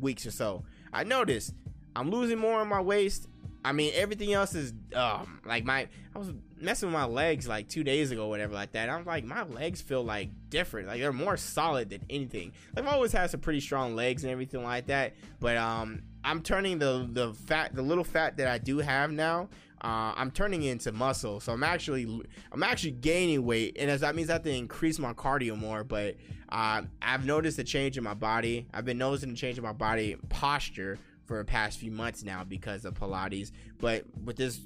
weeks 0.00 0.26
or 0.26 0.30
so. 0.30 0.64
I 0.92 1.04
noticed 1.04 1.54
I'm 1.96 2.10
losing 2.10 2.38
more 2.38 2.60
on 2.60 2.68
my 2.68 2.80
waist. 2.80 3.28
I 3.64 3.72
mean, 3.72 3.92
everything 3.94 4.32
else 4.32 4.54
is 4.54 4.72
um 4.94 5.40
like 5.44 5.64
my 5.64 5.88
I 6.14 6.18
was 6.18 6.32
messing 6.60 6.88
with 6.88 6.94
my 6.94 7.04
legs 7.04 7.48
like 7.48 7.68
two 7.68 7.82
days 7.82 8.10
ago, 8.10 8.28
whatever 8.28 8.54
like 8.54 8.72
that. 8.72 8.88
I'm 8.88 9.04
like 9.04 9.24
my 9.24 9.42
legs 9.42 9.80
feel 9.80 10.04
like 10.04 10.30
different, 10.50 10.86
like 10.86 11.00
they're 11.00 11.12
more 11.12 11.36
solid 11.36 11.90
than 11.90 12.02
anything. 12.08 12.52
Like 12.74 12.84
I've 12.84 12.92
always 12.92 13.12
had 13.12 13.30
some 13.30 13.40
pretty 13.40 13.60
strong 13.60 13.96
legs 13.96 14.22
and 14.22 14.30
everything 14.30 14.62
like 14.62 14.86
that, 14.86 15.14
but 15.40 15.56
um 15.56 16.02
I'm 16.22 16.42
turning 16.42 16.78
the 16.78 17.08
the 17.10 17.32
fat 17.32 17.74
the 17.74 17.82
little 17.82 18.04
fat 18.04 18.36
that 18.36 18.46
I 18.46 18.58
do 18.58 18.78
have 18.78 19.10
now. 19.10 19.48
Uh, 19.82 20.12
I'm 20.16 20.30
turning 20.30 20.62
into 20.62 20.90
muscle, 20.90 21.38
so 21.38 21.52
I'm 21.52 21.62
actually 21.62 22.04
I'm 22.50 22.62
actually 22.62 22.92
gaining 22.92 23.44
weight, 23.44 23.76
and 23.78 23.90
as 23.90 24.00
that 24.00 24.16
means 24.16 24.30
I 24.30 24.34
have 24.34 24.42
to 24.42 24.50
increase 24.50 24.98
my 24.98 25.12
cardio 25.12 25.56
more. 25.56 25.84
But 25.84 26.16
uh, 26.48 26.82
I've 27.02 27.26
noticed 27.26 27.58
a 27.58 27.64
change 27.64 27.98
in 27.98 28.02
my 28.02 28.14
body. 28.14 28.66
I've 28.72 28.84
been 28.84 28.98
noticing 28.98 29.30
a 29.30 29.34
change 29.34 29.58
in 29.58 29.64
my 29.64 29.72
body 29.72 30.16
posture 30.28 30.98
for 31.26 31.38
the 31.38 31.44
past 31.44 31.78
few 31.78 31.90
months 31.90 32.22
now 32.22 32.44
because 32.44 32.84
of 32.84 32.94
Pilates. 32.94 33.50
But 33.78 34.04
with 34.24 34.36
this 34.36 34.60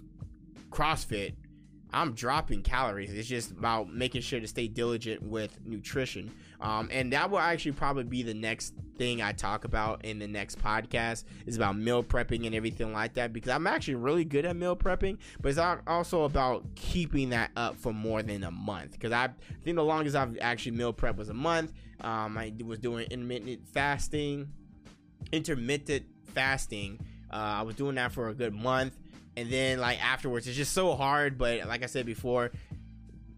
CrossFit, 0.70 1.34
I'm 1.92 2.12
dropping 2.12 2.62
calories. 2.62 3.12
It's 3.12 3.28
just 3.28 3.50
about 3.50 3.92
making 3.92 4.22
sure 4.22 4.38
to 4.38 4.46
stay 4.46 4.68
diligent 4.68 5.22
with 5.22 5.58
nutrition. 5.64 6.32
Um, 6.61 6.88
and 6.92 7.12
that 7.12 7.30
will 7.30 7.38
actually 7.38 7.72
probably 7.72 8.04
be 8.04 8.22
the 8.22 8.34
next 8.34 8.74
thing 8.96 9.22
I 9.22 9.32
talk 9.32 9.64
about 9.64 10.04
in 10.04 10.18
the 10.18 10.28
next 10.28 10.58
podcast 10.58 11.24
is 11.46 11.56
about 11.56 11.76
meal 11.76 12.04
prepping 12.04 12.46
and 12.46 12.54
everything 12.54 12.92
like 12.92 13.14
that 13.14 13.32
because 13.32 13.50
I'm 13.50 13.66
actually 13.66 13.94
really 13.96 14.24
good 14.24 14.44
at 14.44 14.54
meal 14.54 14.76
prepping, 14.76 15.18
but 15.40 15.48
it's 15.48 15.58
also 15.86 16.24
about 16.24 16.64
keeping 16.76 17.30
that 17.30 17.50
up 17.56 17.76
for 17.76 17.92
more 17.92 18.22
than 18.22 18.44
a 18.44 18.50
month 18.50 18.92
because 18.92 19.12
I 19.12 19.30
think 19.64 19.76
the 19.76 19.84
longest 19.84 20.14
I've 20.14 20.38
actually 20.40 20.72
meal 20.72 20.92
prep 20.92 21.16
was 21.16 21.30
a 21.30 21.34
month. 21.34 21.72
Um, 22.02 22.38
I 22.38 22.52
was 22.64 22.78
doing 22.78 23.06
intermittent 23.11 23.66
fasting, 23.66 24.48
intermittent 25.32 26.04
fasting. 26.31 26.99
Uh, 27.33 27.37
I 27.37 27.62
was 27.62 27.76
doing 27.76 27.95
that 27.97 28.12
for 28.12 28.28
a 28.28 28.35
good 28.35 28.55
month, 28.55 28.97
and 29.37 29.51
then 29.51 29.78
like 29.78 30.03
afterwards, 30.05 30.47
it's 30.47 30.57
just 30.57 30.72
so 30.72 30.95
hard. 30.95 31.39
But 31.39 31.66
like 31.66 31.83
I 31.83 31.87
said 31.87 32.07
before, 32.07 32.51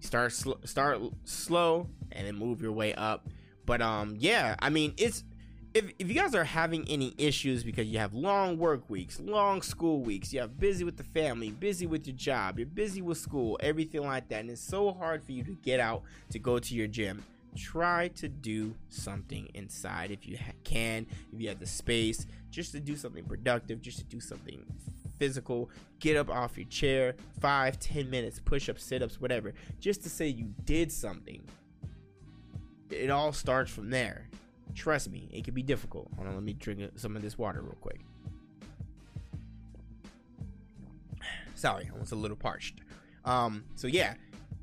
start 0.00 0.32
sl- 0.32 0.64
start 0.64 1.00
slow 1.24 1.88
and 2.10 2.26
then 2.26 2.36
move 2.36 2.62
your 2.62 2.72
way 2.72 2.94
up. 2.94 3.28
But 3.66 3.82
um, 3.82 4.16
yeah, 4.18 4.56
I 4.58 4.70
mean 4.70 4.94
it's 4.96 5.24
if, 5.74 5.90
if 5.98 6.08
you 6.08 6.14
guys 6.14 6.34
are 6.34 6.44
having 6.44 6.86
any 6.88 7.14
issues 7.16 7.64
because 7.64 7.86
you 7.86 7.98
have 7.98 8.12
long 8.12 8.58
work 8.58 8.88
weeks, 8.90 9.18
long 9.20 9.62
school 9.62 10.00
weeks, 10.02 10.32
you 10.32 10.40
have 10.40 10.58
busy 10.58 10.84
with 10.84 10.96
the 10.96 11.04
family, 11.04 11.50
busy 11.50 11.86
with 11.86 12.06
your 12.06 12.16
job, 12.16 12.58
you're 12.58 12.66
busy 12.66 13.00
with 13.00 13.16
school, 13.18 13.58
everything 13.60 14.02
like 14.02 14.28
that, 14.28 14.40
and 14.40 14.50
it's 14.50 14.60
so 14.60 14.92
hard 14.92 15.24
for 15.24 15.32
you 15.32 15.42
to 15.44 15.52
get 15.62 15.80
out 15.80 16.02
to 16.30 16.38
go 16.38 16.58
to 16.58 16.74
your 16.74 16.88
gym 16.88 17.24
try 17.56 18.08
to 18.08 18.28
do 18.28 18.74
something 18.88 19.48
inside 19.54 20.10
if 20.10 20.26
you 20.26 20.36
ha- 20.36 20.52
can, 20.64 21.06
if 21.32 21.40
you 21.40 21.48
have 21.48 21.58
the 21.58 21.66
space, 21.66 22.26
just 22.50 22.72
to 22.72 22.80
do 22.80 22.96
something 22.96 23.24
productive, 23.24 23.80
just 23.80 23.98
to 23.98 24.04
do 24.04 24.20
something 24.20 24.64
physical. 25.18 25.70
Get 26.00 26.16
up 26.16 26.30
off 26.30 26.56
your 26.56 26.66
chair, 26.66 27.14
five, 27.40 27.78
ten 27.78 28.10
minutes, 28.10 28.40
push 28.40 28.68
ups, 28.68 28.84
sit 28.84 29.02
ups, 29.02 29.20
whatever, 29.20 29.54
just 29.80 30.02
to 30.02 30.08
say 30.08 30.28
you 30.28 30.52
did 30.64 30.90
something. 30.90 31.42
It 32.90 33.10
all 33.10 33.32
starts 33.32 33.70
from 33.70 33.90
there. 33.90 34.28
Trust 34.74 35.10
me, 35.10 35.28
it 35.32 35.44
can 35.44 35.54
be 35.54 35.62
difficult. 35.62 36.08
Hold 36.16 36.28
on, 36.28 36.34
let 36.34 36.42
me 36.42 36.54
drink 36.54 36.80
some 36.96 37.16
of 37.16 37.22
this 37.22 37.36
water 37.36 37.62
real 37.62 37.76
quick. 37.80 38.00
Sorry, 41.54 41.88
I 41.94 41.98
was 41.98 42.12
a 42.12 42.16
little 42.16 42.36
parched. 42.36 42.80
Um, 43.24 43.64
so 43.76 43.86
yeah, 43.86 44.14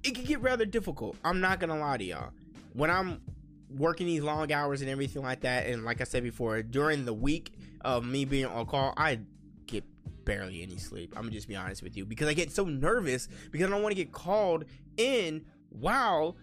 it 0.04 0.16
can 0.16 0.26
get 0.26 0.42
rather 0.42 0.66
difficult. 0.66 1.16
I'm 1.24 1.40
not 1.40 1.60
gonna 1.60 1.80
lie 1.80 1.98
to 1.98 2.04
y'all 2.04 2.32
when 2.74 2.90
I'm 2.90 3.22
working 3.70 4.08
these 4.08 4.22
long 4.22 4.52
hours 4.52 4.82
and 4.82 4.90
everything 4.90 5.22
like 5.22 5.42
that, 5.42 5.68
and 5.68 5.86
like 5.86 6.02
I 6.02 6.04
said 6.04 6.24
before, 6.24 6.62
during 6.62 7.06
the 7.06 7.14
week 7.14 7.54
of 7.82 8.06
me 8.06 8.26
being 8.26 8.46
on 8.46 8.66
call, 8.66 8.94
I 8.98 9.20
get 9.66 9.84
barely 10.26 10.62
any 10.62 10.78
sleep. 10.78 11.14
I'm 11.16 11.24
gonna 11.24 11.32
just 11.32 11.48
be 11.48 11.56
honest 11.56 11.84
with 11.84 11.96
you 11.96 12.06
because 12.06 12.28
I 12.28 12.34
get 12.34 12.52
so 12.52 12.66
nervous 12.66 13.28
because 13.52 13.68
I 13.68 13.70
don't 13.70 13.82
want 13.82 13.96
to 13.96 14.04
get 14.04 14.12
called 14.12 14.66
in 14.98 15.46
while 15.70 16.36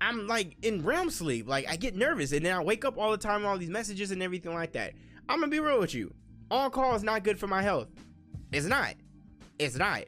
I'm 0.00 0.26
like 0.26 0.56
in 0.62 0.82
REM 0.82 1.10
sleep. 1.10 1.48
Like 1.48 1.68
I 1.68 1.76
get 1.76 1.94
nervous 1.94 2.32
and 2.32 2.44
then 2.44 2.56
I 2.56 2.62
wake 2.62 2.84
up 2.84 2.98
all 2.98 3.10
the 3.10 3.18
time, 3.18 3.44
all 3.44 3.58
these 3.58 3.70
messages 3.70 4.10
and 4.10 4.22
everything 4.22 4.54
like 4.54 4.72
that. 4.72 4.94
I'm 5.28 5.40
gonna 5.40 5.50
be 5.50 5.60
real 5.60 5.78
with 5.78 5.94
you. 5.94 6.12
On 6.50 6.70
call 6.70 6.94
is 6.94 7.04
not 7.04 7.22
good 7.22 7.38
for 7.38 7.46
my 7.46 7.62
health. 7.62 7.88
It's 8.52 8.66
not. 8.66 8.94
It's 9.58 9.76
not. 9.76 10.04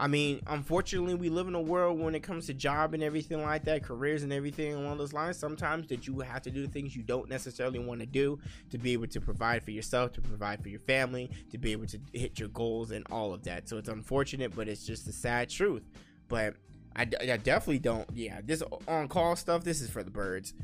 I 0.00 0.06
mean, 0.06 0.40
unfortunately, 0.46 1.14
we 1.14 1.28
live 1.28 1.46
in 1.46 1.54
a 1.54 1.60
world 1.60 2.00
when 2.00 2.14
it 2.14 2.22
comes 2.22 2.46
to 2.46 2.54
job 2.54 2.94
and 2.94 3.02
everything 3.02 3.42
like 3.42 3.64
that, 3.64 3.82
careers 3.82 4.22
and 4.22 4.32
everything 4.32 4.72
along 4.72 4.96
those 4.96 5.12
lines. 5.12 5.36
Sometimes 5.36 5.88
that 5.88 6.06
you 6.06 6.20
have 6.20 6.40
to 6.40 6.50
do 6.50 6.66
things 6.66 6.96
you 6.96 7.02
don't 7.02 7.28
necessarily 7.28 7.78
want 7.78 8.00
to 8.00 8.06
do 8.06 8.38
to 8.70 8.78
be 8.78 8.94
able 8.94 9.08
to 9.08 9.20
provide 9.20 9.62
for 9.62 9.72
yourself, 9.72 10.14
to 10.14 10.22
provide 10.22 10.62
for 10.62 10.70
your 10.70 10.80
family, 10.80 11.30
to 11.50 11.58
be 11.58 11.72
able 11.72 11.84
to 11.84 12.00
hit 12.14 12.38
your 12.38 12.48
goals 12.48 12.92
and 12.92 13.06
all 13.10 13.34
of 13.34 13.42
that. 13.44 13.68
So 13.68 13.76
it's 13.76 13.90
unfortunate, 13.90 14.56
but 14.56 14.68
it's 14.68 14.86
just 14.86 15.04
the 15.04 15.12
sad 15.12 15.50
truth. 15.50 15.86
But 16.28 16.54
I, 16.96 17.02
I 17.02 17.36
definitely 17.36 17.80
don't. 17.80 18.08
Yeah, 18.14 18.40
this 18.42 18.62
on 18.88 19.06
call 19.06 19.36
stuff. 19.36 19.64
This 19.64 19.82
is 19.82 19.90
for 19.90 20.02
the 20.02 20.10
birds, 20.10 20.54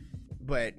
but 0.41 0.73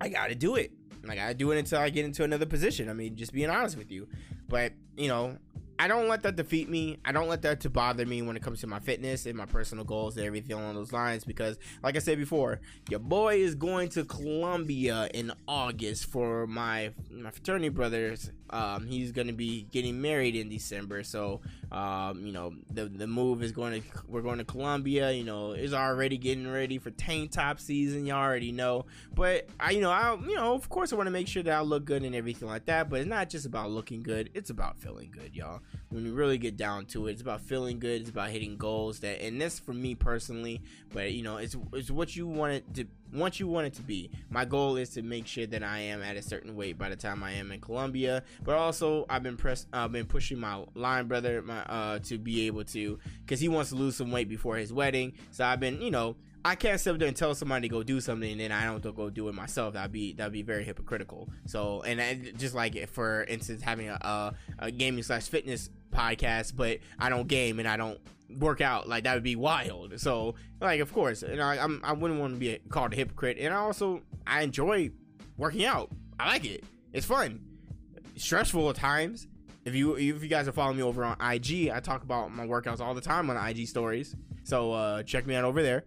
I 0.00 0.08
got 0.08 0.28
to 0.28 0.36
do 0.36 0.54
it. 0.54 0.70
I 1.08 1.16
got 1.16 1.28
to 1.28 1.34
do 1.34 1.50
it 1.50 1.58
until 1.58 1.80
I 1.80 1.90
get 1.90 2.04
into 2.04 2.22
another 2.22 2.46
position. 2.46 2.88
I 2.88 2.92
mean, 2.92 3.16
just 3.16 3.32
being 3.32 3.50
honest 3.50 3.76
with 3.76 3.90
you. 3.90 4.06
But 4.48 4.72
you 4.96 5.08
know, 5.08 5.36
I 5.82 5.88
don't 5.88 6.06
let 6.06 6.22
that 6.22 6.36
defeat 6.36 6.68
me. 6.68 6.98
I 7.04 7.10
don't 7.10 7.26
let 7.26 7.42
that 7.42 7.58
to 7.62 7.70
bother 7.70 8.06
me 8.06 8.22
when 8.22 8.36
it 8.36 8.42
comes 8.42 8.60
to 8.60 8.68
my 8.68 8.78
fitness 8.78 9.26
and 9.26 9.36
my 9.36 9.46
personal 9.46 9.84
goals 9.84 10.16
and 10.16 10.24
everything 10.24 10.52
along 10.52 10.76
those 10.76 10.92
lines. 10.92 11.24
Because, 11.24 11.58
like 11.82 11.96
I 11.96 11.98
said 11.98 12.18
before, 12.18 12.60
your 12.88 13.00
boy 13.00 13.38
is 13.38 13.56
going 13.56 13.88
to 13.88 14.04
Colombia 14.04 15.08
in 15.12 15.32
August 15.48 16.06
for 16.06 16.46
my 16.46 16.92
my 17.10 17.32
fraternity 17.32 17.68
brothers. 17.68 18.30
Um, 18.52 18.86
he's 18.86 19.12
going 19.12 19.28
to 19.28 19.32
be 19.32 19.66
getting 19.70 20.00
married 20.00 20.36
in 20.36 20.48
December, 20.48 21.02
so 21.02 21.40
um, 21.70 22.24
you 22.26 22.32
know 22.32 22.54
the 22.70 22.86
the 22.86 23.06
move 23.06 23.42
is 23.42 23.52
going 23.52 23.82
to 23.82 23.88
we're 24.08 24.22
going 24.22 24.38
to 24.38 24.44
Colombia. 24.44 25.10
You 25.10 25.24
know, 25.24 25.52
is 25.52 25.74
already 25.74 26.18
getting 26.18 26.50
ready 26.50 26.78
for 26.78 26.90
tank 26.90 27.32
top 27.32 27.58
season. 27.58 28.06
You 28.06 28.12
already 28.12 28.52
know, 28.52 28.86
but 29.14 29.48
I 29.58 29.70
you 29.70 29.80
know 29.80 29.90
I 29.90 30.16
you 30.26 30.36
know 30.36 30.54
of 30.54 30.68
course 30.68 30.92
I 30.92 30.96
want 30.96 31.06
to 31.06 31.12
make 31.12 31.28
sure 31.28 31.42
that 31.42 31.52
I 31.52 31.60
look 31.60 31.84
good 31.84 32.02
and 32.02 32.14
everything 32.14 32.48
like 32.48 32.66
that. 32.66 32.90
But 32.90 33.00
it's 33.00 33.08
not 33.08 33.28
just 33.28 33.46
about 33.46 33.70
looking 33.70 34.02
good; 34.02 34.30
it's 34.34 34.50
about 34.50 34.78
feeling 34.78 35.10
good, 35.10 35.34
y'all 35.34 35.60
when 35.92 36.06
you 36.06 36.14
really 36.14 36.38
get 36.38 36.56
down 36.56 36.86
to 36.86 37.06
it. 37.06 37.12
It's 37.12 37.22
about 37.22 37.42
feeling 37.42 37.78
good. 37.78 38.00
It's 38.00 38.10
about 38.10 38.30
hitting 38.30 38.56
goals. 38.56 39.00
That 39.00 39.22
and 39.22 39.40
this 39.40 39.58
for 39.58 39.72
me 39.72 39.94
personally, 39.94 40.62
but 40.92 41.12
you 41.12 41.22
know, 41.22 41.36
it's 41.36 41.56
it's 41.72 41.90
what 41.90 42.16
you 42.16 42.26
want 42.26 42.54
it 42.54 42.74
to 42.74 42.86
want 43.12 43.40
you 43.40 43.46
want 43.46 43.66
it 43.66 43.74
to 43.74 43.82
be. 43.82 44.10
My 44.30 44.44
goal 44.44 44.76
is 44.76 44.90
to 44.90 45.02
make 45.02 45.26
sure 45.26 45.46
that 45.46 45.62
I 45.62 45.80
am 45.80 46.02
at 46.02 46.16
a 46.16 46.22
certain 46.22 46.56
weight 46.56 46.78
by 46.78 46.88
the 46.88 46.96
time 46.96 47.22
I 47.22 47.32
am 47.32 47.52
in 47.52 47.60
Colombia. 47.60 48.22
But 48.42 48.56
also, 48.56 49.06
I've 49.08 49.22
been 49.22 49.36
press 49.36 49.66
I've 49.72 49.92
been 49.92 50.06
pushing 50.06 50.38
my 50.38 50.64
line 50.74 51.08
brother 51.08 51.42
my 51.42 51.60
uh 51.64 51.98
to 52.00 52.18
be 52.18 52.46
able 52.46 52.64
to 52.64 52.98
because 53.20 53.40
he 53.40 53.48
wants 53.48 53.70
to 53.70 53.76
lose 53.76 53.96
some 53.96 54.10
weight 54.10 54.28
before 54.28 54.56
his 54.56 54.72
wedding. 54.72 55.14
So 55.30 55.44
I've 55.44 55.60
been 55.60 55.80
you 55.80 55.90
know 55.90 56.16
I 56.44 56.56
can't 56.56 56.80
sit 56.80 56.98
there 56.98 57.06
and 57.06 57.16
tell 57.16 57.34
somebody 57.34 57.68
to 57.68 57.72
go 57.72 57.82
do 57.82 58.00
something 58.00 58.32
and 58.32 58.40
then 58.40 58.50
I 58.50 58.64
don't 58.64 58.82
go 58.96 59.10
do 59.10 59.28
it 59.28 59.34
myself. 59.34 59.74
That'd 59.74 59.92
be 59.92 60.12
that'd 60.12 60.32
be 60.32 60.42
very 60.42 60.64
hypocritical. 60.64 61.28
So 61.46 61.82
and 61.82 62.00
I, 62.00 62.32
just 62.36 62.54
like 62.54 62.88
for 62.88 63.24
instance 63.24 63.62
having 63.62 63.88
a, 63.88 63.94
a, 64.00 64.34
a 64.58 64.70
gaming 64.70 65.04
slash 65.04 65.28
fitness 65.28 65.70
podcast, 65.92 66.56
but 66.56 66.78
I 66.98 67.10
don't 67.10 67.28
game 67.28 67.60
and 67.60 67.68
I 67.68 67.76
don't 67.76 68.00
work 68.38 68.60
out. 68.60 68.88
Like 68.88 69.04
that 69.04 69.14
would 69.14 69.22
be 69.22 69.36
wild. 69.36 69.98
So 70.00 70.34
like 70.60 70.80
of 70.80 70.92
course, 70.92 71.22
and 71.22 71.40
I 71.40 71.58
I'm, 71.62 71.80
I 71.84 71.92
wouldn't 71.92 72.20
want 72.20 72.34
to 72.34 72.40
be 72.40 72.58
called 72.68 72.92
a 72.92 72.96
hypocrite. 72.96 73.38
And 73.38 73.52
I 73.52 73.58
also 73.58 74.02
I 74.26 74.42
enjoy 74.42 74.90
working 75.36 75.64
out. 75.64 75.90
I 76.18 76.28
like 76.28 76.44
it. 76.44 76.64
It's 76.92 77.06
fun. 77.06 77.40
Stressful 78.16 78.68
at 78.70 78.76
times. 78.76 79.26
If 79.64 79.74
you 79.74 79.94
if 79.94 80.22
you 80.22 80.28
guys 80.28 80.48
are 80.48 80.52
following 80.52 80.76
me 80.76 80.82
over 80.82 81.04
on 81.04 81.16
IG, 81.20 81.70
I 81.70 81.80
talk 81.80 82.02
about 82.02 82.32
my 82.32 82.46
workouts 82.46 82.80
all 82.80 82.94
the 82.94 83.00
time 83.00 83.30
on 83.30 83.36
IG 83.48 83.68
stories. 83.68 84.14
So 84.44 84.72
uh, 84.72 85.02
check 85.02 85.26
me 85.26 85.34
out 85.34 85.44
over 85.44 85.62
there. 85.62 85.84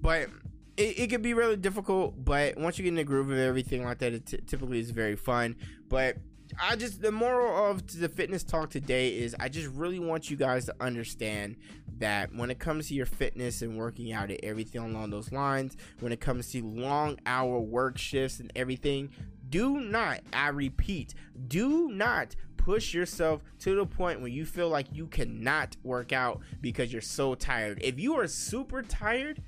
But 0.00 0.28
it, 0.76 0.98
it 0.98 1.10
can 1.10 1.22
be 1.22 1.34
really 1.34 1.56
difficult, 1.56 2.22
but 2.24 2.56
once 2.56 2.78
you 2.78 2.82
get 2.84 2.90
in 2.90 2.96
the 2.96 3.04
groove 3.04 3.30
of 3.30 3.38
everything 3.38 3.84
like 3.84 3.98
that, 3.98 4.12
it 4.12 4.26
t- 4.26 4.38
typically 4.46 4.78
is 4.78 4.90
very 4.90 5.16
fun. 5.16 5.56
But 5.88 6.16
I 6.60 6.76
just 6.76 7.02
the 7.02 7.12
moral 7.12 7.70
of 7.70 7.98
the 7.98 8.08
fitness 8.08 8.44
talk 8.44 8.70
today 8.70 9.16
is 9.16 9.34
I 9.38 9.48
just 9.48 9.68
really 9.68 9.98
want 9.98 10.30
you 10.30 10.36
guys 10.36 10.66
to 10.66 10.74
understand 10.80 11.56
that 11.98 12.34
when 12.34 12.50
it 12.50 12.58
comes 12.58 12.88
to 12.88 12.94
your 12.94 13.06
fitness 13.06 13.62
and 13.62 13.76
working 13.76 14.12
out 14.12 14.30
and 14.30 14.38
everything 14.42 14.82
along 14.82 15.10
those 15.10 15.32
lines, 15.32 15.76
when 16.00 16.12
it 16.12 16.20
comes 16.20 16.50
to 16.52 16.64
long 16.64 17.18
hour 17.26 17.58
work 17.58 17.98
shifts 17.98 18.40
and 18.40 18.52
everything, 18.54 19.10
do 19.48 19.80
not, 19.80 20.20
I 20.32 20.48
repeat, 20.48 21.14
do 21.48 21.88
not 21.88 22.34
push 22.56 22.92
yourself 22.92 23.42
to 23.60 23.76
the 23.76 23.86
point 23.86 24.20
where 24.20 24.28
you 24.28 24.44
feel 24.44 24.68
like 24.68 24.86
you 24.92 25.06
cannot 25.06 25.76
work 25.84 26.12
out 26.12 26.40
because 26.60 26.92
you're 26.92 27.00
so 27.00 27.34
tired. 27.34 27.80
If 27.82 28.00
you 28.00 28.18
are 28.18 28.26
super 28.26 28.82
tired, 28.82 29.42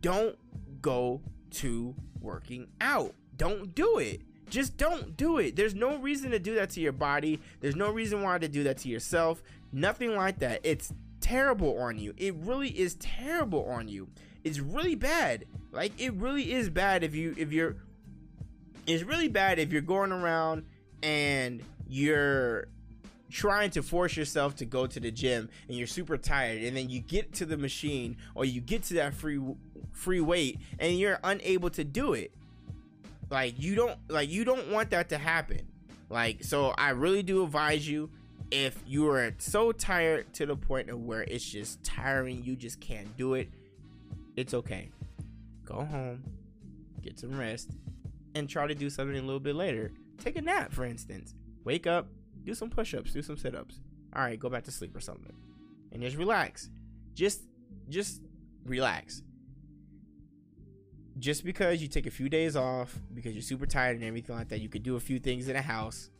don't 0.00 0.36
go 0.82 1.22
to 1.52 1.94
working 2.20 2.66
out. 2.80 3.14
Don't 3.36 3.74
do 3.74 3.98
it. 3.98 4.22
Just 4.50 4.76
don't 4.76 5.16
do 5.16 5.38
it. 5.38 5.56
There's 5.56 5.74
no 5.74 5.98
reason 5.98 6.30
to 6.30 6.38
do 6.38 6.54
that 6.54 6.70
to 6.70 6.80
your 6.80 6.92
body. 6.92 7.40
There's 7.60 7.76
no 7.76 7.90
reason 7.90 8.22
why 8.22 8.38
to 8.38 8.48
do 8.48 8.64
that 8.64 8.78
to 8.78 8.88
yourself. 8.88 9.42
Nothing 9.72 10.16
like 10.16 10.38
that. 10.38 10.60
It's 10.64 10.92
terrible 11.20 11.78
on 11.78 11.98
you. 11.98 12.14
It 12.16 12.34
really 12.36 12.70
is 12.70 12.94
terrible 12.94 13.64
on 13.66 13.88
you. 13.88 14.08
It's 14.44 14.60
really 14.60 14.94
bad. 14.94 15.44
Like 15.72 15.92
it 16.00 16.14
really 16.14 16.52
is 16.52 16.70
bad 16.70 17.04
if 17.04 17.14
you 17.14 17.34
if 17.36 17.52
you're 17.52 17.76
it's 18.86 19.02
really 19.02 19.28
bad 19.28 19.58
if 19.58 19.70
you're 19.70 19.82
going 19.82 20.12
around 20.12 20.64
and 21.02 21.62
you're 21.86 22.68
trying 23.30 23.70
to 23.70 23.82
force 23.82 24.16
yourself 24.16 24.56
to 24.56 24.64
go 24.64 24.86
to 24.86 24.98
the 24.98 25.10
gym 25.10 25.50
and 25.68 25.76
you're 25.76 25.86
super 25.86 26.16
tired 26.16 26.62
and 26.62 26.74
then 26.74 26.88
you 26.88 27.00
get 27.00 27.34
to 27.34 27.44
the 27.44 27.58
machine 27.58 28.16
or 28.34 28.46
you 28.46 28.60
get 28.60 28.82
to 28.84 28.94
that 28.94 29.12
free 29.12 29.38
free 29.92 30.20
weight 30.20 30.58
and 30.78 30.98
you're 30.98 31.18
unable 31.22 31.68
to 31.68 31.84
do 31.84 32.14
it 32.14 32.32
like 33.30 33.54
you 33.58 33.74
don't 33.74 33.98
like 34.08 34.28
you 34.28 34.44
don't 34.44 34.70
want 34.70 34.90
that 34.90 35.08
to 35.10 35.18
happen. 35.18 35.66
Like 36.10 36.42
so 36.42 36.74
i 36.78 36.90
really 36.90 37.22
do 37.22 37.44
advise 37.44 37.86
you 37.86 38.10
if 38.50 38.82
you 38.86 39.08
are 39.10 39.34
so 39.36 39.72
tired 39.72 40.32
to 40.34 40.46
the 40.46 40.56
point 40.56 40.88
of 40.88 40.98
where 41.02 41.22
it's 41.22 41.44
just 41.44 41.82
tiring 41.84 42.42
you 42.42 42.56
just 42.56 42.80
can't 42.80 43.14
do 43.18 43.34
it 43.34 43.50
it's 44.36 44.54
okay. 44.54 44.90
Go 45.64 45.84
home 45.84 46.22
get 47.02 47.18
some 47.18 47.38
rest 47.38 47.70
and 48.34 48.48
try 48.48 48.66
to 48.66 48.74
do 48.74 48.88
something 48.90 49.16
a 49.16 49.20
little 49.20 49.40
bit 49.40 49.54
later. 49.54 49.92
Take 50.22 50.36
a 50.36 50.42
nap 50.42 50.72
for 50.72 50.84
instance. 50.84 51.34
Wake 51.64 51.86
up 51.86 52.08
do 52.44 52.54
some 52.54 52.70
push-ups 52.70 53.12
do 53.12 53.20
some 53.20 53.36
sit-ups. 53.36 53.80
All 54.16 54.22
right 54.22 54.40
go 54.40 54.48
back 54.48 54.64
to 54.64 54.70
sleep 54.70 54.96
or 54.96 55.00
something. 55.00 55.34
And 55.92 56.02
just 56.02 56.16
relax. 56.16 56.70
Just 57.14 57.42
just 57.90 58.22
relax 58.64 59.22
just 61.18 61.44
because 61.44 61.82
you 61.82 61.88
take 61.88 62.06
a 62.06 62.10
few 62.10 62.28
days 62.28 62.56
off 62.56 62.96
because 63.14 63.32
you're 63.32 63.42
super 63.42 63.66
tired 63.66 63.96
and 63.96 64.04
everything 64.04 64.36
like 64.36 64.48
that 64.48 64.60
you 64.60 64.68
could 64.68 64.82
do 64.82 64.96
a 64.96 65.00
few 65.00 65.18
things 65.18 65.48
in 65.48 65.54
the 65.54 65.62
house 65.62 66.10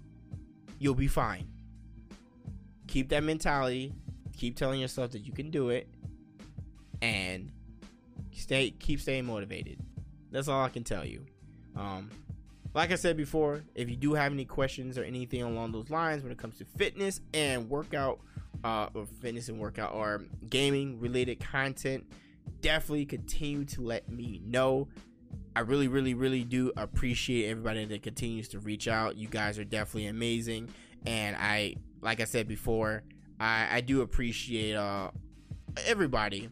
you'll 0.79 0.95
be 0.95 1.09
fine. 1.09 1.47
Keep 2.87 3.11
that 3.11 3.23
mentality. 3.23 3.93
Keep 4.37 4.57
telling 4.57 4.81
yourself 4.81 5.11
that 5.13 5.21
you 5.21 5.33
can 5.33 5.51
do 5.51 5.71
it. 5.71 5.89
And 7.03 7.51
stay 8.33 8.71
keep 8.71 9.01
staying 9.01 9.27
motivated. 9.27 9.79
That's 10.31 10.49
all 10.49 10.63
i 10.65 10.69
can 10.69 10.85
tell 10.85 11.05
you. 11.05 11.25
Um 11.77 12.11
like 12.75 12.93
I 12.93 12.97
said 12.97 13.17
before, 13.17 13.63
if 13.75 13.89
you 13.89 13.97
do 13.97 14.13
have 14.13 14.31
any 14.31 14.45
questions 14.45 14.99
or 14.99 15.03
anything 15.03 15.43
along 15.43 15.73
those 15.73 15.91
lines 15.91 16.23
when 16.23 16.31
it 16.31 16.39
comes 16.39 16.59
to 16.59 16.65
fitness 16.77 17.21
and 17.33 17.69
workout, 17.69 18.21
uh, 18.63 18.89
or 18.95 19.07
fitness 19.07 19.49
and 19.49 19.59
workout 19.59 19.95
or 19.95 20.23
gaming 20.51 21.01
related 21.01 21.41
content, 21.41 22.05
definitely 22.61 23.07
continue 23.07 23.65
to 23.67 23.83
let 23.83 24.09
me 24.11 24.41
know. 24.45 24.89
I 25.55 25.61
really, 25.61 25.89
really, 25.89 26.15
really 26.15 26.45
do 26.45 26.73
appreciate 26.77 27.51
everybody 27.51 27.85
that 27.85 28.03
continues 28.03 28.49
to 28.49 28.61
reach 28.61 28.89
out. 28.89 29.17
You 29.17 29.29
guys 29.29 29.59
are 29.59 29.65
definitely 29.65 30.07
amazing, 30.07 30.69
and 31.07 31.37
I, 31.37 31.77
like 32.01 32.21
I 32.21 32.25
said 32.25 32.47
before, 32.47 33.03
I, 33.41 33.69
I 33.71 33.81
do 33.81 34.03
appreciate 34.03 34.75
uh 34.75 35.11
everybody, 35.87 36.49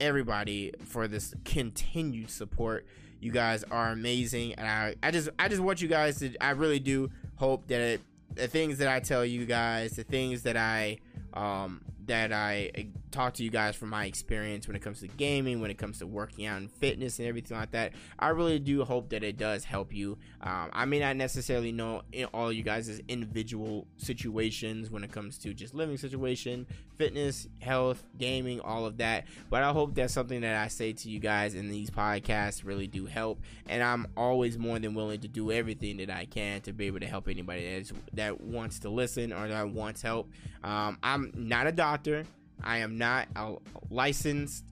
everybody 0.00 0.72
for 0.84 1.08
this 1.08 1.34
continued 1.44 2.30
support 2.30 2.86
you 3.20 3.32
guys 3.32 3.64
are 3.70 3.90
amazing, 3.90 4.54
and 4.54 4.66
I, 4.66 4.94
I 5.02 5.10
just 5.10 5.28
I 5.38 5.48
just 5.48 5.62
want 5.62 5.80
you 5.80 5.88
guys 5.88 6.18
to. 6.20 6.36
I 6.40 6.50
really 6.50 6.78
do 6.78 7.10
hope 7.36 7.66
that 7.68 7.80
it, 7.80 8.00
the 8.34 8.46
things 8.46 8.78
that 8.78 8.88
I 8.88 9.00
tell 9.00 9.24
you 9.24 9.46
guys, 9.46 9.96
the 9.96 10.04
things 10.04 10.42
that 10.42 10.56
I 10.56 10.98
um, 11.32 11.80
that 12.06 12.32
I 12.32 12.70
talk 13.16 13.34
to 13.34 13.42
you 13.42 13.50
guys 13.50 13.74
from 13.74 13.88
my 13.88 14.04
experience 14.04 14.66
when 14.66 14.76
it 14.76 14.82
comes 14.82 15.00
to 15.00 15.08
gaming, 15.08 15.60
when 15.60 15.70
it 15.70 15.78
comes 15.78 15.98
to 16.00 16.06
working 16.06 16.44
out 16.46 16.58
and 16.58 16.70
fitness 16.70 17.18
and 17.18 17.26
everything 17.26 17.56
like 17.56 17.70
that. 17.70 17.92
I 18.18 18.28
really 18.28 18.58
do 18.58 18.84
hope 18.84 19.08
that 19.10 19.24
it 19.24 19.38
does 19.38 19.64
help 19.64 19.92
you. 19.92 20.18
Um, 20.42 20.70
I 20.72 20.84
may 20.84 21.00
not 21.00 21.16
necessarily 21.16 21.72
know 21.72 22.02
all 22.34 22.52
you 22.52 22.62
guys' 22.62 23.00
individual 23.08 23.86
situations 23.96 24.90
when 24.90 25.02
it 25.02 25.10
comes 25.10 25.38
to 25.38 25.54
just 25.54 25.74
living 25.74 25.96
situation, 25.96 26.66
fitness, 26.98 27.48
health, 27.60 28.04
gaming, 28.18 28.60
all 28.60 28.84
of 28.84 28.98
that. 28.98 29.24
But 29.48 29.62
I 29.62 29.72
hope 29.72 29.94
that 29.94 30.10
something 30.10 30.42
that 30.42 30.56
I 30.56 30.68
say 30.68 30.92
to 30.92 31.08
you 31.08 31.18
guys 31.18 31.54
in 31.54 31.70
these 31.70 31.90
podcasts 31.90 32.64
really 32.64 32.86
do 32.86 33.06
help. 33.06 33.40
And 33.66 33.82
I'm 33.82 34.08
always 34.16 34.58
more 34.58 34.78
than 34.78 34.94
willing 34.94 35.20
to 35.20 35.28
do 35.28 35.50
everything 35.50 35.96
that 35.98 36.10
I 36.10 36.26
can 36.26 36.60
to 36.62 36.72
be 36.72 36.86
able 36.86 37.00
to 37.00 37.06
help 37.06 37.28
anybody 37.28 37.64
that, 37.64 37.80
is, 37.80 37.92
that 38.12 38.40
wants 38.42 38.80
to 38.80 38.90
listen 38.90 39.32
or 39.32 39.48
that 39.48 39.70
wants 39.70 40.02
help. 40.02 40.30
Um, 40.62 40.98
I'm 41.02 41.32
not 41.34 41.66
a 41.66 41.72
doctor. 41.72 42.24
I 42.62 42.78
am 42.78 42.98
not 42.98 43.28
a 43.36 43.56
licensed 43.90 44.64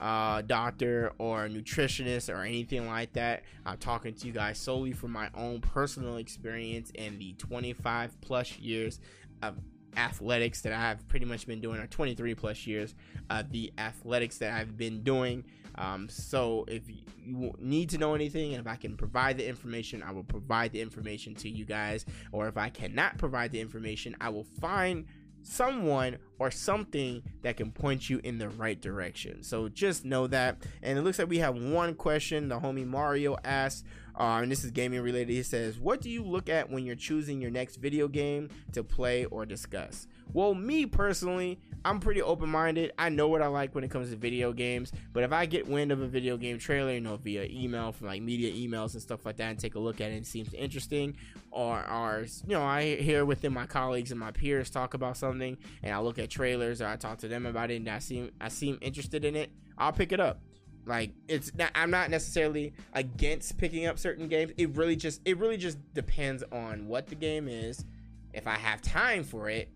uh, 0.00 0.42
doctor 0.42 1.12
or 1.18 1.48
nutritionist 1.48 2.34
or 2.34 2.42
anything 2.42 2.86
like 2.86 3.12
that. 3.12 3.42
I'm 3.66 3.78
talking 3.78 4.14
to 4.14 4.26
you 4.26 4.32
guys 4.32 4.58
solely 4.58 4.92
from 4.92 5.12
my 5.12 5.28
own 5.34 5.60
personal 5.60 6.16
experience 6.16 6.90
and 6.98 7.18
the 7.18 7.34
25 7.34 8.20
plus 8.20 8.58
years 8.58 9.00
of 9.42 9.58
athletics 9.96 10.62
that 10.62 10.72
I've 10.72 11.06
pretty 11.08 11.26
much 11.26 11.46
been 11.46 11.60
doing, 11.60 11.80
or 11.80 11.86
23 11.86 12.34
plus 12.34 12.66
years 12.66 12.94
of 13.28 13.50
the 13.50 13.72
athletics 13.78 14.38
that 14.38 14.52
I've 14.52 14.76
been 14.76 15.02
doing. 15.02 15.44
Um, 15.76 16.08
so 16.08 16.64
if 16.68 16.82
you 16.88 17.54
need 17.58 17.90
to 17.90 17.98
know 17.98 18.14
anything 18.14 18.54
and 18.54 18.60
if 18.60 18.70
I 18.70 18.76
can 18.76 18.96
provide 18.96 19.38
the 19.38 19.46
information, 19.46 20.02
I 20.02 20.12
will 20.12 20.24
provide 20.24 20.72
the 20.72 20.80
information 20.80 21.34
to 21.36 21.48
you 21.48 21.64
guys. 21.64 22.04
Or 22.32 22.48
if 22.48 22.56
I 22.56 22.68
cannot 22.68 23.18
provide 23.18 23.52
the 23.52 23.60
information, 23.60 24.16
I 24.20 24.28
will 24.30 24.44
find 24.44 25.06
someone 25.42 26.18
or 26.38 26.50
something 26.50 27.22
that 27.42 27.56
can 27.56 27.70
point 27.70 28.08
you 28.08 28.20
in 28.24 28.38
the 28.38 28.48
right 28.48 28.80
direction. 28.80 29.42
So 29.42 29.68
just 29.68 30.04
know 30.04 30.26
that. 30.28 30.58
And 30.82 30.98
it 30.98 31.02
looks 31.02 31.18
like 31.18 31.28
we 31.28 31.38
have 31.38 31.56
one 31.56 31.94
question. 31.94 32.48
The 32.48 32.60
homie 32.60 32.86
Mario 32.86 33.36
asked, 33.44 33.84
uh, 34.18 34.40
and 34.42 34.50
this 34.50 34.64
is 34.64 34.70
gaming 34.70 35.00
related. 35.00 35.32
He 35.32 35.42
says, 35.42 35.78
What 35.78 36.00
do 36.00 36.10
you 36.10 36.22
look 36.22 36.48
at 36.48 36.70
when 36.70 36.84
you're 36.84 36.96
choosing 36.96 37.40
your 37.40 37.50
next 37.50 37.76
video 37.76 38.08
game 38.08 38.48
to 38.72 38.82
play 38.82 39.24
or 39.26 39.46
discuss? 39.46 40.06
Well, 40.32 40.54
me 40.54 40.86
personally, 40.86 41.58
I'm 41.84 41.98
pretty 41.98 42.20
open 42.20 42.48
minded. 42.48 42.92
I 42.98 43.08
know 43.08 43.28
what 43.28 43.40
I 43.42 43.46
like 43.46 43.74
when 43.74 43.84
it 43.84 43.90
comes 43.90 44.10
to 44.10 44.16
video 44.16 44.52
games, 44.52 44.92
but 45.12 45.22
if 45.22 45.32
I 45.32 45.46
get 45.46 45.66
wind 45.66 45.92
of 45.92 46.00
a 46.00 46.06
video 46.06 46.36
game 46.36 46.58
trailer, 46.58 46.92
you 46.92 47.00
know, 47.00 47.16
via 47.16 47.44
email 47.44 47.92
from 47.92 48.08
like 48.08 48.22
media 48.22 48.52
emails 48.52 48.92
and 48.92 49.02
stuff 49.02 49.24
like 49.24 49.36
that, 49.38 49.50
and 49.50 49.58
take 49.58 49.74
a 49.74 49.78
look 49.78 50.00
at 50.00 50.10
it, 50.10 50.14
and 50.14 50.22
it 50.22 50.26
seems 50.26 50.52
interesting, 50.52 51.16
or, 51.50 51.78
or 51.90 52.26
you 52.46 52.54
know, 52.54 52.62
I 52.62 52.96
hear 52.96 53.24
within 53.24 53.54
my 53.54 53.66
colleagues 53.66 54.10
and 54.10 54.20
my 54.20 54.30
peers 54.30 54.68
talk 54.68 54.94
about 54.94 55.16
something, 55.16 55.56
and 55.82 55.94
I 55.94 55.98
look 56.00 56.18
at 56.18 56.28
trailers 56.28 56.82
or 56.82 56.86
I 56.86 56.96
talk 56.96 57.18
to 57.18 57.28
them 57.28 57.46
about 57.46 57.70
it, 57.70 57.76
and 57.76 57.88
I 57.88 57.98
seem 57.98 58.30
I 58.40 58.48
seem 58.48 58.78
interested 58.82 59.24
in 59.24 59.34
it, 59.34 59.50
I'll 59.78 59.92
pick 59.92 60.12
it 60.12 60.20
up. 60.20 60.40
Like 60.86 61.12
it's 61.28 61.54
not, 61.54 61.70
i'm 61.74 61.90
not 61.90 62.08
necessarily 62.10 62.72
against 62.94 63.58
picking 63.58 63.86
up 63.86 63.98
certain 63.98 64.28
games. 64.28 64.52
It 64.56 64.76
really 64.76 64.96
just 64.96 65.20
it 65.24 65.38
really 65.38 65.56
just 65.56 65.78
depends 65.94 66.42
on 66.52 66.88
what 66.88 67.06
the 67.06 67.14
game 67.14 67.48
is. 67.48 67.84
If 68.32 68.46
i 68.46 68.54
have 68.54 68.80
time 68.80 69.24
for 69.24 69.50
it 69.50 69.68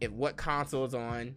if 0.00 0.10
what 0.10 0.36
console 0.36 0.84
is 0.84 0.94
on. 0.94 1.36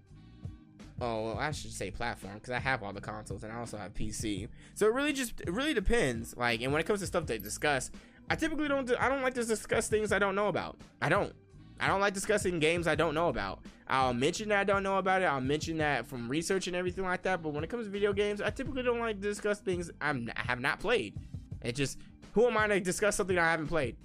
Oh, 1.00 1.26
well, 1.26 1.40
I 1.40 1.52
should 1.52 1.72
say 1.72 1.90
platform 1.90 2.36
because 2.36 2.52
I 2.52 2.60
have 2.60 2.84
all 2.84 2.94
the 2.94 3.02
consoles 3.02 3.44
and 3.44 3.52
I 3.52 3.58
also 3.58 3.76
have 3.78 3.94
PC. 3.96 4.48
So 4.76 4.86
it 4.86 4.94
really 4.94 5.14
just 5.14 5.42
it 5.42 5.52
really 5.52 5.74
depends. 5.74 6.38
Like, 6.38 6.62
and 6.62 6.72
when 6.72 6.80
it 6.80 6.86
comes 6.86 7.00
to 7.00 7.08
stuff 7.08 7.26
to 7.26 7.40
discuss, 7.40 7.90
I 8.30 8.36
typically 8.36 8.68
don't. 8.68 8.86
Do, 8.86 8.96
I 9.00 9.10
don't 9.10 9.24
like 9.24 9.34
to 9.34 9.44
discuss 9.44 9.88
things 9.88 10.12
I 10.12 10.20
don't 10.20 10.36
know 10.36 10.48
about. 10.48 10.78
I 11.02 11.10
don't. 11.10 11.34
I 11.80 11.88
don't 11.88 12.00
like 12.00 12.14
discussing 12.14 12.60
games 12.60 12.86
I 12.86 12.94
don't 12.94 13.16
know 13.16 13.30
about. 13.30 13.62
I'll 13.88 14.14
mention 14.14 14.50
that 14.50 14.60
I 14.60 14.64
don't 14.64 14.84
know 14.84 15.00
about 15.00 15.24
it. 15.24 15.26
I'll 15.26 15.42
mention 15.42 15.80
that 15.80 16.06
from 16.06 16.30
research 16.30 16.68
and 16.68 16.76
everything 16.76 17.04
like 17.04 17.24
that. 17.24 17.42
But 17.42 17.54
when 17.54 17.64
it 17.64 17.72
comes 17.72 17.88
to 17.88 17.92
video 17.92 18.14
games, 18.14 18.40
I 18.40 18.52
typically 18.52 18.84
don't 18.84 19.00
like 19.00 19.16
to 19.16 19.28
discuss 19.28 19.60
things 19.60 19.90
I'm, 20.00 20.32
I 20.38 20.42
have 20.44 20.60
not 20.60 20.80
played. 20.80 21.16
It 21.64 21.76
just 21.76 21.98
who 22.34 22.46
am 22.46 22.56
I 22.56 22.68
to 22.68 22.80
discuss 22.80 23.16
something 23.16 23.38
I 23.38 23.50
haven't 23.50 23.68
played? 23.68 23.98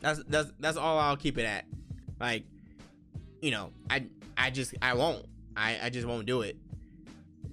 That's 0.00 0.22
that's 0.24 0.52
that's 0.58 0.76
all 0.76 0.98
I'll 0.98 1.16
keep 1.16 1.38
it 1.38 1.44
at. 1.44 1.64
Like 2.20 2.44
you 3.40 3.50
know, 3.50 3.72
I 3.90 4.06
I 4.36 4.50
just 4.50 4.74
I 4.82 4.94
won't. 4.94 5.26
I 5.56 5.78
I 5.84 5.90
just 5.90 6.06
won't 6.06 6.26
do 6.26 6.42
it. 6.42 6.56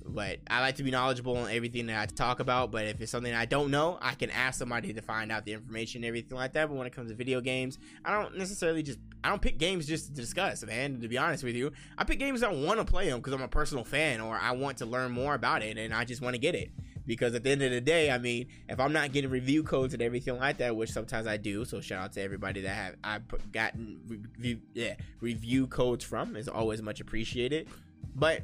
But 0.06 0.40
I 0.48 0.60
like 0.60 0.76
to 0.76 0.84
be 0.84 0.92
knowledgeable 0.92 1.38
on 1.38 1.50
everything 1.50 1.88
that 1.88 2.00
I 2.00 2.06
talk 2.06 2.40
about. 2.40 2.72
But 2.72 2.86
if 2.86 3.02
it's 3.02 3.12
something 3.12 3.34
I 3.34 3.46
don't 3.46 3.72
know, 3.72 3.98
I 4.02 4.14
can 4.14 4.30
ask 4.30 4.60
somebody 4.60 4.94
to 4.94 5.02
find 5.02 5.32
out 5.32 5.46
the 5.46 5.54
information 5.54 6.00
and 6.00 6.06
everything 6.06 6.38
like 6.38 6.54
that. 6.54 6.68
But 6.68 6.76
when 6.76 6.86
it 6.86 6.94
comes 6.94 7.10
to 7.10 7.16
video 7.16 7.42
games, 7.42 7.80
I 8.06 8.22
don't 8.22 8.38
necessarily 8.38 8.84
just 8.84 9.00
I 9.24 9.30
don't 9.30 9.42
pick 9.42 9.58
games 9.58 9.88
just 9.88 10.08
to 10.08 10.14
discuss, 10.14 10.64
man. 10.66 11.02
To 11.02 11.08
be 11.08 11.18
honest 11.18 11.44
with 11.44 11.56
you, 11.56 11.72
I 11.98 12.04
pick 12.04 12.20
games 12.20 12.44
I 12.44 12.52
want 12.52 12.80
to 12.80 12.86
play 12.86 13.10
them 13.10 13.20
because 13.20 13.34
I'm 13.34 13.42
a 13.42 13.48
personal 13.48 13.84
fan 13.84 14.22
or 14.22 14.38
I 14.38 14.52
want 14.52 14.78
to 14.80 14.86
learn 14.86 15.12
more 15.12 15.34
about 15.34 15.64
it 15.64 15.78
and 15.78 15.94
I 15.94 16.06
just 16.06 16.22
want 16.22 16.36
to 16.36 16.40
get 16.40 16.54
it 16.54 16.72
because 17.06 17.36
at 17.36 17.44
the 17.44 17.50
end 17.50 17.62
of 17.62 17.72
the 17.72 17.82
day, 17.82 18.12
I 18.12 18.18
mean, 18.18 18.48
if 18.70 18.80
I'm 18.80 18.94
not 18.94 19.12
getting 19.12 19.30
review 19.30 19.64
codes 19.64 19.94
and 19.94 20.02
everything 20.02 20.38
like 20.38 20.58
that, 20.58 20.76
which 20.76 20.92
sometimes 20.92 21.28
I 21.28 21.38
do, 21.38 21.66
so 21.66 21.82
shout 21.82 22.04
out 22.04 22.14
to 22.14 22.22
everybody 22.22 22.62
that 22.62 22.76
have 22.76 22.96
I've 23.04 23.52
gotten 23.52 24.00
review, 24.08 24.60
yeah, 24.74 24.96
review 25.20 25.68
codes 25.68 26.04
from 26.04 26.36
is 26.36 26.48
always 26.48 26.82
much 26.82 27.00
appreciated. 27.00 27.68
But 28.16 28.44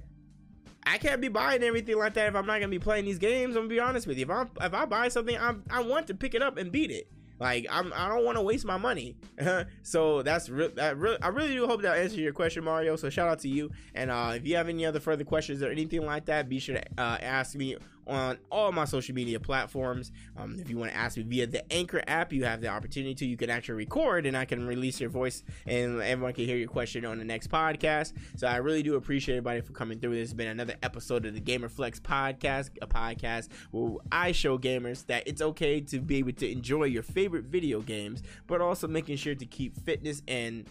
I 0.84 0.98
can't 0.98 1.22
be 1.22 1.28
buying 1.28 1.64
everything 1.64 1.98
like 1.98 2.14
that 2.16 2.28
if 2.28 2.36
I'm 2.36 2.46
not 2.46 2.60
gonna 2.60 2.70
be 2.70 2.80
playing 2.80 3.06
these 3.06 3.20
games. 3.20 3.56
I'm 3.56 3.64
gonna 3.64 3.70
be 3.70 3.80
honest 3.80 4.08
with 4.08 4.18
you. 4.18 4.26
If 4.26 4.32
I 4.32 4.46
if 4.62 4.74
I 4.74 4.86
buy 4.86 5.08
something, 5.10 5.38
i 5.38 5.56
I 5.70 5.82
want 5.82 6.08
to 6.08 6.14
pick 6.14 6.34
it 6.34 6.42
up 6.42 6.58
and 6.58 6.72
beat 6.72 6.92
it. 6.92 7.10
Like 7.40 7.68
I'm, 7.72 7.94
I 7.96 8.10
don't 8.10 8.26
want 8.26 8.38
to 8.38 8.42
waste 8.42 8.66
my 8.66 8.78
money. 8.78 9.16
so 9.84 10.22
that's 10.22 10.50
real. 10.50 10.70
That 10.76 10.98
really, 10.98 11.22
I 11.22 11.30
really 11.30 11.54
do 11.54 11.66
hope 11.68 11.82
that 11.84 11.98
answers 11.98 12.20
your 12.20 12.34
question, 12.34 12.64
Mario. 12.64 12.98
So 12.98 13.10
shout 13.10 13.30
out 13.30 13.40
to 13.40 13.48
you. 13.48 13.72
And 13.96 14.12
uh, 14.12 14.34
if 14.36 14.46
you 14.46 14.58
have 14.58 14.68
any 14.68 14.86
other 14.86 15.00
further 15.00 15.24
questions 15.24 15.64
or 15.64 15.70
anything 15.70 16.06
like 16.06 16.26
that, 16.26 16.50
be 16.50 16.60
sure 16.60 16.76
to 16.76 16.84
uh, 16.98 17.18
ask 17.22 17.56
me 17.56 17.78
on 18.10 18.38
all 18.52 18.72
my 18.72 18.86
social 18.86 19.16
media 19.16 19.40
platforms. 19.40 20.12
Um, 20.38 20.58
if 20.60 20.70
you 20.70 20.78
want 20.78 20.92
to 20.92 20.98
ask 20.98 21.18
me 21.18 21.24
via 21.24 21.48
the 21.48 21.72
Anchor 21.72 22.02
app, 22.08 22.34
you 22.34 22.44
have 22.46 22.62
the 22.62 22.68
opportunity 22.68 23.16
to. 23.16 23.26
You 23.26 23.38
can 23.38 23.50
actually 23.50 23.76
record, 23.76 24.26
and 24.26 24.36
I 24.36 24.46
can 24.46 24.66
release 24.66 25.00
your 25.00 25.10
voice, 25.10 25.44
and 25.66 26.02
everyone 26.02 26.34
can 26.34 26.46
hear 26.46 26.58
your 26.58 26.68
question 26.68 27.06
on 27.06 27.20
the 27.20 27.26
next 27.26 27.50
podcast. 27.50 28.14
So 28.36 28.48
I 28.48 28.58
really 28.58 28.84
do 28.84 28.96
appreciate 28.96 29.36
everybody 29.36 29.62
for 29.62 29.74
coming 29.74 30.00
through. 30.00 30.16
This 30.16 30.30
has 30.30 30.34
been 30.34 30.48
another 30.48 30.76
episode 30.84 31.26
of 31.26 31.34
the 31.34 31.40
Gamer 31.40 31.70
Flex 31.70 32.00
podcast, 32.00 32.72
a 32.82 32.88
podcast 32.88 33.50
where 33.72 33.98
I 34.12 34.32
show 34.32 34.58
gamers 34.58 35.06
that 35.06 35.28
it's 35.28 35.42
okay 35.42 35.82
to 35.82 36.00
be 36.00 36.18
able 36.18 36.34
to 36.34 36.52
enjoy 36.52 36.86
your 36.86 37.04
favorite 37.04 37.46
video 37.46 37.82
games, 37.82 38.24
but 38.48 38.62
also 38.62 38.88
making 38.88 39.18
sure 39.18 39.36
to 39.36 39.46
keep 39.46 39.78
fitness 39.86 40.22
and 40.28 40.66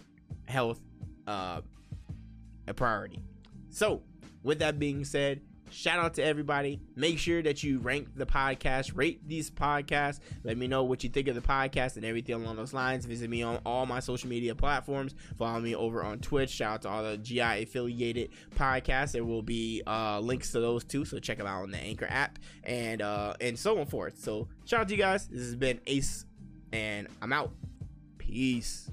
health 0.47 0.81
uh, 1.27 1.61
a 2.67 2.75
priority. 2.75 3.23
So, 3.71 4.03
with 4.43 4.61
that 4.61 4.79
being 4.79 5.05
said, 5.05 5.41
shout 5.71 5.99
out 5.99 6.15
to 6.15 6.25
everybody. 6.25 6.81
Make 6.97 7.19
sure 7.19 7.43
that 7.43 7.63
you 7.63 7.79
rank 7.79 8.09
the 8.17 8.27
podcast, 8.27 8.97
rate 8.97 9.27
these 9.27 9.51
podcasts. 9.51 10.21
Let 10.45 10.57
me 10.57 10.67
know 10.67 10.85
what 10.85 11.05
you 11.05 11.11
think 11.11 11.29
of 11.29 11.35
the 11.35 11.41
podcast 11.41 11.97
and 11.97 12.05
everything 12.05 12.35
along 12.35 12.57
those 12.57 12.73
lines. 12.75 13.07
Visit 13.07 13.31
me 13.31 13.43
on 13.43 13.61
all 13.65 13.87
my 13.87 14.01
social 14.01 14.29
media 14.29 14.55
platforms. 14.55 15.15
Follow 15.39 15.61
me 15.61 15.75
over 15.75 16.03
on 16.03 16.19
Twitch. 16.19 16.51
Shout 16.51 16.75
out 16.75 16.83
to 16.83 16.89
all 16.89 17.03
the 17.03 17.19
GI 17.19 17.41
affiliated 17.41 18.31
podcasts. 18.57 19.13
There 19.13 19.25
will 19.25 19.43
be 19.43 19.83
uh, 19.87 20.21
links 20.21 20.53
to 20.53 20.61
those 20.61 20.85
too, 20.85 21.05
so 21.05 21.19
check 21.19 21.39
them 21.39 21.47
out 21.47 21.63
on 21.63 21.71
the 21.71 21.79
Anchor 21.79 22.07
app 22.09 22.39
and 22.65 23.03
uh, 23.03 23.35
and 23.41 23.59
so 23.59 23.79
on 23.79 23.87
forth. 23.87 24.19
So 24.19 24.49
shout 24.65 24.81
out 24.81 24.89
to 24.89 24.95
you 24.95 25.01
guys. 25.01 25.29
This 25.29 25.41
has 25.41 25.57
been 25.57 25.81
Ace, 25.87 26.25
and 26.73 27.09
I'm 27.23 27.33
out. 27.33 27.53
Peace. 28.19 28.91